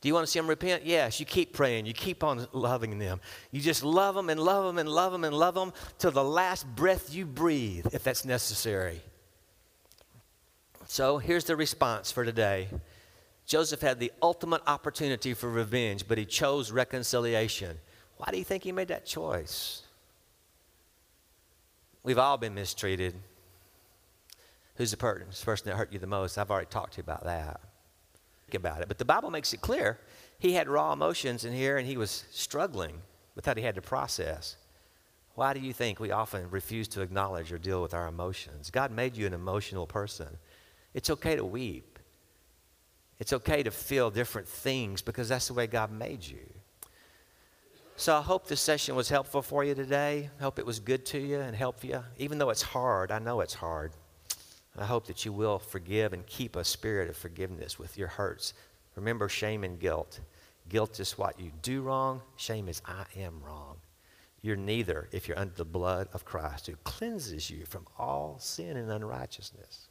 Do 0.00 0.08
you 0.08 0.14
want 0.14 0.26
to 0.26 0.30
see 0.30 0.38
them 0.38 0.48
repent? 0.48 0.84
Yes. 0.84 1.18
You 1.18 1.26
keep 1.26 1.52
praying. 1.52 1.86
You 1.86 1.94
keep 1.94 2.22
on 2.22 2.46
loving 2.52 2.98
them. 2.98 3.20
You 3.50 3.60
just 3.60 3.82
love 3.82 4.14
them 4.14 4.30
and 4.30 4.38
love 4.38 4.64
them 4.64 4.78
and 4.78 4.88
love 4.88 5.12
them 5.12 5.24
and 5.24 5.34
love 5.34 5.54
them 5.54 5.72
till 5.98 6.10
the 6.10 6.24
last 6.24 6.66
breath 6.76 7.14
you 7.14 7.24
breathe, 7.24 7.86
if 7.92 8.04
that's 8.04 8.24
necessary. 8.24 9.00
So 10.86 11.18
here's 11.18 11.44
the 11.44 11.56
response 11.56 12.12
for 12.12 12.24
today 12.24 12.68
Joseph 13.46 13.80
had 13.80 14.00
the 14.00 14.12
ultimate 14.22 14.62
opportunity 14.66 15.32
for 15.32 15.48
revenge, 15.48 16.06
but 16.06 16.18
he 16.18 16.24
chose 16.24 16.70
reconciliation. 16.70 17.78
Why 18.16 18.30
do 18.30 18.38
you 18.38 18.44
think 18.44 18.64
he 18.64 18.72
made 18.72 18.88
that 18.88 19.06
choice? 19.06 19.82
We've 22.02 22.18
all 22.18 22.38
been 22.38 22.54
mistreated. 22.54 23.14
Who's 24.76 24.90
the 24.90 24.96
person 24.96 25.70
that 25.70 25.76
hurt 25.76 25.92
you 25.92 25.98
the 25.98 26.06
most? 26.06 26.38
I've 26.38 26.50
already 26.50 26.66
talked 26.66 26.94
to 26.94 26.98
you 26.98 27.02
about 27.02 27.24
that. 27.24 27.60
About 28.54 28.80
it. 28.80 28.88
But 28.88 28.98
the 28.98 29.04
Bible 29.04 29.30
makes 29.30 29.52
it 29.52 29.60
clear 29.60 29.98
he 30.38 30.52
had 30.52 30.68
raw 30.68 30.92
emotions 30.92 31.44
in 31.44 31.52
here 31.52 31.78
and 31.78 31.86
he 31.86 31.96
was 31.96 32.24
struggling 32.30 33.02
with 33.34 33.44
how 33.44 33.54
he 33.54 33.62
had 33.62 33.74
to 33.74 33.82
process. 33.82 34.56
Why 35.34 35.52
do 35.52 35.60
you 35.60 35.72
think 35.72 35.98
we 35.98 36.12
often 36.12 36.48
refuse 36.50 36.88
to 36.88 37.02
acknowledge 37.02 37.52
or 37.52 37.58
deal 37.58 37.82
with 37.82 37.92
our 37.92 38.06
emotions? 38.06 38.70
God 38.70 38.90
made 38.90 39.16
you 39.16 39.26
an 39.26 39.34
emotional 39.34 39.86
person. 39.86 40.28
It's 40.94 41.10
okay 41.10 41.36
to 41.36 41.44
weep. 41.44 41.98
It's 43.18 43.32
okay 43.32 43.62
to 43.62 43.70
feel 43.70 44.10
different 44.10 44.48
things 44.48 45.02
because 45.02 45.28
that's 45.28 45.48
the 45.48 45.54
way 45.54 45.66
God 45.66 45.90
made 45.90 46.24
you. 46.24 46.46
So 47.96 48.14
I 48.14 48.20
hope 48.20 48.46
this 48.46 48.60
session 48.60 48.94
was 48.94 49.08
helpful 49.08 49.42
for 49.42 49.64
you 49.64 49.74
today. 49.74 50.30
Hope 50.40 50.58
it 50.58 50.66
was 50.66 50.80
good 50.80 51.04
to 51.06 51.18
you 51.18 51.40
and 51.40 51.56
help 51.56 51.82
you. 51.82 52.02
Even 52.18 52.38
though 52.38 52.50
it's 52.50 52.62
hard, 52.62 53.10
I 53.10 53.18
know 53.18 53.40
it's 53.40 53.54
hard. 53.54 53.92
I 54.78 54.84
hope 54.84 55.06
that 55.06 55.24
you 55.24 55.32
will 55.32 55.58
forgive 55.58 56.12
and 56.12 56.26
keep 56.26 56.56
a 56.56 56.64
spirit 56.64 57.08
of 57.08 57.16
forgiveness 57.16 57.78
with 57.78 57.96
your 57.96 58.08
hurts. 58.08 58.52
Remember 58.94 59.28
shame 59.28 59.64
and 59.64 59.78
guilt. 59.78 60.20
Guilt 60.68 61.00
is 61.00 61.16
what 61.16 61.38
you 61.40 61.52
do 61.62 61.82
wrong, 61.82 62.20
shame 62.36 62.68
is 62.68 62.82
I 62.84 63.04
am 63.16 63.40
wrong. 63.42 63.76
You're 64.42 64.56
neither 64.56 65.08
if 65.12 65.28
you're 65.28 65.38
under 65.38 65.54
the 65.54 65.64
blood 65.64 66.08
of 66.12 66.24
Christ 66.24 66.66
who 66.66 66.76
cleanses 66.84 67.50
you 67.50 67.64
from 67.64 67.86
all 67.98 68.36
sin 68.38 68.76
and 68.76 68.90
unrighteousness. 68.90 69.88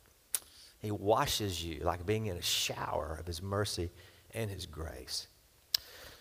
He 0.80 0.92
washes 0.92 1.64
you 1.64 1.80
like 1.80 2.06
being 2.06 2.28
in 2.28 2.38
a 2.38 2.42
shower 2.42 3.18
of 3.20 3.26
His 3.26 3.42
mercy 3.42 3.92
and 4.34 4.50
His 4.50 4.66
grace. 4.66 5.28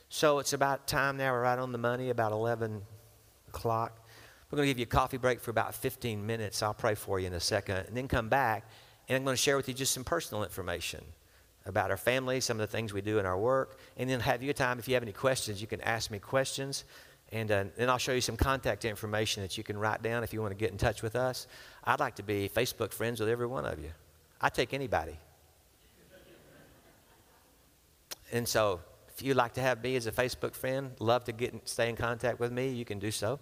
So 0.09 0.39
it's 0.39 0.53
about 0.53 0.87
time 0.87 1.17
now. 1.17 1.33
We're 1.33 1.43
right 1.43 1.59
on 1.59 1.73
the 1.73 1.79
money, 1.79 2.11
about 2.11 2.33
11 2.33 2.83
o'clock. 3.49 4.04
We're 4.51 4.57
going 4.57 4.67
to 4.67 4.71
give 4.71 4.79
you 4.79 4.85
a 4.85 4.87
coffee 4.87 5.17
break 5.17 5.41
for 5.41 5.51
about 5.51 5.75
15 5.75 6.25
minutes. 6.25 6.63
I'll 6.63 6.75
pray 6.75 6.95
for 6.95 7.19
you 7.19 7.27
in 7.27 7.33
a 7.33 7.41
second, 7.41 7.77
and 7.87 7.97
then 7.97 8.09
come 8.09 8.29
back, 8.29 8.69
and 9.09 9.17
I'm 9.17 9.25
going 9.25 9.37
to 9.37 9.43
share 9.43 9.57
with 9.57 9.69
you 9.69 9.75
just 9.75 9.93
some 9.93 10.05
personal 10.05 10.45
information 10.45 11.05
about 11.67 11.91
our 11.91 11.97
family, 11.97 12.41
some 12.41 12.61
of 12.61 12.71
the 12.71 12.77
things 12.77 12.93
we 12.93 13.01
do 13.01 13.19
in 13.19 13.27
our 13.27 13.39
work, 13.39 13.79
and 13.97 14.09
then 14.09 14.21
have 14.21 14.43
you 14.43 14.51
a 14.51 14.55
time. 14.55 14.79
If 14.79 14.87
you 14.87 14.95
have 14.95 15.03
any 15.03 15.13
questions, 15.13 15.61
you 15.61 15.67
can 15.67 15.81
ask 15.81 16.11
me 16.11 16.19
questions. 16.19 16.85
And 17.33 17.51
uh, 17.51 17.65
then 17.77 17.89
I'll 17.89 17.99
show 17.99 18.13
you 18.13 18.21
some 18.21 18.37
contact 18.37 18.85
information 18.85 19.43
that 19.43 19.57
you 19.57 19.65
can 19.65 19.79
write 19.79 20.03
down 20.03 20.23
if 20.23 20.33
you 20.33 20.41
want 20.41 20.53
to 20.53 20.59
get 20.59 20.71
in 20.71 20.79
touch 20.79 21.03
with 21.03 21.17
us. 21.17 21.47
I'd 21.83 22.01
like 22.01 22.17
to 22.17 22.23
be 22.23 22.49
Facebook 22.49 22.93
friends 22.93 23.19
with 23.19 23.29
every 23.29 23.47
one 23.47 23.65
of 23.65 23.79
you. 23.81 23.91
I 24.41 24.51
take 24.51 24.75
anybody. 24.75 25.17
And 28.31 28.47
so, 28.47 28.81
if 29.09 29.23
you'd 29.23 29.37
like 29.37 29.55
to 29.55 29.61
have 29.61 29.83
me 29.83 29.97
as 29.97 30.07
a 30.07 30.13
Facebook 30.13 30.55
friend, 30.55 30.91
love 30.99 31.25
to 31.25 31.33
get 31.33 31.69
stay 31.69 31.89
in 31.89 31.97
contact 31.97 32.41
with 32.41 32.53
me, 32.53 32.69
you 32.69 32.85
can 32.85 32.99
do 32.99 33.11
so. 33.11 33.39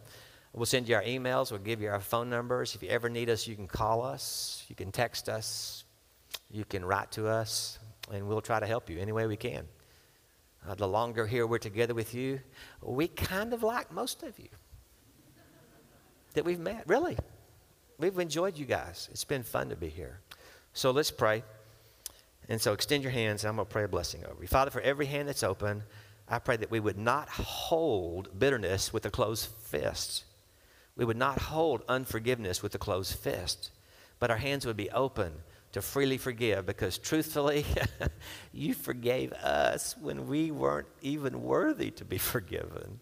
We'll 0.55 0.67
send 0.67 0.89
you 0.89 0.97
our 0.97 1.03
emails. 1.03 1.51
We'll 1.51 1.61
give 1.61 1.81
you 1.81 1.89
our 1.89 2.01
phone 2.01 2.29
numbers. 2.29 2.75
If 2.75 2.83
you 2.83 2.91
ever 2.91 3.09
need 3.09 3.31
us, 3.31 3.47
you 3.47 3.57
can 3.57 3.67
call 3.67 4.03
us. 4.03 4.65
You 4.69 4.77
can 4.77 4.93
text 4.93 5.29
us. 5.29 5.85
You 6.51 6.65
can 6.67 6.85
write 6.85 7.11
to 7.13 7.27
us, 7.27 7.79
and 8.13 8.29
we'll 8.29 8.43
try 8.43 8.61
to 8.61 8.67
help 8.67 8.91
you 8.91 8.99
any 8.99 9.13
way 9.13 9.27
we 9.27 9.37
can. 9.37 9.67
Uh, 10.69 10.75
the 10.75 10.87
longer 10.87 11.27
here 11.27 11.47
we're 11.47 11.59
together 11.59 11.95
with 11.95 12.15
you, 12.15 12.41
we 12.83 13.09
kind 13.09 13.55
of 13.55 13.63
like 13.63 13.91
most 13.93 14.23
of 14.23 14.39
you 14.39 14.49
that 16.35 16.45
we've 16.45 16.61
met. 16.61 16.85
Really, 16.87 17.17
we've 17.99 18.19
enjoyed 18.19 18.59
you 18.59 18.67
guys. 18.67 19.09
It's 19.11 19.25
been 19.25 19.43
fun 19.43 19.71
to 19.71 19.77
be 19.77 19.89
here. 19.89 20.21
So 20.75 20.91
let's 20.91 21.11
pray. 21.11 21.43
And 22.49 22.61
so 22.61 22.73
extend 22.75 23.03
your 23.03 23.13
hands, 23.13 23.45
and 23.45 23.49
I'm 23.49 23.57
going 23.57 23.67
to 23.67 23.73
pray 23.73 23.85
a 23.85 23.89
blessing 23.89 24.25
over 24.27 24.43
you. 24.43 24.49
Father, 24.49 24.71
for 24.71 24.81
every 24.83 25.07
hand 25.07 25.29
that's 25.29 25.43
open, 25.43 25.83
I 26.29 26.39
pray 26.39 26.57
that 26.57 26.71
we 26.71 26.81
would 26.81 26.99
not 26.99 27.29
hold 27.29 28.39
bitterness 28.39 28.93
with 28.93 29.07
a 29.07 29.11
closed 29.11 29.47
fist. 29.47 30.25
We 31.03 31.07
would 31.07 31.17
not 31.17 31.41
hold 31.41 31.83
unforgiveness 31.89 32.63
with 32.63 32.77
a 32.77 32.79
closed 32.79 33.19
fist, 33.19 33.73
but 34.21 34.31
our 34.31 34.37
hands 34.37 34.65
would 34.65 34.77
be 34.77 34.89
open 34.91 35.33
to 35.73 35.83
freely 35.83 36.17
forgive 36.17 36.65
because 36.65 36.97
truthfully, 36.97 37.67
you 38.53 38.73
forgave 38.73 39.33
us 39.33 39.97
when 40.01 40.29
we 40.29 40.53
weren't 40.53 40.87
even 41.01 41.43
worthy 41.43 41.91
to 41.91 42.05
be 42.05 42.19
forgiven. 42.35 43.01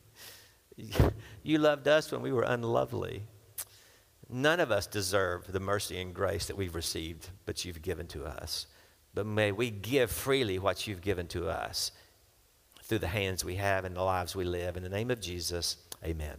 You 1.43 1.59
loved 1.59 1.89
us 1.89 2.11
when 2.11 2.23
we 2.23 2.33
were 2.33 2.45
unlovely. 2.45 3.25
None 4.31 4.61
of 4.61 4.71
us 4.71 4.87
deserve 4.87 5.53
the 5.53 5.61
mercy 5.61 6.01
and 6.01 6.15
grace 6.15 6.47
that 6.47 6.57
we've 6.57 6.75
received, 6.75 7.29
but 7.45 7.67
you've 7.67 7.83
given 7.83 8.07
to 8.07 8.25
us. 8.25 8.67
But 9.13 9.27
may 9.27 9.53
we 9.53 9.69
give 9.69 10.11
freely 10.11 10.59
what 10.59 10.87
you've 10.87 11.03
given 11.03 11.27
to 11.29 11.51
us 11.51 11.93
through 12.83 13.01
the 13.01 13.09
hands 13.09 13.45
we 13.45 13.57
have 13.57 13.85
and 13.85 13.95
the 13.95 14.03
lives 14.03 14.35
we 14.35 14.45
live. 14.45 14.79
In 14.79 14.83
the 14.83 14.89
name 14.89 15.11
of 15.11 15.21
Jesus, 15.21 15.77
amen. 16.03 16.39